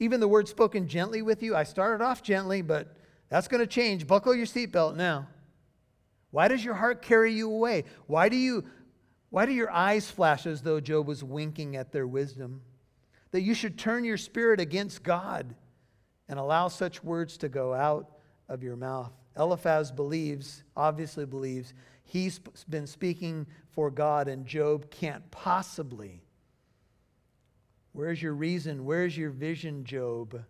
Even 0.00 0.18
the 0.18 0.28
words 0.28 0.50
spoken 0.50 0.88
gently 0.88 1.22
with 1.22 1.42
you, 1.42 1.54
I 1.54 1.62
started 1.62 2.04
off 2.04 2.22
gently, 2.22 2.60
but 2.60 2.96
that's 3.28 3.46
going 3.46 3.60
to 3.60 3.66
change. 3.68 4.06
Buckle 4.06 4.34
your 4.34 4.46
seatbelt 4.46 4.96
now. 4.96 5.28
Why 6.32 6.48
does 6.48 6.64
your 6.64 6.74
heart 6.74 7.02
carry 7.02 7.32
you 7.32 7.50
away? 7.50 7.84
Why 8.06 8.28
do 8.28 8.36
you 8.36 8.64
Why 9.30 9.46
do 9.46 9.52
your 9.52 9.70
eyes 9.70 10.10
flash 10.10 10.46
as 10.46 10.62
though 10.62 10.80
Job 10.80 11.06
was 11.06 11.22
winking 11.22 11.76
at 11.76 11.92
their 11.92 12.06
wisdom? 12.06 12.62
That 13.30 13.42
you 13.42 13.54
should 13.54 13.78
turn 13.78 14.04
your 14.04 14.16
spirit 14.16 14.58
against 14.58 15.02
God 15.02 15.54
and 16.28 16.38
allow 16.38 16.68
such 16.68 17.02
words 17.02 17.36
to 17.38 17.48
go 17.48 17.74
out 17.74 18.10
of 18.48 18.62
your 18.62 18.76
mouth. 18.76 19.12
Eliphaz 19.36 19.92
believes, 19.92 20.64
obviously 20.76 21.24
believes, 21.24 21.74
he's 22.04 22.38
been 22.68 22.86
speaking 22.86 23.46
for 23.70 23.90
God 23.90 24.28
and 24.28 24.46
Job 24.46 24.90
can't 24.90 25.28
possibly. 25.30 26.22
Where's 27.92 28.22
your 28.22 28.34
reason? 28.34 28.84
Where's 28.84 29.16
your 29.16 29.30
vision, 29.30 29.84
Job? 29.84 30.44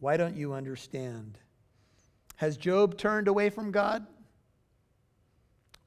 Why 0.00 0.16
don't 0.16 0.36
you 0.36 0.52
understand? 0.52 1.38
Has 2.36 2.56
Job 2.56 2.98
turned 2.98 3.28
away 3.28 3.50
from 3.50 3.70
God? 3.70 4.06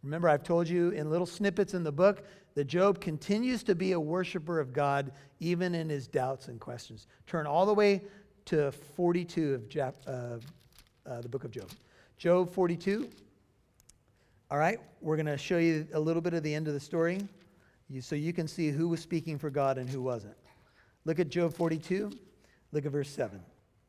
Remember, 0.03 0.29
I've 0.29 0.43
told 0.43 0.67
you 0.67 0.89
in 0.91 1.09
little 1.09 1.25
snippets 1.25 1.73
in 1.73 1.83
the 1.83 1.91
book 1.91 2.23
that 2.55 2.65
Job 2.65 3.01
continues 3.01 3.63
to 3.63 3.75
be 3.75 3.91
a 3.91 3.99
worshiper 3.99 4.59
of 4.59 4.73
God 4.73 5.11
even 5.39 5.75
in 5.75 5.89
his 5.89 6.07
doubts 6.07 6.47
and 6.47 6.59
questions. 6.59 7.07
Turn 7.27 7.45
all 7.45 7.65
the 7.65 7.73
way 7.73 8.01
to 8.47 8.71
42 8.71 9.55
of 9.55 9.67
Jap, 9.67 9.93
uh, 10.07 10.37
uh, 11.05 11.21
the 11.21 11.27
book 11.27 11.43
of 11.43 11.51
Job. 11.51 11.69
Job 12.17 12.49
42. 12.49 13.09
All 14.49 14.57
right, 14.57 14.79
we're 15.01 15.17
going 15.17 15.25
to 15.25 15.37
show 15.37 15.57
you 15.57 15.85
a 15.93 15.99
little 15.99 16.21
bit 16.21 16.33
of 16.33 16.43
the 16.43 16.55
end 16.55 16.69
of 16.69 16.73
the 16.73 16.79
story 16.79 17.19
so 17.99 18.15
you 18.15 18.31
can 18.31 18.47
see 18.47 18.69
who 18.69 18.87
was 18.87 19.01
speaking 19.01 19.37
for 19.37 19.49
God 19.49 19.77
and 19.77 19.89
who 19.89 20.01
wasn't. 20.01 20.35
Look 21.03 21.19
at 21.19 21.27
Job 21.27 21.53
42. 21.53 22.09
Look 22.71 22.85
at 22.85 22.91
verse 22.91 23.09
7. 23.09 23.41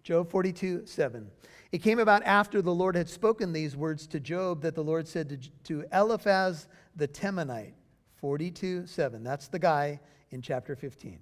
Job 0.02 0.28
42, 0.28 0.86
7. 0.86 1.30
It 1.70 1.78
came 1.78 2.00
about 2.00 2.24
after 2.24 2.60
the 2.60 2.74
Lord 2.74 2.96
had 2.96 3.08
spoken 3.08 3.52
these 3.52 3.76
words 3.76 4.08
to 4.08 4.18
Job 4.18 4.62
that 4.62 4.74
the 4.74 4.82
Lord 4.82 5.06
said 5.06 5.28
to, 5.28 5.36
to 5.64 5.84
Eliphaz 5.92 6.66
the 6.96 7.06
Temanite, 7.06 7.74
42, 8.16 8.88
7. 8.88 9.22
That's 9.22 9.46
the 9.46 9.60
guy 9.60 10.00
in 10.32 10.42
chapter 10.42 10.74
15. 10.74 11.20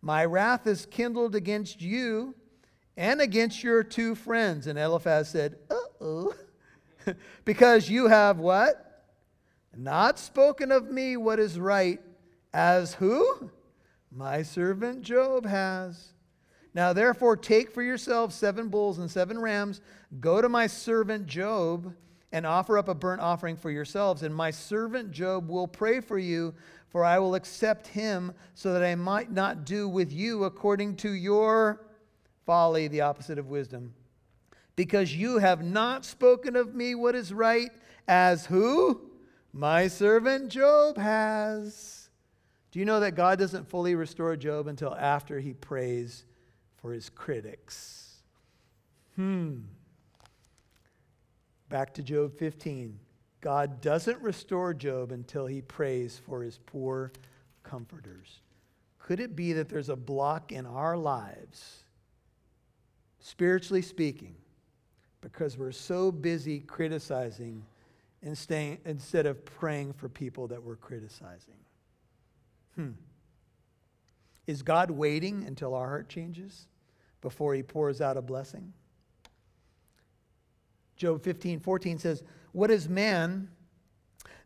My 0.00 0.24
wrath 0.24 0.66
is 0.66 0.86
kindled 0.86 1.36
against 1.36 1.80
you 1.80 2.34
and 2.96 3.20
against 3.20 3.62
your 3.62 3.82
two 3.82 4.14
friends. 4.14 4.66
And 4.66 4.78
Eliphaz 4.78 5.30
said, 5.30 5.56
Uh 5.70 5.74
oh. 6.00 6.34
because 7.44 7.88
you 7.88 8.08
have 8.08 8.38
what? 8.38 9.04
Not 9.76 10.18
spoken 10.18 10.70
of 10.70 10.90
me 10.90 11.16
what 11.16 11.38
is 11.38 11.58
right, 11.58 12.00
as 12.52 12.94
who? 12.94 13.50
My 14.10 14.42
servant 14.42 15.02
Job 15.02 15.46
has. 15.46 16.12
Now, 16.74 16.92
therefore, 16.92 17.36
take 17.36 17.70
for 17.70 17.82
yourselves 17.82 18.34
seven 18.34 18.68
bulls 18.68 18.98
and 18.98 19.10
seven 19.10 19.38
rams. 19.38 19.80
Go 20.20 20.40
to 20.40 20.48
my 20.48 20.66
servant 20.66 21.26
Job 21.26 21.94
and 22.32 22.46
offer 22.46 22.78
up 22.78 22.88
a 22.88 22.94
burnt 22.94 23.20
offering 23.20 23.56
for 23.56 23.70
yourselves. 23.70 24.22
And 24.22 24.34
my 24.34 24.50
servant 24.50 25.10
Job 25.10 25.48
will 25.48 25.68
pray 25.68 26.00
for 26.00 26.18
you, 26.18 26.54
for 26.88 27.04
I 27.04 27.18
will 27.18 27.34
accept 27.34 27.86
him, 27.86 28.32
so 28.54 28.72
that 28.72 28.82
I 28.82 28.94
might 28.94 29.30
not 29.30 29.64
do 29.64 29.88
with 29.88 30.12
you 30.12 30.44
according 30.44 30.96
to 30.96 31.12
your 31.12 31.80
folly, 32.46 32.88
the 32.88 33.02
opposite 33.02 33.38
of 33.38 33.48
wisdom. 33.48 33.94
Because 34.76 35.14
you 35.14 35.38
have 35.38 35.62
not 35.62 36.04
spoken 36.04 36.56
of 36.56 36.74
me 36.74 36.94
what 36.94 37.14
is 37.14 37.32
right, 37.32 37.70
as 38.08 38.46
who? 38.46 39.00
My 39.52 39.88
servant 39.88 40.48
Job 40.48 40.96
has. 40.96 42.08
Do 42.70 42.78
you 42.78 42.84
know 42.84 43.00
that 43.00 43.14
God 43.14 43.38
doesn't 43.38 43.68
fully 43.68 43.94
restore 43.94 44.34
Job 44.36 44.66
until 44.66 44.94
after 44.94 45.40
he 45.40 45.52
prays? 45.52 46.24
for 46.82 46.92
his 46.92 47.08
critics. 47.08 48.16
Hmm. 49.16 49.60
Back 51.68 51.94
to 51.94 52.02
Job 52.02 52.36
15. 52.36 52.98
God 53.40 53.80
doesn't 53.80 54.20
restore 54.20 54.74
Job 54.74 55.12
until 55.12 55.46
he 55.46 55.62
prays 55.62 56.20
for 56.26 56.42
his 56.42 56.58
poor 56.66 57.12
comforters. 57.62 58.40
Could 58.98 59.20
it 59.20 59.34
be 59.34 59.52
that 59.54 59.68
there's 59.68 59.88
a 59.88 59.96
block 59.96 60.52
in 60.52 60.66
our 60.66 60.96
lives, 60.96 61.81
spiritually 63.22 63.80
speaking, 63.80 64.34
because 65.22 65.56
we're 65.56 65.72
so 65.72 66.12
busy 66.12 66.60
criticizing 66.60 67.64
instead 68.22 69.26
of 69.26 69.44
praying 69.44 69.94
for 69.94 70.10
people 70.10 70.48
that 70.48 70.62
we're 70.62 70.76
criticizing? 70.76 71.54
Hmm. 72.74 72.90
Is 74.46 74.62
God 74.62 74.90
waiting 74.90 75.44
until 75.44 75.74
our 75.74 75.88
heart 75.88 76.10
changes? 76.10 76.66
before 77.22 77.54
he 77.54 77.62
pours 77.62 78.02
out 78.02 78.18
a 78.18 78.22
blessing. 78.22 78.74
Job 80.96 81.22
15, 81.22 81.60
14 81.60 81.98
says, 81.98 82.22
What 82.50 82.70
is 82.70 82.88
man 82.88 83.48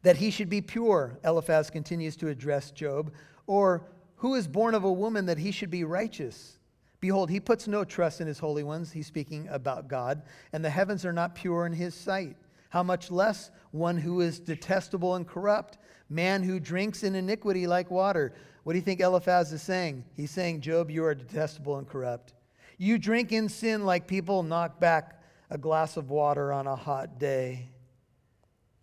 that 0.03 0.19
he 0.19 0.31
should 0.31 0.49
be 0.49 0.61
pure? 0.61 1.19
Eliphaz 1.25 1.71
continues 1.71 2.15
to 2.17 2.29
address 2.29 2.71
Job. 2.71 3.13
Or 3.49 3.83
who 4.17 4.35
is 4.35 4.47
born 4.47 4.75
of 4.75 4.85
a 4.85 4.93
woman 4.93 5.27
that 5.27 5.39
he 5.39 5.51
should 5.51 5.71
be 5.71 5.83
righteous? 5.83 6.59
Behold, 7.01 7.31
he 7.31 7.41
puts 7.41 7.69
no 7.69 7.85
trust 7.85 8.21
in 8.21 8.27
his 8.27 8.39
holy 8.39 8.63
ones. 8.63 8.91
He's 8.93 9.07
speaking 9.07 9.49
about 9.51 9.89
God. 9.89 10.23
And 10.53 10.65
the 10.65 10.71
heavens 10.71 11.05
are 11.05 11.13
not 11.13 11.35
pure 11.35 11.67
in 11.67 11.73
his 11.73 11.95
sight. 11.95 12.37
How 12.71 12.83
much 12.83 13.11
less 13.11 13.51
one 13.71 13.97
who 13.97 14.21
is 14.21 14.41
detestable 14.41 15.15
and 15.15 15.27
corrupt, 15.27 15.79
man 16.09 16.43
who 16.43 16.59
drinks 16.59 17.03
in 17.03 17.15
iniquity 17.15 17.67
like 17.67 17.91
water. 17.91 18.35
What 18.65 18.73
do 18.73 18.79
you 18.79 18.85
think 18.85 19.01
Eliphaz 19.01 19.53
is 19.53 19.63
saying? 19.63 20.05
He's 20.15 20.31
saying, 20.31 20.61
Job, 20.63 20.91
you 20.91 21.05
are 21.05 21.15
detestable 21.15 21.77
and 21.77 21.89
corrupt. 21.89 22.35
You 22.79 22.99
drink 22.99 23.33
in 23.33 23.49
sin 23.49 23.85
like 23.85 24.07
people 24.07 24.43
knock 24.43 24.81
back 24.81 25.23
a 25.51 25.59
glass 25.59 25.97
of 25.97 26.11
water 26.11 26.53
on 26.53 26.67
a 26.67 26.77
hot 26.77 27.19
day. 27.19 27.69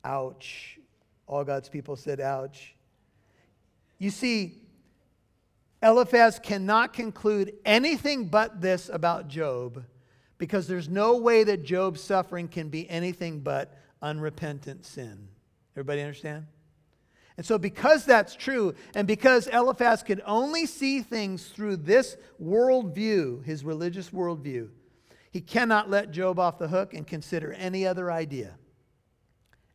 Ouch. 0.06 0.80
All 1.28 1.44
God's 1.44 1.70
people 1.70 1.96
said, 1.96 2.20
ouch. 2.20 2.76
You 3.98 4.10
see, 4.10 4.63
Eliphaz 5.84 6.40
cannot 6.42 6.94
conclude 6.94 7.54
anything 7.66 8.28
but 8.28 8.62
this 8.62 8.90
about 8.92 9.28
Job 9.28 9.84
because 10.38 10.66
there's 10.66 10.88
no 10.88 11.18
way 11.18 11.44
that 11.44 11.64
Job's 11.64 12.02
suffering 12.02 12.48
can 12.48 12.70
be 12.70 12.90
anything 12.90 13.42
but 13.42 13.78
unrepentant 14.02 14.86
sin. 14.86 15.28
Everybody 15.76 16.02
understand? 16.02 16.46
And 17.36 17.46
so, 17.46 17.58
because 17.58 18.06
that's 18.06 18.36
true, 18.36 18.76
and 18.96 19.08
because 19.08 19.48
Eliphaz 19.48 20.04
could 20.04 20.22
only 20.26 20.68
see 20.68 21.02
things 21.02 21.48
through 21.48 21.78
this 21.78 22.16
worldview, 22.42 23.44
his 23.44 23.66
religious 23.66 24.12
worldview, 24.12 24.70
he 25.32 25.42
cannot 25.42 25.90
let 25.90 26.12
Job 26.12 26.40
off 26.40 26.60
the 26.60 26.68
hook 26.68 26.94
and 26.94 27.08
consider 27.08 27.52
any 27.54 27.88
other 27.88 28.12
idea. 28.12 28.56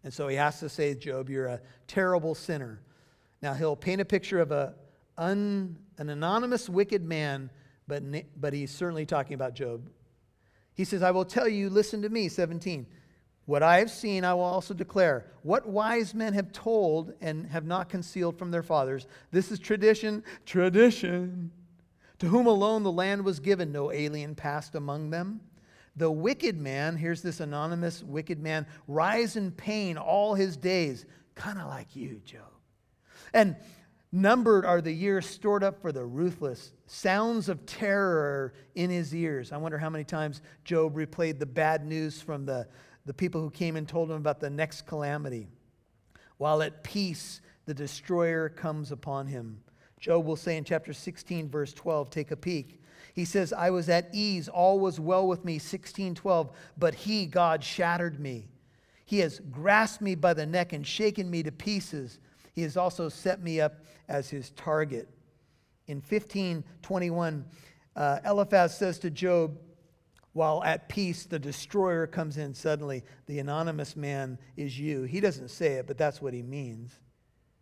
And 0.05 0.15
so 0.15 0.29
he 0.29 0.37
has 0.37 0.61
to 0.61 0.69
say, 0.69 0.95
Job, 0.95 1.29
you're 1.29 1.47
a 1.47 1.61
terrible 1.89 2.37
sinner. 2.37 2.81
Now, 3.43 3.55
he'll 3.55 3.77
paint 3.77 4.01
a 4.01 4.05
picture 4.05 4.41
of 4.41 4.53
a 4.53 4.75
un, 5.19 5.77
an 5.99 6.09
anonymous 6.09 6.69
wicked 6.69 7.05
man, 7.05 7.51
but, 7.87 8.03
but 8.41 8.55
he's 8.55 8.71
certainly 8.71 9.05
talking 9.05 9.35
about 9.35 9.55
Job. 9.55 9.91
He 10.75 10.85
says, 10.85 11.03
I 11.03 11.11
will 11.11 11.25
tell 11.25 11.49
you, 11.49 11.69
listen 11.69 12.03
to 12.03 12.09
me, 12.09 12.29
17. 12.29 12.87
What 13.47 13.63
I 13.63 13.79
have 13.79 13.91
seen, 13.91 14.25
I 14.25 14.35
will 14.35 14.43
also 14.43 14.75
declare. 14.75 15.27
What 15.43 15.67
wise 15.67 16.15
men 16.15 16.35
have 16.35 16.53
told 16.53 17.15
and 17.21 17.47
have 17.47 17.65
not 17.65 17.89
concealed 17.89 18.39
from 18.39 18.51
their 18.51 18.63
fathers. 18.63 19.07
This 19.31 19.51
is 19.51 19.59
tradition, 19.59 20.23
tradition. 20.45 21.51
To 22.19 22.27
whom 22.27 22.47
alone 22.47 22.83
the 22.83 22.93
land 22.93 23.25
was 23.25 23.41
given, 23.41 23.73
no 23.73 23.91
alien 23.91 24.35
passed 24.35 24.75
among 24.75 25.11
them. 25.11 25.41
The 25.97 26.11
wicked 26.11 26.61
man, 26.61 26.97
here's 26.97 27.23
this 27.23 27.41
anonymous 27.41 28.05
wicked 28.05 28.39
man, 28.39 28.67
rise 28.87 29.35
in 29.35 29.51
pain 29.51 29.97
all 29.97 30.35
his 30.35 30.57
days, 30.57 31.07
kind 31.35 31.59
of 31.59 31.67
like 31.67 31.97
you, 31.97 32.21
Job. 32.25 32.53
And 33.33 33.57
numbered 34.13 34.65
are 34.65 34.81
the 34.81 34.93
years 34.93 35.27
stored 35.27 35.63
up 35.63 35.81
for 35.81 35.93
the 35.93 36.05
ruthless. 36.05 36.73
Sounds 36.87 37.49
of 37.49 37.67
terror 37.67 38.55
in 38.75 38.91
his 38.91 39.15
ears. 39.15 39.53
I 39.53 39.57
wonder 39.57 39.79
how 39.79 39.91
many 39.91 40.05
times 40.05 40.43
Job 40.65 40.95
replayed 40.95 41.39
the 41.39 41.47
bad 41.47 41.85
news 41.85 42.21
from 42.21 42.47
the 42.47 42.67
the 43.09 43.15
people 43.15 43.41
who 43.41 43.49
came 43.49 43.75
and 43.77 43.89
told 43.89 44.11
him 44.11 44.19
about 44.19 44.39
the 44.39 44.51
next 44.51 44.83
calamity. 44.83 45.49
While 46.37 46.61
at 46.61 46.85
peace, 46.85 47.41
the 47.65 47.73
destroyer 47.73 48.51
comes 48.51 48.93
upon 48.93 49.27
him. 49.27 49.63
Job 49.99 50.27
will 50.27 50.37
say 50.37 50.59
in 50.59 50.65
chapter 50.65 50.93
16, 50.93 51.49
verse 51.49 51.73
12, 51.73 52.11
take 52.11 52.31
a 52.31 52.37
peek. 52.37 52.83
He 53.15 53.25
says, 53.25 53.55
I 53.55 53.71
was 53.71 53.89
at 53.89 54.11
ease, 54.13 54.47
all 54.47 54.79
was 54.79 55.01
well 55.01 55.27
with 55.27 55.43
me, 55.43 55.59
16, 55.59 56.17
12, 56.17 56.51
but 56.77 56.95
he, 56.95 57.25
God, 57.25 57.65
shattered 57.65 58.21
me. 58.21 58.47
He 59.07 59.21
has 59.21 59.41
grasped 59.51 60.03
me 60.03 60.15
by 60.15 60.35
the 60.35 60.45
neck 60.45 60.75
and 60.75 60.87
shaken 60.87 61.31
me 61.31 61.43
to 61.43 61.51
pieces. 61.51 62.21
He 62.59 62.65
has 62.65 62.77
also 62.77 63.09
set 63.09 63.41
me 63.41 63.61
up 63.61 63.85
as 64.09 64.29
his 64.29 64.51
target. 64.51 65.09
In 65.87 65.99
1521, 65.99 67.45
uh, 67.95 68.19
Eliphaz 68.27 68.77
says 68.77 68.99
to 68.99 69.11
Job, 69.11 69.57
while 70.33 70.65
at 70.65 70.89
peace, 70.89 71.25
the 71.25 71.39
destroyer 71.39 72.09
comes 72.09 72.37
in 72.37 72.53
suddenly. 72.53 73.05
The 73.27 73.39
anonymous 73.39 73.95
man 73.95 74.41
is 74.57 74.77
you. 74.77 75.05
He 75.05 75.21
doesn't 75.21 75.51
say 75.51 75.75
it, 75.75 75.87
but 75.87 75.99
that's 75.99 76.21
what 76.21 76.35
he 76.35 76.43
means. 76.43 76.99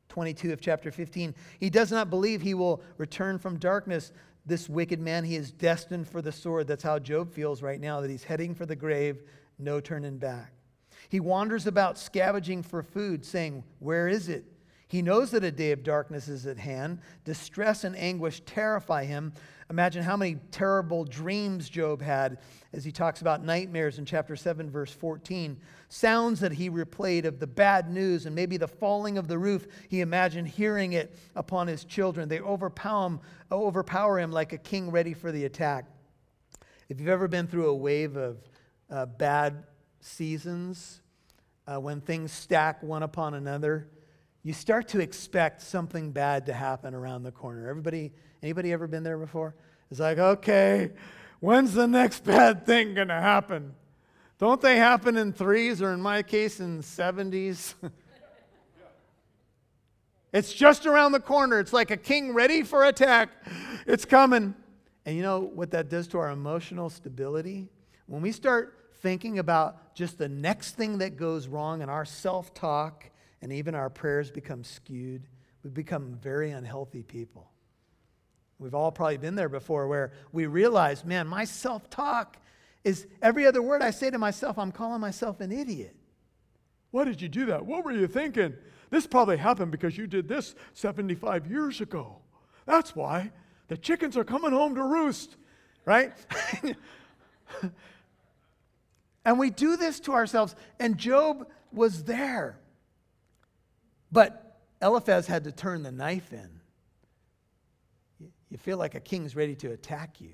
22 0.09 0.55
of 0.55 0.63
chapter 0.63 0.91
15. 0.91 1.35
He 1.61 1.69
does 1.69 1.93
not 1.93 2.09
believe 2.09 2.41
he 2.41 2.55
will 2.55 2.83
return 2.97 3.39
from 3.39 3.59
darkness. 3.59 4.13
This 4.47 4.67
wicked 4.67 4.99
man, 4.99 5.25
he 5.25 5.37
is 5.37 5.53
destined 5.53 6.09
for 6.09 6.23
the 6.23 6.33
sword. 6.33 6.69
That's 6.69 6.83
how 6.83 6.99
Job 7.01 7.35
feels 7.35 7.61
right 7.61 7.83
now, 7.83 8.01
that 8.01 8.09
he's 8.09 8.25
heading 8.25 8.55
for 8.55 8.65
the 8.65 8.77
grave, 8.77 9.25
no 9.59 9.79
turning 9.79 10.17
back. 10.17 10.55
He 11.11 11.21
wanders 11.21 11.67
about 11.67 11.99
scavenging 11.99 12.63
for 12.63 12.83
food, 12.83 13.27
saying, 13.27 13.63
Where 13.79 14.09
is 14.09 14.31
it? 14.31 14.47
He 14.89 15.03
knows 15.03 15.33
that 15.33 15.43
a 15.43 15.51
day 15.51 15.73
of 15.73 15.83
darkness 15.83 16.29
is 16.29 16.47
at 16.47 16.59
hand. 16.59 17.01
Distress 17.25 17.83
and 17.83 17.97
anguish 17.97 18.41
terrify 18.47 19.05
him. 19.05 19.33
Imagine 19.69 20.05
how 20.05 20.17
many 20.17 20.37
terrible 20.53 21.05
dreams 21.05 21.69
Job 21.69 22.01
had 22.01 22.39
as 22.73 22.85
he 22.85 22.93
talks 22.93 23.21
about 23.21 23.45
nightmares 23.45 23.99
in 23.99 24.05
chapter 24.05 24.37
7, 24.37 24.71
verse 24.71 24.93
14. 24.93 25.59
Sounds 25.89 26.39
that 26.39 26.53
he 26.53 26.71
replayed 26.71 27.25
of 27.25 27.41
the 27.41 27.49
bad 27.49 27.91
news 27.91 28.27
and 28.27 28.35
maybe 28.35 28.57
the 28.57 28.69
falling 28.69 29.19
of 29.19 29.27
the 29.27 29.39
roof. 29.39 29.67
He 29.89 30.03
imagined 30.03 30.47
hearing 30.47 30.93
it 30.93 31.17
upon 31.35 31.67
his 31.67 31.85
children. 31.85 32.29
They 32.29 32.41
overpower 32.41 33.07
him, 33.07 33.21
overpower 33.51 34.21
him 34.21 34.31
like 34.31 34.53
a 34.53 34.59
king 34.59 34.93
ready 34.93 35.15
for 35.15 35.33
the 35.33 35.47
attack. 35.47 35.87
If 36.89 37.01
you've 37.01 37.09
ever 37.09 37.27
been 37.27 37.49
through 37.49 37.69
a 37.69 37.75
wave 37.75 38.17
of 38.17 38.37
uh, 38.89 39.07
bad 39.07 39.65
seasons, 39.99 41.01
uh, 41.67 41.81
when 41.81 42.01
things 42.01 42.31
stack 42.31 42.85
one 42.85 43.03
upon 43.03 43.35
another, 43.35 43.89
you 44.47 44.53
start 44.53 44.87
to 44.87 45.01
expect 45.01 45.61
something 45.61 46.13
bad 46.13 46.47
to 46.47 46.53
happen 46.53 46.95
around 46.95 47.25
the 47.25 47.33
corner. 47.33 47.69
Everybody, 47.69 48.13
anybody 48.45 48.73
ever 48.73 48.87
been 48.87 49.03
there 49.03 49.19
before? 49.19 49.57
It's 49.91 49.99
like, 49.99 50.19
okay, 50.19 50.93
when's 51.41 51.75
the 51.75 51.89
next 51.89 52.23
bad 52.25 52.65
thing 52.65 52.95
going 52.95 53.09
to 53.09 53.15
happen? 53.15 53.75
Don't 54.39 54.61
they 54.61 54.77
happen 54.77 55.17
in 55.17 55.33
threes 55.33 55.83
or 55.83 55.93
in 55.93 56.01
my 56.01 56.23
case 56.23 56.61
in 56.61 56.81
70s? 56.81 57.75
it's 60.33 60.53
just 60.53 60.87
around 60.87 61.11
the 61.11 61.19
corner. 61.19 61.59
It's 61.59 61.73
like 61.73 61.91
a 61.91 61.97
king 61.97 62.33
ready 62.33 62.63
for 62.63 62.85
attack. 62.85 63.31
It's 63.85 64.05
coming. 64.05 64.55
And 65.05 65.17
you 65.17 65.23
know 65.23 65.41
what 65.41 65.73
that 65.73 65.89
does 65.89 66.07
to 66.09 66.19
our 66.19 66.31
emotional 66.31 66.89
stability? 66.89 67.67
When 68.07 68.23
we 68.23 68.31
start 68.31 68.93
thinking 69.01 69.41
about 69.41 69.97
just 69.97 70.19
the 70.19 70.29
next 70.29 70.77
thing 70.77 70.99
that 70.99 71.17
goes 71.17 71.49
wrong 71.49 71.83
and 71.83 71.91
our 71.91 72.05
self 72.05 72.55
talk 72.55 73.11
and 73.43 73.53
even 73.53 73.75
our 73.75 73.91
prayers 73.91 74.31
become 74.31 74.65
skewed. 74.65 75.27
We 75.63 75.71
become 75.71 76.19
very 76.23 76.51
unhealthy 76.51 77.03
people. 77.03 77.51
We've 78.59 78.75
all 78.75 78.91
probably 78.91 79.19
been 79.19 79.35
there 79.35 79.49
before 79.49 79.87
where 79.87 80.13
we 80.33 80.47
realize, 80.47 81.05
man, 81.05 81.27
my 81.27 81.45
self 81.45 81.91
talk 81.91 82.39
is 82.85 83.07
every 83.21 83.47
other 83.47 83.61
word 83.61 83.83
I 83.83 83.91
say 83.91 84.11
to 84.11 84.19
myself, 84.19 84.59
I'm 84.59 84.73
calling 84.73 85.01
myself 85.01 85.41
an 85.41 85.53
idiot. 85.53 85.97
Why 86.93 87.05
did 87.05 87.21
you 87.21 87.29
do 87.29 87.47
that? 87.47 87.67
What 87.67 87.85
were 87.85 87.93
you 87.93 88.07
thinking? 88.07 88.55
This 88.91 89.07
probably 89.07 89.37
happened 89.37 89.73
because 89.73 89.99
you 89.99 90.07
did 90.07 90.29
this 90.29 90.55
75 90.73 91.51
years 91.51 91.81
ago. 91.81 92.19
That's 92.65 92.95
why. 92.95 93.33
The 93.69 93.77
chickens 93.77 94.17
are 94.17 94.25
coming 94.25 94.53
home 94.53 94.77
to 94.77 94.83
roost, 94.83 95.37
right? 95.85 96.13
and 99.25 99.39
we 99.39 99.51
do 99.51 99.77
this 99.77 99.99
to 100.01 100.13
ourselves, 100.13 100.55
and 100.79 100.97
Job 100.97 101.49
was 101.73 102.05
there. 102.05 102.61
But 104.17 104.63
Eliphaz 104.81 105.27
had 105.27 105.45
to 105.45 105.53
turn 105.53 105.83
the 105.83 105.93
knife 105.93 106.33
in. 106.33 106.49
You 108.49 108.57
feel 108.57 108.79
like 108.79 108.95
a 108.95 109.01
king's 109.01 109.37
ready 109.37 109.55
to 109.57 109.73
attack 109.73 110.23
you 110.23 110.31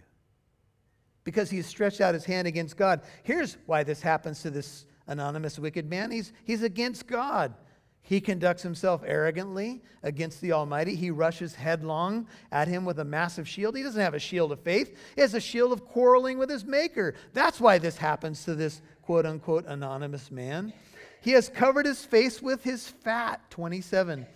because 1.24 1.50
he's 1.50 1.66
stretched 1.66 2.00
out 2.00 2.14
his 2.14 2.24
hand 2.24 2.46
against 2.46 2.76
God. 2.76 3.00
Here's 3.24 3.56
why 3.66 3.82
this 3.82 4.00
happens 4.00 4.40
to 4.42 4.50
this 4.50 4.86
anonymous 5.08 5.58
wicked 5.58 5.90
man 5.90 6.12
he's, 6.12 6.32
he's 6.44 6.62
against 6.62 7.08
God. 7.08 7.54
He 8.02 8.20
conducts 8.20 8.62
himself 8.62 9.02
arrogantly 9.04 9.82
against 10.04 10.40
the 10.40 10.52
Almighty. 10.52 10.94
He 10.94 11.10
rushes 11.10 11.56
headlong 11.56 12.28
at 12.52 12.68
him 12.68 12.84
with 12.84 13.00
a 13.00 13.04
massive 13.04 13.48
shield. 13.48 13.76
He 13.76 13.82
doesn't 13.82 14.00
have 14.00 14.14
a 14.14 14.20
shield 14.20 14.52
of 14.52 14.60
faith, 14.60 14.96
he 15.16 15.22
has 15.22 15.34
a 15.34 15.40
shield 15.40 15.72
of 15.72 15.84
quarreling 15.84 16.38
with 16.38 16.50
his 16.50 16.64
Maker. 16.64 17.14
That's 17.32 17.60
why 17.60 17.78
this 17.78 17.96
happens 17.96 18.44
to 18.44 18.54
this 18.54 18.80
quote 19.02 19.26
unquote 19.26 19.66
anonymous 19.66 20.30
man. 20.30 20.72
He 21.22 21.30
has 21.32 21.48
covered 21.48 21.86
his 21.86 22.04
face 22.04 22.42
with 22.42 22.64
his 22.64 22.88
fat, 22.88 23.40
27. 23.50 24.26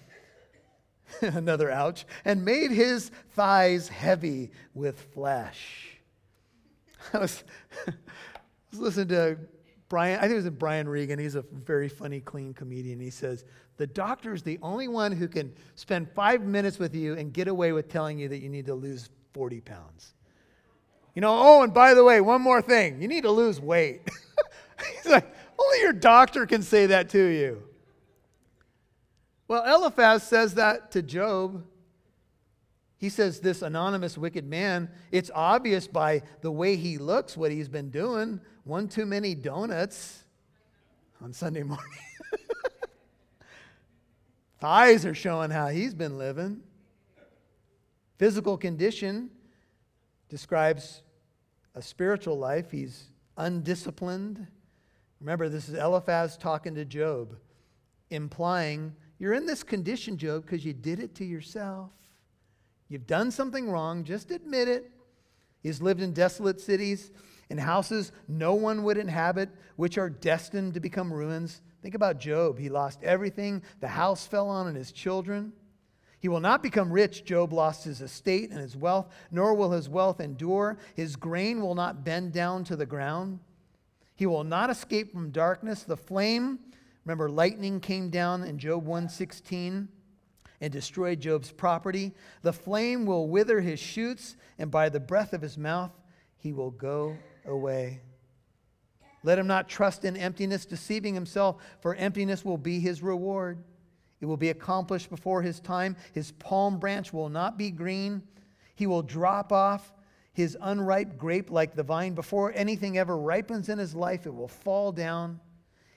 Another 1.21 1.71
ouch. 1.71 2.07
And 2.25 2.45
made 2.45 2.71
his 2.71 3.11
thighs 3.35 3.89
heavy 3.89 4.53
with 4.73 5.01
flesh. 5.13 5.99
I 7.13 7.19
was, 7.19 7.45
I 7.89 7.93
was 8.71 8.81
listening 8.81 9.09
to 9.09 9.39
Brian, 9.89 10.19
I 10.19 10.23
think 10.23 10.33
it 10.33 10.45
was 10.45 10.51
Brian 10.51 10.89
Regan. 10.89 11.19
He's 11.19 11.35
a 11.35 11.43
very 11.43 11.89
funny, 11.89 12.21
clean 12.21 12.55
comedian. 12.55 13.01
He 13.01 13.11
says, 13.11 13.45
The 13.79 13.87
doctor 13.89 14.33
is 14.33 14.43
the 14.43 14.59
only 14.63 14.87
one 14.87 15.11
who 15.11 15.27
can 15.27 15.53
spend 15.75 16.09
five 16.11 16.43
minutes 16.43 16.79
with 16.79 16.95
you 16.95 17.15
and 17.15 17.33
get 17.33 17.49
away 17.49 17.73
with 17.73 17.89
telling 17.89 18.19
you 18.19 18.29
that 18.29 18.39
you 18.39 18.49
need 18.49 18.67
to 18.67 18.75
lose 18.75 19.11
40 19.33 19.61
pounds. 19.61 20.15
You 21.15 21.23
know, 21.23 21.35
oh, 21.37 21.63
and 21.63 21.75
by 21.75 21.95
the 21.95 22.05
way, 22.05 22.21
one 22.21 22.43
more 22.43 22.63
thing 22.63 23.03
you 23.03 23.09
need 23.09 23.23
to 23.23 23.31
lose 23.31 23.61
weight. 23.61 24.03
He's 25.03 25.11
like, 25.11 25.33
only 25.59 25.81
your 25.81 25.93
doctor 25.93 26.47
can 26.47 26.63
say 26.63 26.87
that 26.87 27.09
to 27.11 27.25
you. 27.25 27.63
Well, 29.49 29.65
Eliphaz 29.65 30.25
says 30.25 30.55
that 30.55 30.91
to 30.93 31.03
Job. 31.03 31.65
He 32.99 33.09
says, 33.09 33.41
This 33.41 33.63
anonymous 33.63 34.19
wicked 34.19 34.47
man, 34.47 34.91
it's 35.13 35.31
obvious 35.35 35.87
by 35.87 36.23
the 36.41 36.51
way 36.51 36.77
he 36.77 36.99
looks 36.99 37.37
what 37.37 37.53
he's 37.53 37.69
been 37.69 37.91
doing. 37.91 38.41
One 38.65 38.89
too 38.89 39.07
many 39.07 39.35
donuts 39.35 40.25
on 41.23 41.33
Sunday 41.33 41.63
morning. 41.63 41.87
Thighs 44.61 45.05
are 45.05 45.15
showing 45.15 45.51
how 45.51 45.69
he's 45.69 45.95
been 45.95 46.19
living. 46.19 46.63
Physical 48.19 48.57
condition 48.57 49.31
describes 50.29 51.03
a 51.75 51.83
spiritual 51.83 52.39
life. 52.39 52.71
He's 52.71 53.11
undisciplined, 53.37 54.47
Remember, 55.21 55.49
this 55.49 55.69
is 55.69 55.75
Eliphaz 55.75 56.37
talking 56.37 56.75
to 56.75 56.85
Job, 56.85 57.37
implying 58.11 58.95
you're 59.19 59.33
in 59.33 59.47
this 59.47 59.63
condition, 59.63 60.19
Job, 60.19 60.43
because 60.43 60.65
you 60.65 60.73
did 60.73 61.01
it 61.01 61.15
to 61.17 61.25
yourself. 61.25 61.91
You've 62.89 63.07
done 63.07 63.31
something 63.31 63.71
wrong, 63.71 64.05
just 64.05 64.31
admit 64.31 64.69
it. 64.69 64.91
He's 65.63 65.81
lived 65.81 66.03
in 66.03 66.13
desolate 66.13 66.61
cities, 66.61 67.11
in 67.49 67.59
houses 67.59 68.13
no 68.29 68.55
one 68.55 68.85
would 68.85 68.99
inhabit, 68.99 69.49
which 69.77 69.99
are 69.99 70.11
destined 70.11 70.75
to 70.75 70.81
become 70.81 71.13
ruins. 71.13 71.63
Think 71.83 71.95
about 71.95 72.21
Job. 72.21 72.59
He 72.59 72.69
lost 72.69 73.03
everything, 73.03 73.63
the 73.81 73.89
house 73.89 74.27
fell 74.27 74.49
on, 74.49 74.67
and 74.67 74.77
his 74.77 74.93
children. 74.93 75.53
He 76.19 76.29
will 76.29 76.41
not 76.41 76.63
become 76.63 76.93
rich. 76.93 77.25
Job 77.25 77.53
lost 77.53 77.85
his 77.85 78.01
estate 78.01 78.51
and 78.51 78.61
his 78.61 78.77
wealth, 78.77 79.09
nor 79.31 79.55
will 79.55 79.71
his 79.71 79.89
wealth 79.89 80.21
endure. 80.21 80.79
His 80.95 81.15
grain 81.17 81.61
will 81.61 81.75
not 81.75 82.05
bend 82.05 82.33
down 82.33 82.65
to 82.65 82.77
the 82.77 82.87
ground. 82.87 83.39
He 84.17 84.27
will 84.27 84.45
not 84.45 84.71
escape 84.71 85.13
from 85.13 85.31
darkness. 85.31 85.83
The 85.83 85.97
flame, 85.97 86.59
remember 87.05 87.31
lightning 87.31 87.81
came 87.81 88.11
down 88.11 88.43
in 88.43 88.59
Job 88.59 88.85
116 88.85 89.89
and 90.61 90.73
destroyed 90.73 91.21
Job's 91.21 91.53
property. 91.53 92.15
The 92.41 92.53
flame 92.53 93.05
will 93.05 93.29
wither 93.29 93.61
his 93.61 93.79
shoots, 93.79 94.37
and 94.59 94.71
by 94.71 94.89
the 94.89 95.01
breath 95.01 95.35
of 95.35 95.43
his 95.43 95.59
mouth 95.59 95.93
he 96.39 96.53
will 96.53 96.71
go 96.71 97.17
away. 97.45 98.01
Let 99.23 99.39
him 99.39 99.47
not 99.47 99.69
trust 99.69 100.05
in 100.05 100.17
emptiness, 100.17 100.65
deceiving 100.65 101.15
himself, 101.15 101.63
for 101.81 101.95
emptiness 101.95 102.45
will 102.45 102.59
be 102.59 102.81
his 102.81 103.03
reward. 103.03 103.63
It 104.21 104.27
will 104.27 104.37
be 104.39 104.49
accomplished 104.49 105.11
before 105.11 105.43
his 105.43 105.61
time. 105.61 105.97
His 106.13 106.33
palm 106.33 106.79
branch 106.79 107.13
will 107.13 107.29
not 107.29 107.59
be 107.59 107.71
green. 107.71 108.23
He 108.77 108.87
will 108.87 109.03
drop 109.03 109.53
off 109.53 109.93
his 110.37 110.55
unripe 110.61 111.17
grape 111.17 111.51
like 111.51 111.75
the 111.75 111.83
vine. 111.83 112.13
Before 112.13 112.53
anything 112.55 112.99
ever 112.99 113.17
ripens 113.17 113.71
in 113.71 113.79
his 113.79 113.95
life, 113.95 114.27
it 114.27 114.35
will 114.35 114.49
fall 114.49 114.93
down. 114.93 115.41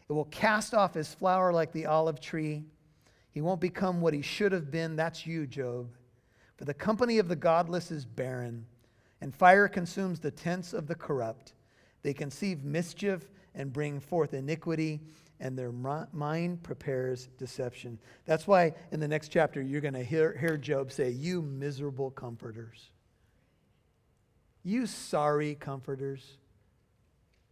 It 0.07 0.13
will 0.13 0.29
cast 0.31 0.73
off 0.73 0.93
his 0.93 1.13
flower 1.13 1.51
like 1.51 1.73
the 1.73 1.87
olive 1.87 2.21
tree. 2.21 2.63
He 3.31 3.41
won't 3.41 3.59
become 3.59 3.99
what 3.99 4.13
he 4.13 4.21
should 4.21 4.53
have 4.53 4.71
been. 4.71 4.95
That's 4.95 5.27
you, 5.27 5.45
Job. 5.45 5.89
For 6.55 6.63
the 6.63 6.73
company 6.73 7.17
of 7.17 7.27
the 7.27 7.35
godless 7.35 7.91
is 7.91 8.05
barren, 8.05 8.65
and 9.19 9.35
fire 9.35 9.67
consumes 9.67 10.21
the 10.21 10.31
tents 10.31 10.71
of 10.71 10.87
the 10.87 10.95
corrupt. 10.95 11.51
They 12.01 12.13
conceive 12.13 12.63
mischief 12.63 13.29
and 13.55 13.73
bring 13.73 13.99
forth 13.99 14.33
iniquity, 14.33 15.01
and 15.41 15.59
their 15.59 15.73
mind 15.73 16.63
prepares 16.63 17.27
deception. 17.37 17.99
That's 18.23 18.47
why 18.47 18.73
in 18.93 19.01
the 19.01 19.07
next 19.09 19.33
chapter 19.33 19.61
you're 19.61 19.81
going 19.81 19.95
to 19.95 20.03
hear, 20.03 20.37
hear 20.37 20.55
Job 20.55 20.93
say, 20.93 21.09
You 21.09 21.41
miserable 21.41 22.11
comforters. 22.11 22.91
You 24.70 24.86
sorry 24.86 25.55
comforters. 25.55 26.38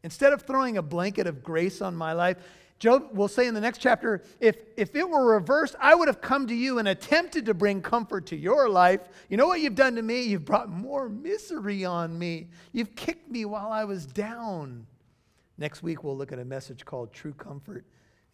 Instead 0.04 0.34
of 0.34 0.44
throwing 0.44 0.78
a 0.78 0.84
blanket 0.84 1.26
of 1.26 1.42
grace 1.42 1.82
on 1.82 1.96
my 1.96 2.14
life, 2.14 2.38
Job 2.78 3.10
will 3.12 3.28
say 3.28 3.48
in 3.48 3.56
the 3.56 3.60
next 3.60 3.80
chapter, 3.80 4.22
if, 4.40 4.58
if 4.78 4.96
it 4.96 5.10
were 5.10 5.34
reversed, 5.34 5.76
I 5.80 5.96
would 5.96 6.08
have 6.10 6.22
come 6.22 6.46
to 6.46 6.54
you 6.54 6.78
and 6.78 6.88
attempted 6.88 7.48
to 7.48 7.56
bring 7.56 7.82
comfort 7.82 8.28
to 8.28 8.36
your 8.36 8.70
life. 8.70 9.02
You 9.30 9.38
know 9.38 9.48
what 9.48 9.62
you've 9.62 9.74
done 9.74 9.96
to 9.96 10.04
me? 10.04 10.22
You've 10.22 10.46
brought 10.46 10.70
more 10.70 11.10
misery 11.10 11.84
on 11.86 12.20
me. 12.20 12.50
You've 12.72 12.96
kicked 12.96 13.32
me 13.32 13.46
while 13.46 13.72
I 13.72 13.84
was 13.84 14.06
down. 14.06 14.86
Next 15.58 15.82
week, 15.82 16.04
we'll 16.04 16.16
look 16.16 16.32
at 16.32 16.38
a 16.38 16.46
message 16.46 16.86
called 16.86 17.12
True 17.12 17.34
Comfort 17.34 17.84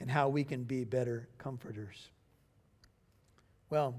and 0.02 0.12
how 0.12 0.28
we 0.28 0.44
can 0.44 0.66
be 0.66 0.84
better 0.84 1.30
comforters. 1.38 2.10
Well, 3.70 3.96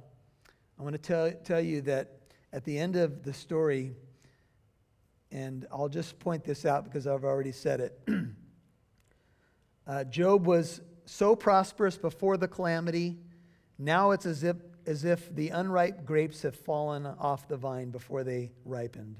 I 0.78 0.82
want 0.82 0.92
to 0.92 1.00
tell, 1.00 1.32
tell 1.42 1.62
you 1.62 1.80
that 1.82 2.18
at 2.52 2.64
the 2.64 2.78
end 2.78 2.96
of 2.96 3.22
the 3.22 3.32
story, 3.32 3.94
and 5.32 5.66
I'll 5.72 5.88
just 5.88 6.18
point 6.18 6.44
this 6.44 6.64
out 6.64 6.84
because 6.84 7.06
I've 7.06 7.24
already 7.24 7.52
said 7.52 7.80
it. 7.80 8.08
uh, 9.86 10.04
Job 10.04 10.46
was 10.46 10.80
so 11.06 11.36
prosperous 11.36 11.96
before 11.96 12.36
the 12.36 12.48
calamity 12.48 13.18
Now 13.78 14.12
it's 14.12 14.26
as 14.26 14.44
if, 14.44 14.56
as 14.86 15.04
if 15.04 15.34
the 15.34 15.50
unripe 15.50 16.04
grapes 16.04 16.42
have 16.42 16.54
fallen 16.54 17.06
off 17.06 17.48
the 17.48 17.56
vine 17.56 17.90
before 17.90 18.22
they 18.22 18.52
ripened. 18.64 19.16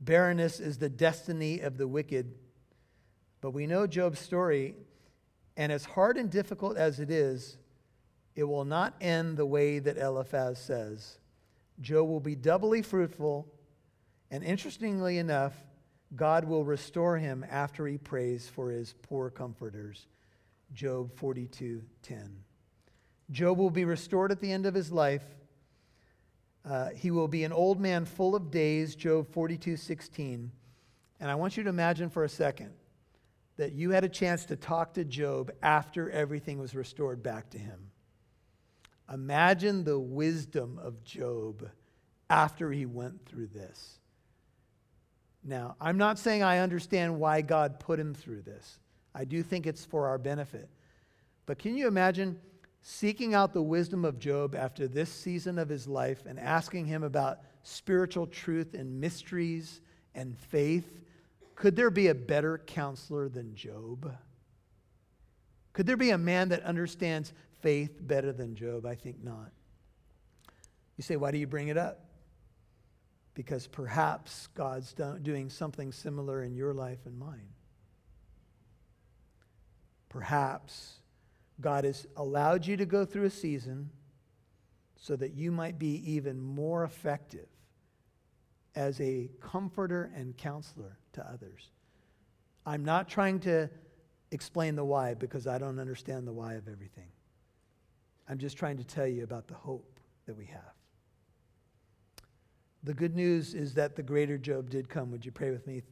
Barrenness 0.00 0.60
is 0.60 0.78
the 0.78 0.88
destiny 0.88 1.60
of 1.60 1.78
the 1.78 1.88
wicked. 1.88 2.34
But 3.40 3.50
we 3.50 3.66
know 3.66 3.86
Job's 3.86 4.20
story, 4.20 4.74
and 5.56 5.72
as 5.72 5.84
hard 5.84 6.16
and 6.16 6.30
difficult 6.30 6.76
as 6.76 7.00
it 7.00 7.10
is, 7.10 7.58
it 8.34 8.44
will 8.44 8.64
not 8.64 8.94
end 9.00 9.36
the 9.36 9.46
way 9.46 9.78
that 9.78 9.96
Eliphaz 9.96 10.60
says. 10.60 11.18
Job 11.80 12.08
will 12.08 12.20
be 12.20 12.34
doubly 12.34 12.82
fruitful, 12.82 13.48
and 14.30 14.42
interestingly 14.42 15.18
enough, 15.18 15.54
God 16.14 16.44
will 16.44 16.64
restore 16.64 17.18
him 17.18 17.44
after 17.48 17.86
he 17.86 17.98
prays 17.98 18.48
for 18.48 18.70
his 18.70 18.94
poor 19.02 19.30
comforters. 19.30 20.06
Job 20.72 21.12
42:10. 21.14 22.44
Job 23.30 23.58
will 23.58 23.70
be 23.70 23.84
restored 23.84 24.30
at 24.30 24.40
the 24.40 24.52
end 24.52 24.66
of 24.66 24.74
his 24.74 24.92
life. 24.92 25.24
Uh, 26.64 26.90
he 26.90 27.10
will 27.10 27.28
be 27.28 27.44
an 27.44 27.52
old 27.52 27.80
man 27.80 28.04
full 28.04 28.34
of 28.34 28.50
days, 28.50 28.94
Job 28.94 29.28
42:16. 29.28 30.52
And 31.18 31.30
I 31.30 31.34
want 31.34 31.56
you 31.56 31.62
to 31.62 31.70
imagine 31.70 32.10
for 32.10 32.24
a 32.24 32.28
second 32.28 32.74
that 33.56 33.72
you 33.72 33.90
had 33.90 34.04
a 34.04 34.08
chance 34.08 34.44
to 34.46 34.56
talk 34.56 34.94
to 34.94 35.04
Job 35.04 35.50
after 35.62 36.10
everything 36.10 36.58
was 36.58 36.74
restored 36.74 37.22
back 37.22 37.50
to 37.50 37.58
him. 37.58 37.90
Imagine 39.12 39.84
the 39.84 39.98
wisdom 39.98 40.78
of 40.78 41.02
Job 41.04 41.70
after 42.28 42.70
he 42.70 42.86
went 42.86 43.24
through 43.24 43.46
this. 43.46 44.00
Now, 45.46 45.76
I'm 45.80 45.96
not 45.96 46.18
saying 46.18 46.42
I 46.42 46.58
understand 46.58 47.20
why 47.20 47.40
God 47.40 47.78
put 47.78 48.00
him 48.00 48.14
through 48.14 48.42
this. 48.42 48.80
I 49.14 49.24
do 49.24 49.44
think 49.44 49.66
it's 49.66 49.84
for 49.84 50.08
our 50.08 50.18
benefit. 50.18 50.68
But 51.46 51.60
can 51.60 51.76
you 51.76 51.86
imagine 51.86 52.40
seeking 52.82 53.32
out 53.32 53.52
the 53.52 53.62
wisdom 53.62 54.04
of 54.04 54.18
Job 54.18 54.56
after 54.56 54.88
this 54.88 55.08
season 55.08 55.58
of 55.58 55.68
his 55.68 55.86
life 55.86 56.24
and 56.26 56.40
asking 56.40 56.86
him 56.86 57.04
about 57.04 57.38
spiritual 57.62 58.26
truth 58.26 58.74
and 58.74 59.00
mysteries 59.00 59.80
and 60.16 60.36
faith? 60.36 61.00
Could 61.54 61.76
there 61.76 61.90
be 61.90 62.08
a 62.08 62.14
better 62.14 62.58
counselor 62.66 63.28
than 63.28 63.54
Job? 63.54 64.12
Could 65.72 65.86
there 65.86 65.96
be 65.96 66.10
a 66.10 66.18
man 66.18 66.48
that 66.48 66.64
understands 66.64 67.32
faith 67.60 67.98
better 68.00 68.32
than 68.32 68.56
Job? 68.56 68.84
I 68.84 68.96
think 68.96 69.22
not. 69.22 69.52
You 70.96 71.02
say, 71.02 71.14
why 71.14 71.30
do 71.30 71.38
you 71.38 71.46
bring 71.46 71.68
it 71.68 71.78
up? 71.78 72.05
Because 73.36 73.68
perhaps 73.68 74.48
God's 74.54 74.94
doing 75.22 75.50
something 75.50 75.92
similar 75.92 76.42
in 76.42 76.56
your 76.56 76.72
life 76.72 77.00
and 77.04 77.16
mine. 77.16 77.50
Perhaps 80.08 80.94
God 81.60 81.84
has 81.84 82.06
allowed 82.16 82.66
you 82.66 82.78
to 82.78 82.86
go 82.86 83.04
through 83.04 83.26
a 83.26 83.30
season 83.30 83.90
so 84.96 85.16
that 85.16 85.34
you 85.34 85.52
might 85.52 85.78
be 85.78 86.14
even 86.14 86.40
more 86.40 86.84
effective 86.84 87.46
as 88.74 88.98
a 89.02 89.28
comforter 89.40 90.10
and 90.16 90.34
counselor 90.36 90.98
to 91.12 91.30
others. 91.30 91.70
I'm 92.64 92.84
not 92.86 93.06
trying 93.06 93.40
to 93.40 93.68
explain 94.30 94.76
the 94.76 94.84
why 94.84 95.12
because 95.12 95.46
I 95.46 95.58
don't 95.58 95.78
understand 95.78 96.26
the 96.26 96.32
why 96.32 96.54
of 96.54 96.68
everything. 96.68 97.10
I'm 98.28 98.38
just 98.38 98.56
trying 98.56 98.78
to 98.78 98.84
tell 98.84 99.06
you 99.06 99.24
about 99.24 99.46
the 99.46 99.54
hope 99.54 100.00
that 100.24 100.36
we 100.36 100.46
have. 100.46 100.75
The 102.84 102.94
good 102.94 103.14
news 103.14 103.54
is 103.54 103.74
that 103.74 103.96
the 103.96 104.02
greater 104.02 104.38
Job 104.38 104.70
did 104.70 104.88
come. 104.88 105.10
Would 105.10 105.24
you 105.24 105.32
pray 105.32 105.50
with 105.50 105.66
me? 105.66 105.82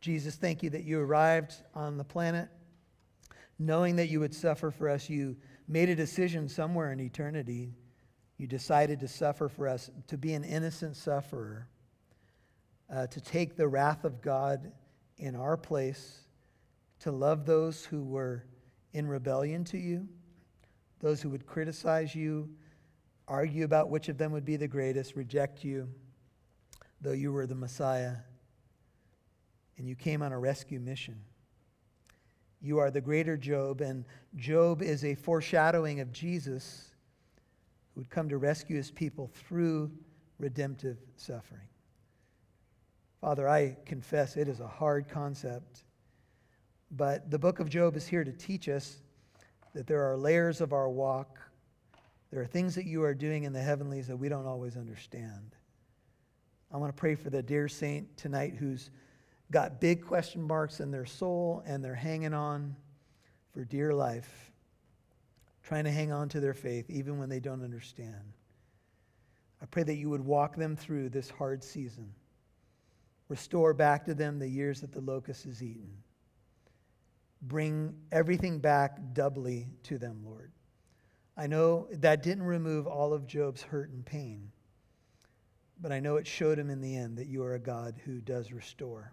Jesus, 0.00 0.34
thank 0.34 0.62
you 0.62 0.70
that 0.70 0.84
you 0.84 1.00
arrived 1.00 1.54
on 1.74 1.96
the 1.96 2.04
planet 2.04 2.48
knowing 3.58 3.94
that 3.94 4.08
you 4.08 4.18
would 4.18 4.34
suffer 4.34 4.72
for 4.72 4.88
us. 4.88 5.08
You 5.08 5.36
made 5.68 5.88
a 5.88 5.94
decision 5.94 6.48
somewhere 6.48 6.90
in 6.90 6.98
eternity. 6.98 7.72
You 8.36 8.48
decided 8.48 8.98
to 9.00 9.08
suffer 9.08 9.48
for 9.48 9.68
us, 9.68 9.88
to 10.08 10.18
be 10.18 10.32
an 10.32 10.42
innocent 10.42 10.96
sufferer, 10.96 11.68
uh, 12.92 13.06
to 13.06 13.20
take 13.20 13.56
the 13.56 13.68
wrath 13.68 14.04
of 14.04 14.20
God 14.20 14.72
in 15.18 15.36
our 15.36 15.56
place, 15.56 16.22
to 17.00 17.12
love 17.12 17.46
those 17.46 17.84
who 17.84 18.02
were 18.02 18.44
in 18.92 19.06
rebellion 19.06 19.62
to 19.64 19.78
you 19.78 20.08
those 21.02 21.20
who 21.20 21.28
would 21.28 21.44
criticize 21.44 22.14
you, 22.14 22.48
argue 23.28 23.64
about 23.64 23.90
which 23.90 24.08
of 24.08 24.16
them 24.16 24.32
would 24.32 24.44
be 24.44 24.56
the 24.56 24.68
greatest, 24.68 25.16
reject 25.16 25.64
you, 25.64 25.88
though 27.02 27.12
you 27.12 27.32
were 27.32 27.46
the 27.46 27.54
Messiah, 27.54 28.14
and 29.76 29.88
you 29.88 29.96
came 29.96 30.22
on 30.22 30.32
a 30.32 30.38
rescue 30.38 30.78
mission. 30.78 31.20
You 32.60 32.78
are 32.78 32.92
the 32.92 33.00
greater 33.00 33.36
Job, 33.36 33.80
and 33.80 34.04
Job 34.36 34.82
is 34.82 35.04
a 35.04 35.16
foreshadowing 35.16 35.98
of 35.98 36.12
Jesus 36.12 36.90
who 37.92 38.00
would 38.00 38.10
come 38.10 38.28
to 38.28 38.38
rescue 38.38 38.76
his 38.76 38.92
people 38.92 39.30
through 39.34 39.90
redemptive 40.38 40.98
suffering. 41.16 41.66
Father, 43.20 43.48
I 43.48 43.76
confess 43.84 44.36
it 44.36 44.48
is 44.48 44.60
a 44.60 44.68
hard 44.68 45.08
concept, 45.08 45.84
but 46.92 47.30
the 47.30 47.38
book 47.38 47.58
of 47.58 47.68
Job 47.68 47.96
is 47.96 48.06
here 48.06 48.22
to 48.22 48.32
teach 48.32 48.68
us 48.68 49.02
that 49.74 49.86
there 49.86 50.08
are 50.08 50.16
layers 50.16 50.60
of 50.60 50.72
our 50.72 50.88
walk. 50.88 51.40
There 52.30 52.40
are 52.40 52.46
things 52.46 52.74
that 52.76 52.86
you 52.86 53.02
are 53.02 53.14
doing 53.14 53.44
in 53.44 53.52
the 53.52 53.60
heavenlies 53.60 54.06
that 54.06 54.16
we 54.16 54.28
don't 54.28 54.46
always 54.46 54.76
understand. 54.76 55.56
I 56.72 56.76
want 56.78 56.94
to 56.94 56.98
pray 56.98 57.14
for 57.14 57.30
the 57.30 57.42
dear 57.42 57.68
saint 57.68 58.16
tonight 58.16 58.54
who's 58.58 58.90
got 59.50 59.80
big 59.80 60.04
question 60.04 60.42
marks 60.42 60.80
in 60.80 60.90
their 60.90 61.04
soul 61.04 61.62
and 61.66 61.84
they're 61.84 61.94
hanging 61.94 62.32
on 62.32 62.74
for 63.52 63.64
dear 63.64 63.92
life, 63.92 64.50
trying 65.62 65.84
to 65.84 65.90
hang 65.90 66.10
on 66.10 66.28
to 66.30 66.40
their 66.40 66.54
faith 66.54 66.88
even 66.88 67.18
when 67.18 67.28
they 67.28 67.40
don't 67.40 67.62
understand. 67.62 68.32
I 69.60 69.66
pray 69.66 69.82
that 69.82 69.96
you 69.96 70.08
would 70.10 70.24
walk 70.24 70.56
them 70.56 70.74
through 70.74 71.10
this 71.10 71.30
hard 71.30 71.62
season. 71.62 72.12
Restore 73.28 73.74
back 73.74 74.06
to 74.06 74.14
them 74.14 74.38
the 74.38 74.48
years 74.48 74.80
that 74.80 74.92
the 74.92 75.00
locust 75.00 75.44
has 75.44 75.62
eaten 75.62 76.02
bring 77.42 77.94
everything 78.12 78.60
back 78.60 78.98
doubly 79.12 79.66
to 79.82 79.98
them, 79.98 80.22
Lord. 80.24 80.52
I 81.36 81.46
know 81.46 81.88
that 81.90 82.22
didn't 82.22 82.44
remove 82.44 82.86
all 82.86 83.12
of 83.12 83.26
Job's 83.26 83.62
hurt 83.62 83.90
and 83.90 84.04
pain, 84.04 84.51
but 85.82 85.92
I 85.92 86.00
know 86.00 86.16
it 86.16 86.26
showed 86.26 86.58
him 86.58 86.70
in 86.70 86.80
the 86.80 86.96
end 86.96 87.18
that 87.18 87.26
you 87.26 87.42
are 87.42 87.54
a 87.54 87.58
God 87.58 87.96
who 88.04 88.20
does 88.20 88.52
restore 88.52 89.12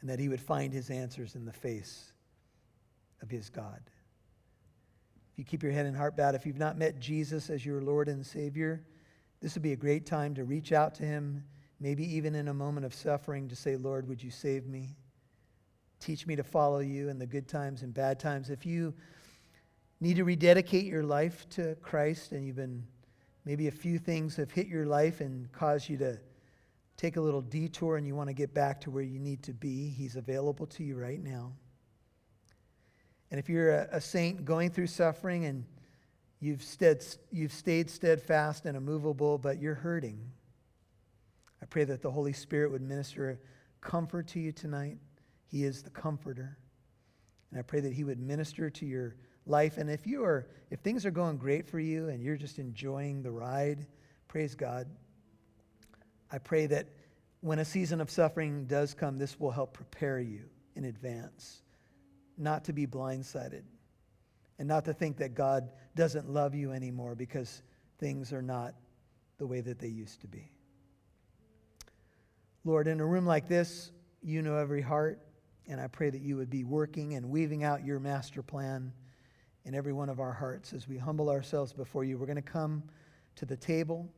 and 0.00 0.10
that 0.10 0.18
he 0.18 0.28
would 0.28 0.40
find 0.40 0.72
his 0.72 0.90
answers 0.90 1.36
in 1.36 1.44
the 1.44 1.52
face 1.52 2.12
of 3.22 3.30
his 3.30 3.48
God. 3.48 3.80
If 5.32 5.38
you 5.38 5.44
keep 5.44 5.62
your 5.62 5.72
head 5.72 5.86
and 5.86 5.96
heart 5.96 6.16
bowed, 6.16 6.34
if 6.34 6.44
you've 6.44 6.58
not 6.58 6.76
met 6.76 6.98
Jesus 6.98 7.48
as 7.48 7.64
your 7.64 7.80
Lord 7.80 8.08
and 8.08 8.26
Savior, 8.26 8.84
this 9.40 9.54
would 9.54 9.62
be 9.62 9.72
a 9.72 9.76
great 9.76 10.04
time 10.04 10.34
to 10.34 10.44
reach 10.44 10.72
out 10.72 10.94
to 10.96 11.04
him, 11.04 11.44
maybe 11.78 12.04
even 12.16 12.34
in 12.34 12.48
a 12.48 12.54
moment 12.54 12.86
of 12.86 12.94
suffering, 12.94 13.48
to 13.48 13.56
say, 13.56 13.76
Lord, 13.76 14.08
would 14.08 14.22
you 14.22 14.30
save 14.30 14.66
me? 14.66 14.96
Teach 16.00 16.26
me 16.26 16.36
to 16.36 16.42
follow 16.42 16.80
you 16.80 17.08
in 17.08 17.18
the 17.18 17.26
good 17.26 17.48
times 17.48 17.82
and 17.82 17.94
bad 17.94 18.18
times. 18.18 18.50
If 18.50 18.66
you 18.66 18.94
need 20.00 20.16
to 20.16 20.24
rededicate 20.24 20.84
your 20.84 21.04
life 21.04 21.48
to 21.50 21.74
Christ 21.76 22.32
and 22.32 22.46
you've 22.46 22.56
been, 22.56 22.84
maybe 23.46 23.68
a 23.68 23.72
few 23.72 23.98
things 23.98 24.36
have 24.36 24.50
hit 24.50 24.66
your 24.66 24.84
life 24.84 25.20
and 25.20 25.50
caused 25.52 25.88
you 25.88 25.96
to 25.96 26.18
take 26.96 27.16
a 27.16 27.20
little 27.20 27.40
detour 27.40 27.96
and 27.96 28.06
you 28.06 28.14
want 28.14 28.28
to 28.28 28.34
get 28.34 28.52
back 28.52 28.80
to 28.82 28.90
where 28.90 29.04
you 29.04 29.18
need 29.18 29.42
to 29.44 29.54
be, 29.54 29.88
He's 29.88 30.16
available 30.16 30.66
to 30.66 30.84
you 30.84 30.96
right 30.96 31.22
now. 31.22 31.52
And 33.30 33.38
if 33.38 33.48
you're 33.48 33.70
a, 33.70 33.88
a 33.92 34.00
saint 34.00 34.44
going 34.44 34.70
through 34.70 34.88
suffering 34.88 35.44
and 35.44 35.64
you've, 36.40 36.62
stead, 36.62 37.04
you've 37.30 37.52
stayed 37.52 37.88
steadfast 37.88 38.66
and 38.66 38.76
immovable, 38.76 39.38
but 39.38 39.60
you're 39.60 39.74
hurting, 39.74 40.18
I 41.62 41.66
pray 41.66 41.84
that 41.84 42.02
the 42.02 42.10
Holy 42.10 42.32
Spirit 42.32 42.72
would 42.72 42.82
minister 42.82 43.40
comfort 43.80 44.26
to 44.28 44.40
you 44.40 44.52
tonight. 44.52 44.98
He 45.46 45.64
is 45.64 45.82
the 45.82 45.90
comforter. 45.90 46.58
And 47.50 47.60
I 47.60 47.62
pray 47.62 47.80
that 47.80 47.92
He 47.92 48.04
would 48.04 48.18
minister 48.18 48.70
to 48.70 48.86
your 48.86 49.16
life. 49.46 49.78
And 49.78 49.88
if 49.88 50.06
you 50.06 50.24
are, 50.24 50.46
if 50.70 50.80
things 50.80 51.06
are 51.06 51.10
going 51.10 51.38
great 51.38 51.66
for 51.66 51.78
you 51.78 52.08
and 52.08 52.22
you're 52.22 52.36
just 52.36 52.58
enjoying 52.58 53.22
the 53.22 53.30
ride, 53.30 53.86
praise 54.28 54.54
God. 54.54 54.88
I 56.30 56.38
pray 56.38 56.66
that 56.66 56.88
when 57.40 57.58
a 57.58 57.64
season 57.64 58.00
of 58.00 58.10
suffering 58.10 58.66
does 58.66 58.94
come, 58.94 59.18
this 59.18 59.38
will 59.38 59.52
help 59.52 59.72
prepare 59.72 60.18
you 60.18 60.42
in 60.74 60.84
advance, 60.84 61.62
not 62.36 62.64
to 62.64 62.72
be 62.72 62.86
blindsided 62.86 63.62
and 64.58 64.66
not 64.68 64.84
to 64.86 64.92
think 64.92 65.18
that 65.18 65.34
God 65.34 65.70
doesn't 65.94 66.28
love 66.28 66.54
you 66.54 66.72
anymore 66.72 67.14
because 67.14 67.62
things 67.98 68.32
are 68.32 68.42
not 68.42 68.74
the 69.38 69.46
way 69.46 69.60
that 69.60 69.78
they 69.78 69.88
used 69.88 70.20
to 70.22 70.26
be. 70.26 70.50
Lord, 72.64 72.88
in 72.88 73.00
a 73.00 73.06
room 73.06 73.26
like 73.26 73.48
this, 73.48 73.92
you 74.22 74.42
know 74.42 74.56
every 74.56 74.82
heart. 74.82 75.20
And 75.68 75.80
I 75.80 75.88
pray 75.88 76.10
that 76.10 76.20
you 76.20 76.36
would 76.36 76.50
be 76.50 76.64
working 76.64 77.14
and 77.14 77.30
weaving 77.30 77.64
out 77.64 77.84
your 77.84 77.98
master 77.98 78.42
plan 78.42 78.92
in 79.66 79.74
every 79.74 79.92
one 79.92 80.08
of 80.08 80.20
our 80.20 80.32
hearts 80.32 80.72
as 80.72 80.86
we 80.86 80.96
humble 80.96 81.28
ourselves 81.28 81.72
before 81.72 82.04
you. 82.04 82.16
We're 82.16 82.26
going 82.26 82.36
to 82.36 82.42
come 82.42 82.84
to 83.34 83.44
the 83.44 83.56
table, 83.56 84.08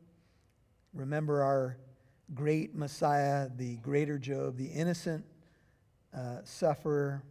remember 0.93 1.41
our 1.41 1.77
great 2.35 2.75
Messiah, 2.75 3.49
the 3.57 3.77
greater 3.77 4.19
Job, 4.19 4.57
the 4.57 4.67
innocent 4.67 5.25
uh, 6.15 6.37
sufferer 6.43 7.23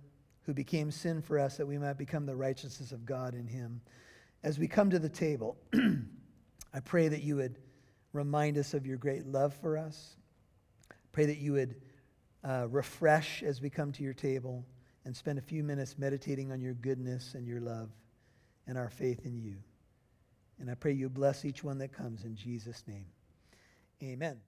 who 0.42 0.52
became 0.52 0.90
sin 0.90 1.22
for 1.22 1.38
us 1.38 1.56
that 1.58 1.66
we 1.66 1.78
might 1.78 1.96
become 1.96 2.26
the 2.26 2.34
righteousness 2.34 2.90
of 2.90 3.06
God 3.06 3.34
in 3.34 3.46
him. 3.46 3.80
As 4.42 4.58
we 4.58 4.66
come 4.66 4.90
to 4.90 4.98
the 4.98 5.08
table, 5.08 5.56
I 6.74 6.80
pray 6.84 7.06
that 7.08 7.22
you 7.22 7.36
would 7.36 7.58
remind 8.12 8.58
us 8.58 8.74
of 8.74 8.84
your 8.84 8.96
great 8.96 9.26
love 9.26 9.54
for 9.54 9.78
us. 9.78 10.16
Pray 11.12 11.26
that 11.26 11.38
you 11.38 11.52
would 11.52 11.76
uh, 12.42 12.66
refresh 12.68 13.44
as 13.44 13.60
we 13.60 13.70
come 13.70 13.92
to 13.92 14.02
your 14.02 14.14
table 14.14 14.64
and 15.04 15.16
spend 15.16 15.38
a 15.38 15.42
few 15.42 15.62
minutes 15.62 15.96
meditating 15.98 16.50
on 16.50 16.60
your 16.60 16.74
goodness 16.74 17.34
and 17.34 17.46
your 17.46 17.60
love 17.60 17.90
and 18.68 18.78
our 18.78 18.90
faith 18.90 19.26
in 19.26 19.36
you. 19.36 19.56
And 20.60 20.70
I 20.70 20.74
pray 20.74 20.92
you 20.92 21.08
bless 21.08 21.44
each 21.44 21.64
one 21.64 21.78
that 21.78 21.92
comes 21.92 22.24
in 22.24 22.36
Jesus' 22.36 22.84
name. 22.86 23.06
Amen. 24.02 24.38